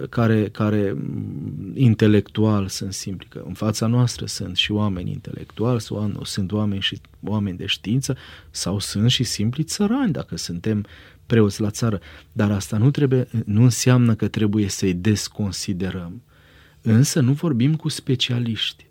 care, 0.09 0.49
care 0.49 0.93
mm, 0.93 1.73
intelectual 1.75 2.69
sunt 2.69 2.93
simpli, 2.93 3.27
că 3.29 3.43
în 3.47 3.55
fața 3.55 3.87
noastră 3.87 4.27
sunt 4.27 4.57
și 4.57 4.73
oameni 4.73 5.11
intelectuali, 5.11 5.81
sau 5.81 6.21
sunt 6.23 6.53
oameni 6.53 6.81
și 6.81 7.01
oameni 7.25 7.57
de 7.57 7.67
știință, 7.67 8.17
sau 8.51 8.79
sunt 8.79 9.11
și 9.11 9.25
simpli 9.25 9.63
țărani, 9.63 10.13
dacă 10.13 10.37
suntem 10.37 10.87
preoți 11.27 11.61
la 11.61 11.71
țară. 11.71 12.01
Dar 12.33 12.51
asta 12.51 12.77
nu, 12.77 12.91
trebuie, 12.91 13.29
nu 13.45 13.63
înseamnă 13.63 14.15
că 14.15 14.29
trebuie 14.29 14.69
să-i 14.69 14.95
desconsiderăm. 14.95 16.23
Însă 16.83 17.21
nu 17.21 17.33
vorbim 17.33 17.77
cu 17.77 17.89
specialiști. 17.89 18.89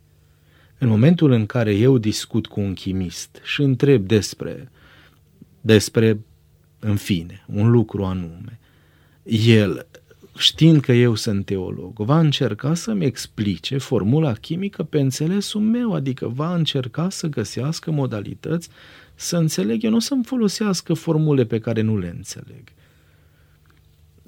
În 0.78 0.88
momentul 0.88 1.32
în 1.32 1.46
care 1.46 1.74
eu 1.74 1.98
discut 1.98 2.48
cu 2.48 2.60
un 2.60 2.74
chimist 2.74 3.42
și 3.44 3.62
întreb 3.62 4.08
despre 4.08 4.72
despre, 5.62 6.20
în 6.80 6.96
fine, 6.96 7.46
un 7.48 7.70
lucru 7.70 8.06
anume. 8.06 8.60
El, 9.24 9.88
știind 10.40 10.82
că 10.82 10.92
eu 10.92 11.16
sunt 11.16 11.46
teolog, 11.46 12.00
va 12.00 12.20
încerca 12.20 12.74
să-mi 12.74 13.06
explice 13.06 13.78
formula 13.78 14.34
chimică 14.34 14.84
pe 14.84 15.00
înțelesul 15.00 15.62
meu, 15.62 15.94
adică 15.94 16.28
va 16.28 16.56
încerca 16.56 17.10
să 17.10 17.28
găsească 17.28 17.92
modalități 17.92 18.70
să 19.16 19.38
înțeleg, 19.38 19.84
eu 19.84 19.90
nu 19.90 20.00
să-mi 20.00 20.24
folosească 20.24 20.94
formule 20.94 21.46
pe 21.46 21.60
care 21.60 21.82
nu 21.82 21.98
le 21.98 22.14
înțeleg. 22.16 22.64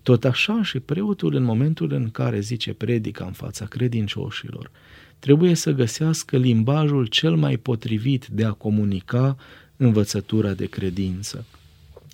Tot 0.03 0.26
așa 0.26 0.64
și 0.64 0.80
preotul 0.80 1.36
în 1.36 1.43
momentul 1.43 1.91
în 1.91 2.09
care 2.09 2.39
zice 2.39 2.74
predica 2.74 3.26
în 3.26 3.32
fața 3.32 3.66
credincioșilor, 3.66 4.72
trebuie 5.20 5.55
să 5.55 5.72
găsească 5.72 6.38
limbajul 6.38 7.05
cel 7.05 7.36
mai 7.36 7.57
potrivit 7.57 8.28
de 8.28 8.45
a 8.45 8.51
comunica 8.51 9.38
învățătura 9.78 10.53
de 10.53 10.66
credință. 10.66 11.45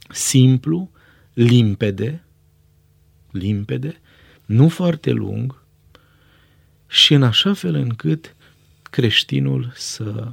Simplu, 0.09 0.91
limpede, 1.33 2.26
limpede, 3.37 4.01
nu 4.45 4.69
foarte 4.69 5.11
lung 5.11 5.61
și 6.87 7.13
în 7.13 7.23
așa 7.23 7.53
fel 7.53 7.75
încât 7.75 8.35
creștinul 8.83 9.71
să 9.75 10.31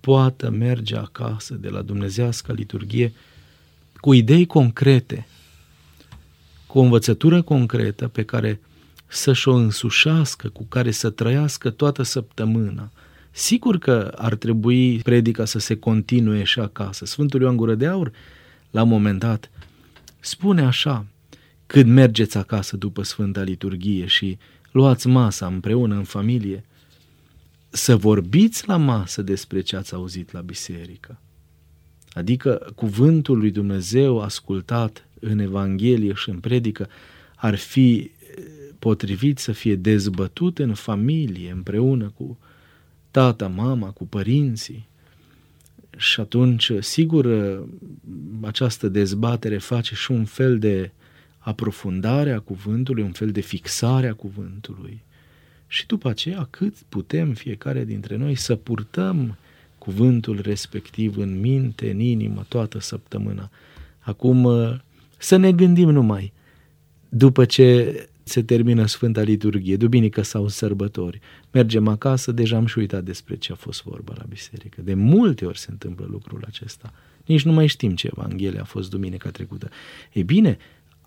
poată 0.00 0.50
merge 0.50 0.96
acasă 0.96 1.54
de 1.54 1.68
la 1.68 1.82
dumnezească 1.82 2.52
liturghie 2.52 3.12
cu 3.96 4.12
idei 4.12 4.46
concrete, 4.46 5.26
cu 6.66 6.78
o 6.78 6.82
învățătură 6.82 7.42
concretă 7.42 8.08
pe 8.08 8.24
care 8.24 8.60
să-și 9.06 9.48
o 9.48 9.54
însușească, 9.54 10.48
cu 10.48 10.62
care 10.62 10.90
să 10.90 11.10
trăiască 11.10 11.70
toată 11.70 12.02
săptămâna, 12.02 12.90
Sigur 13.30 13.78
că 13.78 14.12
ar 14.16 14.34
trebui 14.34 14.98
predica 14.98 15.44
să 15.44 15.58
se 15.58 15.76
continue 15.76 16.42
și 16.42 16.60
acasă. 16.60 17.04
Sfântul 17.04 17.40
Ioan 17.40 17.56
Gură 17.56 17.74
de 17.74 17.86
Aur, 17.86 18.12
la 18.70 18.82
un 18.82 18.88
moment 18.88 19.18
dat, 19.18 19.50
spune 20.20 20.62
așa, 20.62 21.06
când 21.70 21.90
mergeți 21.90 22.36
acasă 22.36 22.76
după 22.76 23.02
Sfânta 23.02 23.42
Liturghie 23.42 24.06
și 24.06 24.38
luați 24.70 25.06
masa 25.06 25.46
împreună 25.46 25.94
în 25.94 26.04
familie, 26.04 26.64
să 27.68 27.96
vorbiți 27.96 28.68
la 28.68 28.76
masă 28.76 29.22
despre 29.22 29.60
ce 29.60 29.76
ați 29.76 29.94
auzit 29.94 30.32
la 30.32 30.40
biserică. 30.40 31.20
Adică 32.12 32.72
cuvântul 32.74 33.38
lui 33.38 33.50
Dumnezeu 33.50 34.20
ascultat 34.20 35.08
în 35.20 35.38
Evanghelie 35.38 36.12
și 36.12 36.30
în 36.30 36.38
predică 36.38 36.88
ar 37.34 37.54
fi 37.54 38.10
potrivit 38.78 39.38
să 39.38 39.52
fie 39.52 39.74
dezbătut 39.74 40.58
în 40.58 40.74
familie 40.74 41.50
împreună 41.50 42.12
cu 42.16 42.38
tata, 43.10 43.48
mama, 43.48 43.90
cu 43.90 44.06
părinții. 44.06 44.88
Și 45.96 46.20
atunci, 46.20 46.72
sigur, 46.80 47.26
această 48.40 48.88
dezbatere 48.88 49.58
face 49.58 49.94
și 49.94 50.10
un 50.10 50.24
fel 50.24 50.58
de 50.58 50.90
aprofundare 51.42 52.32
a 52.32 52.38
cuvântului, 52.38 53.02
un 53.02 53.12
fel 53.12 53.30
de 53.30 53.40
fixare 53.40 54.08
a 54.08 54.14
cuvântului. 54.14 55.02
Și 55.66 55.86
după 55.86 56.08
aceea, 56.08 56.46
cât 56.50 56.74
putem 56.88 57.32
fiecare 57.32 57.84
dintre 57.84 58.16
noi 58.16 58.34
să 58.34 58.56
purtăm 58.56 59.36
cuvântul 59.78 60.40
respectiv 60.42 61.16
în 61.16 61.40
minte, 61.40 61.90
în 61.90 62.00
inimă, 62.00 62.44
toată 62.48 62.78
săptămâna. 62.78 63.50
Acum, 63.98 64.48
să 65.18 65.36
ne 65.36 65.52
gândim 65.52 65.90
numai, 65.90 66.32
după 67.08 67.44
ce 67.44 67.94
se 68.22 68.42
termină 68.42 68.86
Sfânta 68.86 69.22
Liturghie, 69.22 69.76
duminică 69.76 70.22
sau 70.22 70.48
sărbători, 70.48 71.20
mergem 71.50 71.88
acasă, 71.88 72.32
deja 72.32 72.56
am 72.56 72.66
și 72.66 72.78
uitat 72.78 73.04
despre 73.04 73.36
ce 73.36 73.52
a 73.52 73.54
fost 73.54 73.82
vorba 73.82 74.14
la 74.16 74.24
biserică. 74.28 74.80
De 74.82 74.94
multe 74.94 75.44
ori 75.44 75.58
se 75.58 75.70
întâmplă 75.70 76.06
lucrul 76.10 76.44
acesta. 76.46 76.92
Nici 77.26 77.44
nu 77.44 77.52
mai 77.52 77.66
știm 77.66 77.94
ce 77.94 78.10
Evanghelie 78.16 78.60
a 78.60 78.64
fost 78.64 78.90
duminica 78.90 79.30
trecută. 79.30 79.68
Ei 80.12 80.22
bine, 80.22 80.58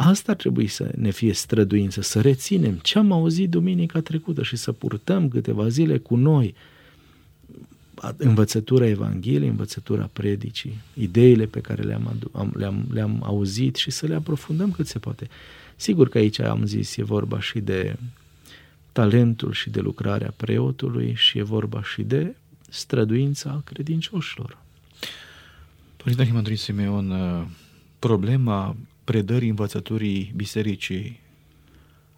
asta 0.03 0.31
ar 0.31 0.37
trebui 0.37 0.67
să 0.67 0.91
ne 0.95 1.11
fie 1.11 1.33
străduință, 1.33 2.01
să 2.01 2.21
reținem 2.21 2.79
ce 2.81 2.97
am 2.97 3.11
auzit 3.11 3.49
duminica 3.49 3.99
trecută 3.99 4.43
și 4.43 4.55
să 4.55 4.71
purtăm 4.71 5.27
câteva 5.27 5.67
zile 5.67 5.97
cu 5.97 6.15
noi 6.15 6.55
învățătura 8.17 8.87
Evangheliei, 8.87 9.49
învățătura 9.49 10.09
predicii, 10.13 10.79
ideile 10.93 11.45
pe 11.45 11.59
care 11.59 11.83
le-am, 11.83 12.19
le-am, 12.53 12.85
le-am 12.91 13.23
auzit 13.23 13.75
și 13.75 13.91
să 13.91 14.05
le 14.05 14.15
aprofundăm 14.15 14.71
cât 14.71 14.87
se 14.87 14.99
poate. 14.99 15.29
Sigur 15.75 16.09
că 16.09 16.17
aici 16.17 16.39
am 16.39 16.65
zis, 16.65 16.97
e 16.97 17.03
vorba 17.03 17.39
și 17.41 17.59
de 17.59 17.95
talentul 18.91 19.51
și 19.51 19.69
de 19.69 19.79
lucrarea 19.79 20.33
preotului 20.37 21.13
și 21.15 21.37
e 21.37 21.43
vorba 21.43 21.83
și 21.83 22.01
de 22.01 22.35
străduința 22.69 23.61
credincioșilor. 23.65 24.57
Părinte 25.97 26.25
Himandrii 26.25 26.55
Simeon, 26.55 27.09
uh, 27.09 27.45
problema 27.99 28.75
predării 29.03 29.49
învățăturii 29.49 30.31
bisericii. 30.35 31.19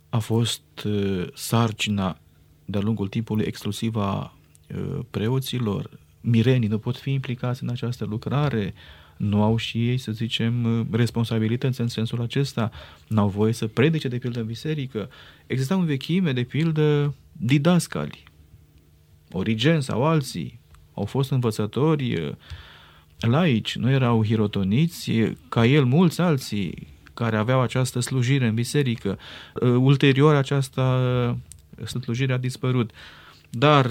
A 0.09 0.17
fost 0.17 0.61
uh, 0.85 1.27
sarcina 1.33 2.19
de-a 2.65 2.81
lungul 2.81 3.07
timpului 3.07 3.45
exclusiv 3.45 3.95
a 3.95 4.37
uh, 4.75 4.99
preoților. 5.09 5.89
Mirenii 6.21 6.67
nu 6.67 6.77
pot 6.77 6.97
fi 6.97 7.11
implicați 7.11 7.63
în 7.63 7.69
această 7.69 8.05
lucrare, 8.05 8.73
nu 9.17 9.43
au 9.43 9.57
și 9.57 9.89
ei, 9.89 9.97
să 9.97 10.11
zicem, 10.11 10.79
uh, 10.79 10.85
responsabilități 10.91 11.81
în 11.81 11.87
sensul 11.87 12.21
acesta, 12.21 12.71
n-au 13.07 13.27
voie 13.27 13.53
să 13.53 13.67
predice 13.67 14.07
de 14.07 14.17
pildă 14.17 14.39
în 14.39 14.45
biserică. 14.45 15.09
Existau 15.47 15.79
în 15.79 15.85
vechime, 15.85 16.31
de 16.31 16.43
pildă, 16.43 17.13
didascali, 17.31 18.23
Origen 19.31 19.81
sau 19.81 20.05
alții, 20.05 20.59
au 20.93 21.05
fost 21.05 21.31
învățători 21.31 22.21
uh, 22.21 22.31
laici, 23.19 23.75
nu 23.75 23.89
erau 23.89 24.25
hirotoniți, 24.25 25.11
ca 25.49 25.65
el 25.65 25.85
mulți 25.85 26.21
alții 26.21 26.87
care 27.13 27.37
aveau 27.37 27.61
această 27.61 27.99
slujire 27.99 28.47
în 28.47 28.53
biserică. 28.53 29.17
Uh, 29.53 29.69
ulterior 29.69 30.35
această 30.35 31.37
slujire 31.85 32.33
a 32.33 32.37
dispărut. 32.37 32.91
Dar 33.49 33.89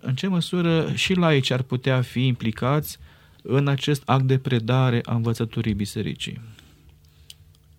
în 0.00 0.14
ce 0.14 0.26
măsură 0.26 0.92
și 0.94 1.14
laici 1.14 1.50
ar 1.50 1.62
putea 1.62 2.00
fi 2.00 2.26
implicați 2.26 2.98
în 3.42 3.68
acest 3.68 4.02
act 4.04 4.24
de 4.24 4.38
predare 4.38 5.00
a 5.04 5.14
învățăturii 5.14 5.74
bisericii? 5.74 6.40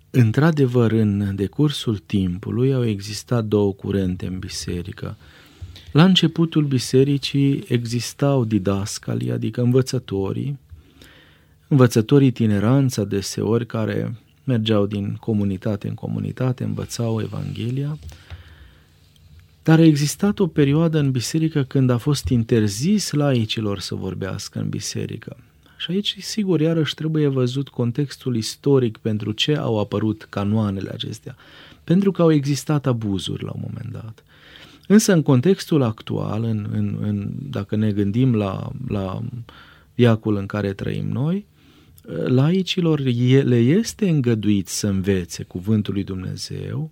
Într-adevăr, 0.10 0.92
în 0.92 1.36
decursul 1.36 1.98
timpului 1.98 2.74
au 2.74 2.86
existat 2.86 3.46
două 3.46 3.74
curente 3.74 4.26
în 4.28 4.40
biserică. 4.40 5.18
La 5.92 6.04
începutul 6.04 6.64
bisericii 6.64 7.64
existau 7.68 8.46
didascalii, 8.46 9.32
adică 9.32 9.62
învățătorii, 9.62 10.60
învățătorii 11.68 12.32
tineranți 12.32 13.00
adeseori 13.00 13.66
care 13.66 14.16
mergeau 14.44 14.86
din 14.86 15.18
comunitate 15.20 15.88
în 15.88 15.94
comunitate, 15.94 16.64
învățau 16.64 17.22
Evanghelia, 17.22 17.98
dar 19.64 19.80
a 19.80 19.84
existat 19.84 20.40
o 20.40 20.48
perioadă 20.48 21.00
în 21.00 21.12
biserică 21.12 21.64
când 21.64 21.90
a 21.90 21.98
fost 21.98 22.28
interzis 22.28 23.12
laicilor 23.12 23.80
să 23.80 23.96
vorbească 23.96 24.60
în 24.60 24.70
biserică. 24.70 25.38
Și 25.78 25.92
aici, 25.92 26.16
sigur, 26.20 26.60
iarăși 26.60 26.94
trebuie 26.94 27.28
văzut 27.28 27.70
contextul 27.70 28.36
istoric 28.36 28.98
pentru 28.98 29.32
ce 29.32 29.56
au 29.56 29.80
apărut 29.80 30.28
canoanele 30.30 30.90
acestea. 30.90 31.36
Pentru 31.84 32.12
că 32.12 32.22
au 32.22 32.32
existat 32.32 32.86
abuzuri 32.86 33.44
la 33.44 33.52
un 33.56 33.62
moment 33.64 33.92
dat. 33.92 34.24
Însă, 34.92 35.14
în 35.14 35.22
contextul 35.22 35.82
actual, 35.82 36.44
în, 36.44 36.68
în, 36.72 36.98
în, 37.02 37.32
dacă 37.50 37.76
ne 37.76 37.92
gândim 37.92 38.36
la, 38.36 38.72
la 38.88 39.22
viacul 39.96 40.36
în 40.36 40.46
care 40.46 40.74
trăim 40.74 41.08
noi, 41.08 41.46
laicilor 42.26 43.00
le 43.00 43.58
este 43.58 44.10
îngăduit 44.10 44.68
să 44.68 44.88
învețe 44.88 45.44
cuvântul 45.44 45.94
lui 45.94 46.04
Dumnezeu 46.04 46.92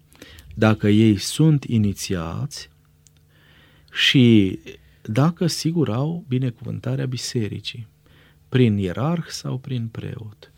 dacă 0.56 0.88
ei 0.88 1.18
sunt 1.18 1.64
inițiați 1.64 2.70
și 3.92 4.60
dacă 5.02 5.48
sigur 5.48 5.90
au 5.90 6.26
binecuvântarea 6.28 7.06
bisericii 7.06 7.88
prin 8.50 8.78
ierarh 8.78 9.28
sau 9.28 9.58
prin 9.58 9.88
preot. 9.88 10.49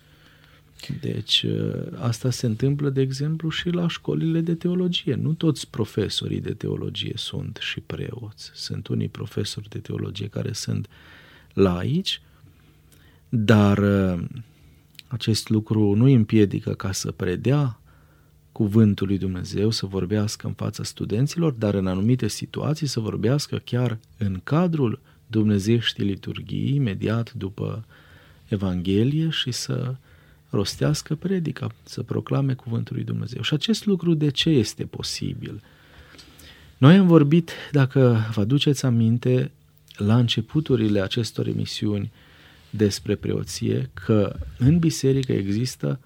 Deci 1.02 1.46
ă, 1.60 1.90
asta 2.00 2.30
se 2.30 2.46
întâmplă, 2.46 2.90
de 2.90 3.02
exemplu, 3.02 3.50
și 3.50 3.70
la 3.70 3.88
școlile 3.88 4.42
de 4.42 4.56
teologie. 4.56 5.16
Nu 5.16 5.34
toți 5.34 5.70
profesorii 5.70 6.42
de 6.42 6.54
teologie 6.54 7.14
sunt 7.16 7.58
și 7.62 7.80
preoți. 7.80 8.52
Sunt 8.54 8.88
unii 8.88 9.08
profesori 9.08 9.70
de 9.70 9.80
teologie 9.80 10.28
care 10.28 10.52
sunt 10.52 10.90
laici, 11.54 12.22
dar 13.30 13.78
ă, 13.78 14.28
acest 15.08 15.50
lucru 15.50 15.94
nu 15.94 16.04
îi 16.04 16.14
împiedică 16.14 16.74
ca 16.74 16.92
să 16.92 17.12
predea 17.12 17.82
cuvântul 18.52 19.08
lui 19.08 19.18
Dumnezeu, 19.18 19.70
să 19.70 19.86
vorbească 19.86 20.48
în 20.48 20.54
fața 20.54 20.84
studenților, 20.84 21.52
dar 21.52 21.74
în 21.74 21.88
anumite 21.88 22.28
situații 22.28 22.88
să 22.88 23.00
vorbească 23.00 23.58
chiar 23.58 24.00
în 24.18 24.40
cadrul 24.44 25.00
dumnezeiești 25.28 26.02
liturghii 26.02 26.76
imediat 26.76 27.34
după 27.34 27.86
Evanghelie 28.48 29.30
și 29.30 29.52
să 29.52 29.96
rostească 30.52 31.16
predica, 31.16 31.72
să 31.84 32.04
proclame 32.04 32.54
cuvântul 32.54 32.96
lui 32.96 33.06
Dumnezeu. 33.06 33.42
Și 33.42 33.54
acest 33.54 33.86
lucru 33.86 34.14
de 34.14 34.30
ce 34.30 34.50
este 34.50 34.84
posibil? 34.84 35.62
Noi 36.78 36.96
am 36.98 37.08
vorbit, 37.08 37.52
dacă 37.72 38.30
vă 38.34 38.42
aduceți 38.42 38.86
aminte, 38.86 39.52
la 39.96 40.18
începuturile 40.18 41.02
acestor 41.02 41.48
emisiuni 41.48 42.12
despre 42.70 43.16
preoție, 43.16 43.90
că 43.94 44.36
în 44.58 44.80
biserică 44.80 45.32
există 45.32 46.00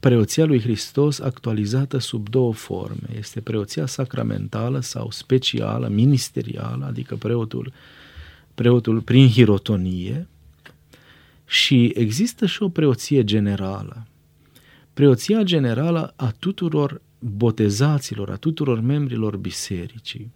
preoția 0.00 0.44
lui 0.44 0.60
Hristos 0.60 1.20
actualizată 1.20 1.98
sub 1.98 2.28
două 2.28 2.52
forme. 2.52 3.08
Este 3.18 3.40
preoția 3.40 3.86
sacramentală 3.86 4.80
sau 4.80 5.10
specială, 5.10 5.88
ministerială, 5.88 6.84
adică 6.84 7.16
preotul 7.16 7.72
preotul 8.54 9.00
prin 9.00 9.28
hirotonie 9.28 10.26
și 11.48 11.92
există 11.94 12.46
și 12.46 12.62
o 12.62 12.68
preoție 12.68 13.24
generală. 13.24 14.06
Preoția 14.94 15.42
generală 15.42 16.12
a 16.16 16.34
tuturor 16.38 17.00
botezaților, 17.18 18.30
a 18.30 18.36
tuturor 18.36 18.80
membrilor 18.80 19.36
bisericii. 19.36 20.32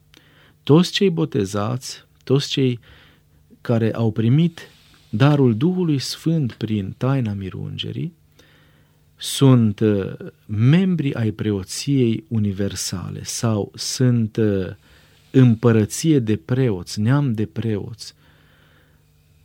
Toți 0.62 0.92
cei 0.92 1.10
botezați, 1.10 2.04
toți 2.24 2.48
cei 2.48 2.80
care 3.60 3.94
au 3.94 4.10
primit 4.12 4.60
darul 5.10 5.56
Duhului 5.56 5.98
Sfânt 5.98 6.52
prin 6.52 6.94
taina 6.96 7.32
mirungerii, 7.32 8.12
sunt 9.16 9.80
uh, 9.80 10.12
membri 10.46 11.14
ai 11.14 11.30
preoției 11.30 12.24
universale 12.28 13.22
sau 13.22 13.72
sunt 13.74 14.36
uh, 14.36 14.66
împărăție 15.30 16.18
de 16.18 16.36
preoți, 16.36 17.00
neam 17.00 17.32
de 17.32 17.46
preoți, 17.46 18.14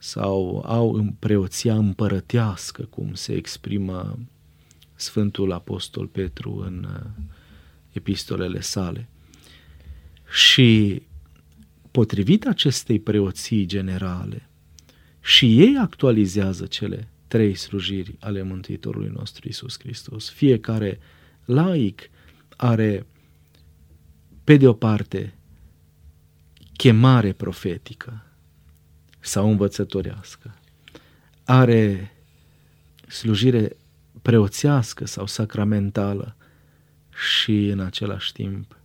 sau 0.08 0.64
au 0.66 1.16
preoția 1.20 1.76
împărătească, 1.76 2.84
cum 2.84 3.14
se 3.14 3.34
exprimă 3.34 4.20
Sfântul 4.95 5.51
Apostol 5.51 6.08
Petru 6.08 6.64
în 6.66 6.88
uh, 6.89 7.24
epistolele 7.91 8.60
sale. 8.60 9.10
Și 10.30 11.01
potrivit 11.91 12.45
acestei 12.45 12.99
preoții 12.99 13.66
generale, 13.66 14.49
și 15.22 15.60
ei 15.60 15.78
actualizează 15.78 16.66
cele 16.66 17.08
trei 17.28 17.55
slujiri 17.55 18.16
ale 18.20 18.41
Mântuitorului 18.41 19.12
nostru 19.16 19.47
Isus 19.47 19.80
Hristos. 19.80 20.30
Fiecare 20.30 20.99
laic 21.45 22.10
are, 22.55 23.05
pe 24.43 24.58
de 24.58 24.68
o 24.68 24.74
parte, 24.74 25.38
chemare 26.78 27.32
profetică 27.34 28.22
sau 29.28 29.50
învățătorească, 29.50 30.56
are 31.44 32.12
slujire 33.08 33.76
preoțească 34.22 35.06
sau 35.06 35.26
sacramentală 35.26 36.36
și 37.30 37.68
în 37.68 37.80
același 37.80 38.32
timp 38.32 38.78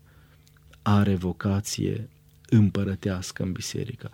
are 0.82 1.14
vocație 1.14 2.09
împărătească 2.49 3.43
în 3.43 3.53
biserică. 3.53 4.11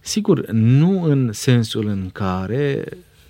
Sigur, 0.00 0.46
nu 0.50 1.02
în 1.02 1.32
sensul 1.32 1.86
în 1.86 2.10
care, 2.10 2.84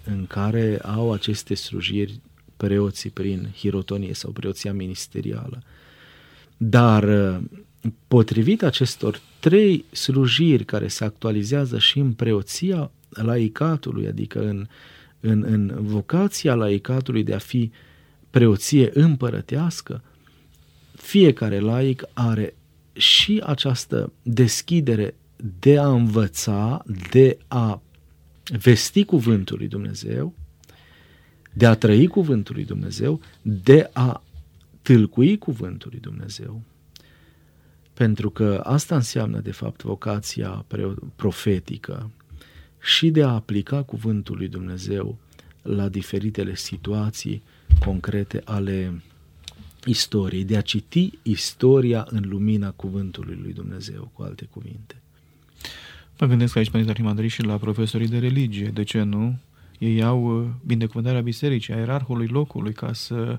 în 0.04 0.26
care 0.26 0.78
au 0.82 1.12
aceste 1.12 1.54
slujiri 1.54 2.20
preoții 2.56 3.10
prin 3.10 3.52
hirotonie 3.56 4.14
sau 4.14 4.30
preoția 4.30 4.72
ministerială, 4.72 5.62
dar 6.56 7.04
potrivit 8.08 8.62
acestor 8.62 9.20
trei 9.40 9.84
slujiri 9.92 10.64
care 10.64 10.88
se 10.88 11.04
actualizează 11.04 11.78
și 11.78 11.98
în 11.98 12.12
preoția 12.12 12.90
laicatului, 13.08 14.06
adică 14.06 14.48
în, 14.48 14.66
în, 15.20 15.42
în 15.42 15.78
vocația 15.80 16.54
laicatului 16.54 17.22
de 17.22 17.34
a 17.34 17.38
fi 17.38 17.70
preoție 18.30 18.90
împărătească, 18.92 20.02
fiecare 20.96 21.58
laic 21.58 22.02
are 22.12 22.54
și 22.92 23.42
această 23.46 24.12
deschidere 24.22 25.14
de 25.58 25.78
a 25.78 25.88
învăța, 25.88 26.84
de 27.10 27.38
a 27.48 27.82
vesti 28.58 29.04
cuvântul 29.04 29.56
lui 29.56 29.68
Dumnezeu, 29.68 30.34
de 31.52 31.66
a 31.66 31.74
trăi 31.74 32.06
cuvântul 32.06 32.54
lui 32.54 32.64
Dumnezeu, 32.64 33.20
de 33.42 33.90
a 33.92 34.22
tâlcui 34.82 35.38
cuvântul 35.38 35.90
lui 35.90 36.00
Dumnezeu. 36.00 36.62
Pentru 37.94 38.30
că 38.30 38.60
asta 38.64 38.94
înseamnă, 38.94 39.38
de 39.38 39.52
fapt, 39.52 39.82
vocația 39.82 40.64
profetică 41.16 42.10
și 42.80 43.10
de 43.10 43.22
a 43.22 43.28
aplica 43.28 43.82
cuvântul 43.82 44.36
lui 44.36 44.48
Dumnezeu 44.48 45.18
la 45.62 45.88
diferitele 45.88 46.54
situații 46.54 47.42
concrete 47.84 48.42
ale 48.44 49.02
istoriei, 49.86 50.44
de 50.44 50.56
a 50.56 50.60
citi 50.60 51.10
istoria 51.22 52.06
în 52.10 52.24
lumina 52.28 52.70
cuvântului 52.70 53.38
lui 53.42 53.52
Dumnezeu, 53.52 54.10
cu 54.12 54.22
alte 54.22 54.48
cuvinte. 54.50 55.02
Mă 56.18 56.26
gândesc 56.26 56.56
aici, 56.56 56.70
Părinte 56.70 56.90
Arhimandri, 56.90 57.28
și 57.28 57.42
la 57.42 57.56
profesorii 57.56 58.08
de 58.08 58.18
religie. 58.18 58.70
De 58.74 58.82
ce 58.82 59.02
nu? 59.02 59.38
Ei 59.78 60.02
au 60.02 60.40
uh, 60.40 60.46
binecuvântarea 60.66 61.20
bisericii, 61.20 61.74
a 61.74 61.76
ierarhului 61.76 62.26
locului, 62.26 62.72
ca 62.72 62.92
să 62.92 63.38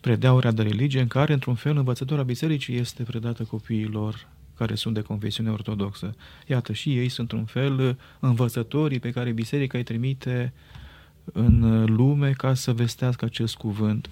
predeaurea 0.00 0.50
de 0.50 0.62
religie 0.62 1.00
în 1.00 1.06
care, 1.06 1.32
într-un 1.32 1.54
fel, 1.54 1.76
învățătura 1.76 2.22
bisericii 2.22 2.76
este 2.76 3.02
predată 3.02 3.42
copiilor 3.42 4.28
care 4.56 4.74
sunt 4.74 4.94
de 4.94 5.00
confesiune 5.00 5.50
ortodoxă. 5.50 6.14
Iată, 6.46 6.72
și 6.72 6.98
ei 6.98 7.08
sunt, 7.08 7.32
un 7.32 7.44
fel, 7.44 7.98
învățătorii 8.20 8.98
pe 8.98 9.10
care 9.10 9.32
biserica 9.32 9.78
îi 9.78 9.84
trimite 9.84 10.52
în 11.32 11.84
lume 11.84 12.30
ca 12.30 12.54
să 12.54 12.72
vestească 12.72 13.24
acest 13.24 13.54
cuvânt. 13.56 14.08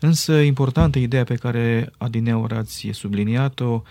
Însă, 0.00 0.32
importantă 0.32 0.98
ideea 0.98 1.24
pe 1.24 1.34
care 1.34 1.92
Adineaur 1.98 2.52
ați 2.52 2.88
subliniat-o, 2.92 3.82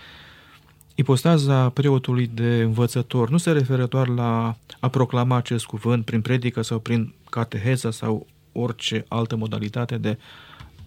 ipostaza 0.94 1.68
preotului 1.68 2.30
de 2.34 2.62
învățător 2.62 3.30
nu 3.30 3.36
se 3.36 3.52
referă 3.52 3.86
doar 3.86 4.08
la 4.08 4.56
a 4.80 4.88
proclama 4.88 5.36
acest 5.36 5.64
cuvânt 5.64 6.04
prin 6.04 6.20
predică 6.20 6.62
sau 6.62 6.78
prin 6.78 7.14
cateheză 7.30 7.90
sau 7.90 8.26
orice 8.52 9.04
altă 9.08 9.36
modalitate 9.36 9.96
de 9.96 10.18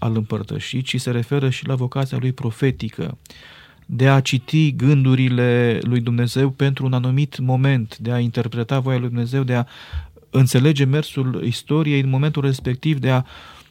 a-l 0.04 0.16
împărtăși, 0.16 0.82
ci 0.82 1.02
se 1.02 1.12
referă 1.12 1.50
și 1.50 1.68
la 1.68 1.76
vocația 1.76 2.18
lui 2.18 2.32
profetică, 2.32 3.18
de 3.86 4.10
a 4.10 4.20
citi 4.20 4.76
gândurile 4.76 5.80
lui 5.82 6.00
Dumnezeu 6.00 6.50
pentru 6.50 6.86
un 6.86 6.94
anumit 6.94 7.40
moment, 7.40 7.98
de 7.98 8.12
a 8.12 8.20
interpreta 8.20 8.80
voia 8.80 8.98
lui 8.98 9.08
Dumnezeu, 9.08 9.44
de 9.44 9.54
a 9.54 9.66
înțelege 10.30 10.84
mersul 10.84 11.42
istoriei 11.46 12.00
în 12.02 12.10
momentul 12.10 12.42
respectiv, 12.42 13.00
de 13.00 13.10
a 13.10 13.24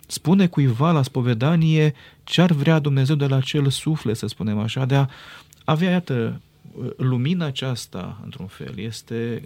spune 0.07 0.47
cuiva 0.47 0.91
la 0.91 1.03
spovedanie 1.03 1.95
ce 2.25 2.41
ar 2.41 2.53
vrea 2.53 2.79
Dumnezeu 2.79 3.17
de 3.17 3.27
la 3.27 3.41
cel 3.41 3.71
suflet, 3.71 4.17
să 4.17 4.27
spunem 4.27 4.59
așa, 4.59 4.85
de 4.85 4.95
a 4.95 5.07
avea, 5.65 5.91
iată, 5.91 6.41
lumina 6.97 7.47
aceasta, 7.47 8.21
într-un 8.25 8.47
fel, 8.47 8.79
este 8.79 9.43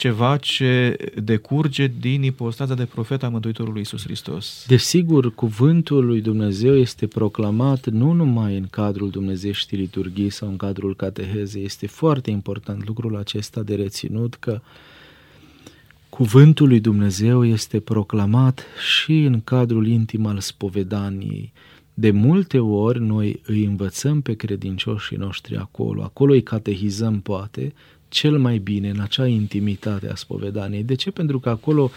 ceva 0.00 0.36
ce 0.36 0.96
decurge 1.22 1.92
din 2.00 2.22
ipostaza 2.22 2.74
de 2.74 2.84
profet 2.84 3.22
a 3.22 3.28
Mântuitorului 3.28 3.78
Iisus 3.78 4.02
Hristos. 4.02 4.64
Desigur, 4.66 5.34
cuvântul 5.34 6.04
lui 6.04 6.20
Dumnezeu 6.20 6.76
este 6.76 7.06
proclamat 7.06 7.86
nu 7.86 8.12
numai 8.12 8.56
în 8.56 8.66
cadrul 8.70 9.10
Dumnezeieștii 9.10 9.76
liturghii 9.76 10.30
sau 10.30 10.48
în 10.48 10.56
cadrul 10.56 10.96
catehezei. 10.96 11.64
Este 11.64 11.86
foarte 11.86 12.30
important 12.30 12.86
lucrul 12.86 13.16
acesta 13.16 13.62
de 13.62 13.74
reținut 13.74 14.34
că 14.34 14.60
cuvântul 16.08 16.68
lui 16.68 16.80
Dumnezeu 16.80 17.44
este 17.44 17.80
proclamat 17.80 18.64
și 18.94 19.24
în 19.24 19.40
cadrul 19.44 19.86
intim 19.86 20.26
al 20.26 20.38
spovedaniei. 20.38 21.52
De 21.94 22.10
multe 22.10 22.58
ori 22.58 23.00
noi 23.00 23.40
îi 23.44 23.64
învățăm 23.64 24.20
pe 24.20 24.34
credincioșii 24.34 25.16
noștri 25.16 25.56
acolo, 25.56 26.02
acolo 26.02 26.32
îi 26.32 26.42
catehizăm 26.42 27.20
poate, 27.20 27.72
cel 28.10 28.38
mai 28.38 28.58
bine 28.58 28.88
în 28.90 29.00
acea 29.00 29.26
intimitate 29.26 30.08
a 30.08 30.14
spovedaniei. 30.14 30.82
De 30.82 30.94
ce? 30.94 31.10
Pentru 31.10 31.38
că 31.38 31.48
acolo 31.48 31.90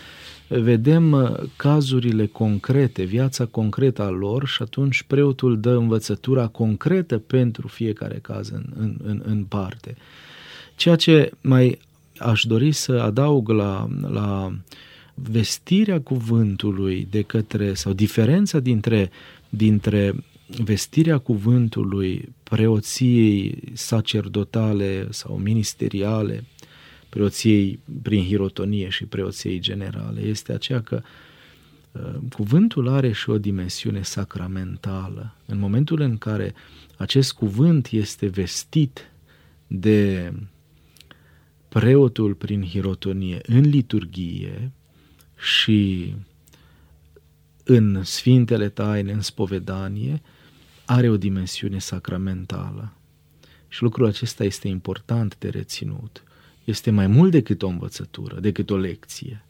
vedem 0.48 1.12
uh, 1.12 1.32
cazurile 1.56 2.26
concrete, 2.26 3.04
viața 3.04 3.46
concretă 3.46 4.02
a 4.02 4.10
lor 4.10 4.48
și 4.48 4.62
atunci 4.62 5.04
preotul 5.04 5.60
dă 5.60 5.72
învățătura 5.76 6.48
concretă 6.48 7.18
pentru 7.18 7.68
fiecare 7.68 8.20
caz 8.22 8.50
în, 8.50 8.64
în, 8.76 8.96
în, 9.04 9.22
în 9.26 9.44
parte. 9.44 9.96
Ceea 10.76 10.96
ce 10.96 11.32
mai 11.42 11.80
aș 12.18 12.44
dori 12.44 12.72
să 12.72 12.92
adaug 12.92 13.50
la, 13.50 13.88
la 14.02 14.56
vestirea 15.14 16.02
cuvântului 16.02 17.08
de 17.10 17.22
către, 17.22 17.74
sau 17.74 17.94
diferența 17.94 18.60
dintre, 18.60 19.10
dintre 19.50 20.16
vestirea 20.58 21.18
cuvântului 21.18 22.34
preoției 22.44 23.64
sacerdotale 23.74 25.08
sau 25.12 25.38
ministeriale, 25.38 26.44
preoției 27.10 27.80
prin 28.02 28.24
hirotonie 28.24 28.90
și 28.90 29.06
preoției 29.06 29.60
generale, 29.60 30.22
este 30.22 30.54
aceea 30.54 30.82
că 30.82 31.02
uh, 31.92 32.02
cuvântul 32.36 32.88
are 32.88 33.12
și 33.12 33.30
o 33.30 33.38
dimensiune 33.38 34.02
sacramentală. 34.02 35.36
În 35.46 35.60
momentul 35.60 36.02
în 36.02 36.18
care 36.18 36.54
acest 36.98 37.34
cuvânt 37.34 37.88
este 37.88 38.28
vestit 38.28 39.12
de 39.68 40.34
preotul 41.70 42.34
prin 42.34 42.64
hirotonie 42.64 43.42
în 43.46 43.62
liturghie 43.62 44.72
și 45.38 46.14
în 47.64 48.04
Sfintele 48.04 48.70
Taine, 48.70 49.12
în 49.12 49.22
spovedanie, 49.22 50.22
are 50.86 51.10
o 51.10 51.18
dimensiune 51.18 51.80
sacramentală. 51.80 52.94
Și 53.68 53.84
lucrul 53.84 54.06
acesta 54.06 54.44
este 54.44 54.68
important 54.68 55.36
de 55.40 55.50
reținut. 55.50 56.24
Este 56.64 56.92
mai 56.92 57.08
mult 57.08 57.32
decât 57.32 57.62
o 57.62 57.68
învățătură, 57.68 58.40
decât 58.40 58.70
o 58.70 58.78
lecție. 58.78 59.46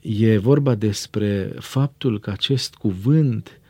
E 0.00 0.38
vorba 0.38 0.74
despre 0.74 1.52
faptul 1.58 2.20
că 2.20 2.30
acest 2.30 2.74
cuvânt 2.74 3.60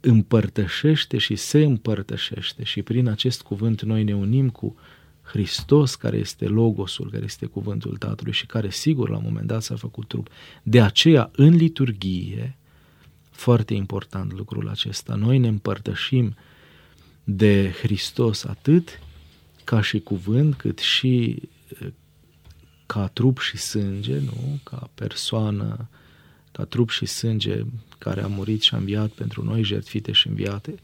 împărtășește 0.00 1.18
și 1.18 1.36
se 1.36 1.62
împărtășește 1.62 2.64
și 2.64 2.82
prin 2.82 3.08
acest 3.08 3.42
cuvânt 3.42 3.82
noi 3.82 4.04
ne 4.04 4.14
unim 4.14 4.50
cu 4.50 4.76
Hristos, 5.22 5.94
care 5.94 6.16
este 6.16 6.46
Logosul, 6.46 7.10
care 7.10 7.24
este 7.24 7.46
cuvântul 7.46 7.96
Tatălui 7.96 8.32
și 8.32 8.46
care 8.46 8.70
sigur 8.70 9.08
la 9.08 9.16
un 9.16 9.22
moment 9.24 9.46
dat 9.46 9.62
s-a 9.62 9.76
făcut 9.76 10.08
trup. 10.08 10.28
De 10.62 10.80
aceea, 10.80 11.30
în 11.34 11.56
liturghie, 11.56 12.58
foarte 13.40 13.74
important 13.74 14.32
lucrul 14.32 14.68
acesta, 14.68 15.14
noi 15.14 15.38
ne 15.38 15.48
împărtășim 15.48 16.36
de 17.24 17.70
Hristos 17.82 18.44
atât 18.44 19.00
ca 19.64 19.80
și 19.80 20.00
cuvânt, 20.00 20.54
cât 20.54 20.78
și 20.78 21.42
ca 22.86 23.06
trup 23.06 23.38
și 23.38 23.56
sânge, 23.56 24.18
nu? 24.18 24.60
ca 24.62 24.90
persoană, 24.94 25.88
ca 26.52 26.64
trup 26.64 26.90
și 26.90 27.06
sânge 27.06 27.62
care 27.98 28.22
a 28.22 28.26
murit 28.26 28.62
și 28.62 28.74
a 28.74 28.76
înviat 28.76 29.10
pentru 29.10 29.44
noi, 29.44 29.62
jertfite 29.62 30.12
și 30.12 30.28
înviate, 30.28 30.74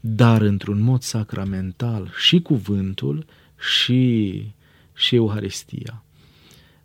dar 0.00 0.40
într-un 0.40 0.80
mod 0.80 1.02
sacramental 1.02 2.12
și 2.16 2.40
cuvântul 2.40 3.26
și, 3.58 4.42
și 4.92 5.14
Euharistia. 5.14 6.03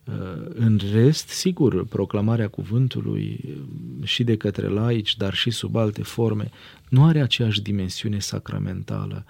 Uh, 0.09 0.45
în 0.53 0.79
rest, 0.91 1.27
sigur, 1.27 1.85
proclamarea 1.85 2.47
cuvântului 2.47 3.39
uh, 3.45 4.07
și 4.07 4.23
de 4.23 4.37
către 4.37 4.67
laici, 4.67 5.17
dar 5.17 5.33
și 5.33 5.49
sub 5.49 5.75
alte 5.75 6.03
forme, 6.03 6.49
nu 6.89 7.05
are 7.05 7.21
aceeași 7.21 7.61
dimensiune 7.61 8.19
sacramentală 8.19 9.25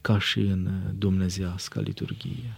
ca 0.00 0.18
și 0.18 0.38
în 0.38 0.68
dumnezească 0.98 1.80
liturghie. 1.80 2.56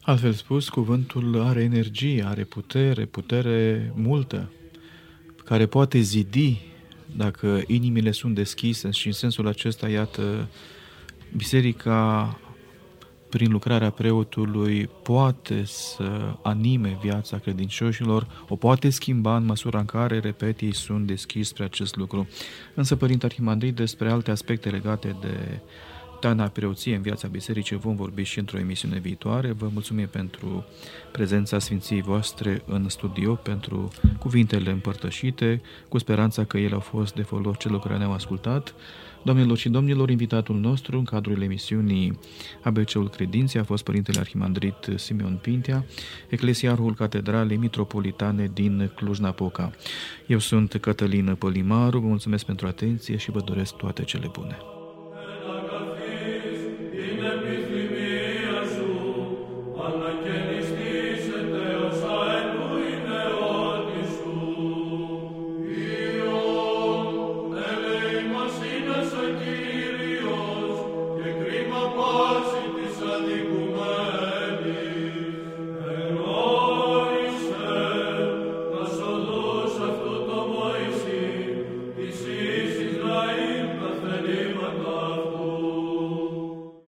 Altfel 0.00 0.32
spus, 0.32 0.68
cuvântul 0.68 1.40
are 1.40 1.62
energie, 1.62 2.24
are 2.26 2.44
putere, 2.44 3.04
putere 3.04 3.92
multă, 3.94 4.52
care 5.44 5.66
poate 5.66 5.98
zidi 5.98 6.60
dacă 7.16 7.62
inimile 7.66 8.10
sunt 8.10 8.34
deschise 8.34 8.90
și 8.90 9.06
în 9.06 9.12
sensul 9.12 9.46
acesta, 9.46 9.88
iată, 9.88 10.48
biserica 11.36 12.38
prin 13.30 13.50
lucrarea 13.50 13.90
preotului 13.90 14.86
poate 15.02 15.64
să 15.64 16.36
anime 16.42 16.98
viața 17.02 17.38
credincioșilor, 17.38 18.44
o 18.48 18.56
poate 18.56 18.90
schimba 18.90 19.36
în 19.36 19.44
măsura 19.44 19.78
în 19.78 19.84
care, 19.84 20.18
repet, 20.18 20.60
ei 20.60 20.74
sunt 20.74 21.06
deschiși 21.06 21.48
spre 21.48 21.64
acest 21.64 21.96
lucru. 21.96 22.28
Însă, 22.74 22.96
Părinte 22.96 23.26
Arhimandrit, 23.26 23.74
despre 23.74 24.10
alte 24.10 24.30
aspecte 24.30 24.68
legate 24.68 25.16
de 25.20 25.60
taina 26.20 26.46
preoției 26.46 26.94
în 26.94 27.02
viața 27.02 27.28
bisericii 27.28 27.76
vom 27.76 27.96
vorbi 27.96 28.22
și 28.22 28.38
într-o 28.38 28.58
emisiune 28.58 28.98
viitoare. 28.98 29.52
Vă 29.52 29.68
mulțumim 29.72 30.08
pentru 30.08 30.64
prezența 31.12 31.58
Sfinției 31.58 32.02
voastre 32.02 32.62
în 32.66 32.88
studio, 32.88 33.34
pentru 33.34 33.88
cuvintele 34.18 34.70
împărtășite, 34.70 35.62
cu 35.88 35.98
speranța 35.98 36.44
că 36.44 36.58
ele 36.58 36.74
au 36.74 36.80
fost 36.80 37.14
de 37.14 37.22
folos 37.22 37.56
celor 37.58 37.80
care 37.80 37.96
ne-au 37.96 38.12
ascultat. 38.12 38.74
Doamnelor 39.22 39.56
și 39.56 39.68
domnilor, 39.68 40.10
invitatul 40.10 40.56
nostru 40.56 40.98
în 40.98 41.04
cadrul 41.04 41.42
emisiunii 41.42 42.18
ABC-ul 42.62 43.08
Credinței 43.08 43.60
a 43.60 43.64
fost 43.64 43.84
Părintele 43.84 44.20
Arhimandrit 44.20 44.90
Simeon 44.96 45.38
Pintea, 45.42 45.84
eclesiarhul 46.28 46.94
Catedralei 46.94 47.56
Mitropolitane 47.56 48.50
din 48.54 48.90
Cluj-Napoca. 48.94 49.70
Eu 50.26 50.38
sunt 50.38 50.74
Cătălin 50.80 51.34
Pălimaru, 51.38 51.98
vă 51.98 52.06
mulțumesc 52.06 52.44
pentru 52.44 52.66
atenție 52.66 53.16
și 53.16 53.30
vă 53.30 53.40
doresc 53.40 53.74
toate 53.74 54.02
cele 54.04 54.26
bune. 54.32 54.56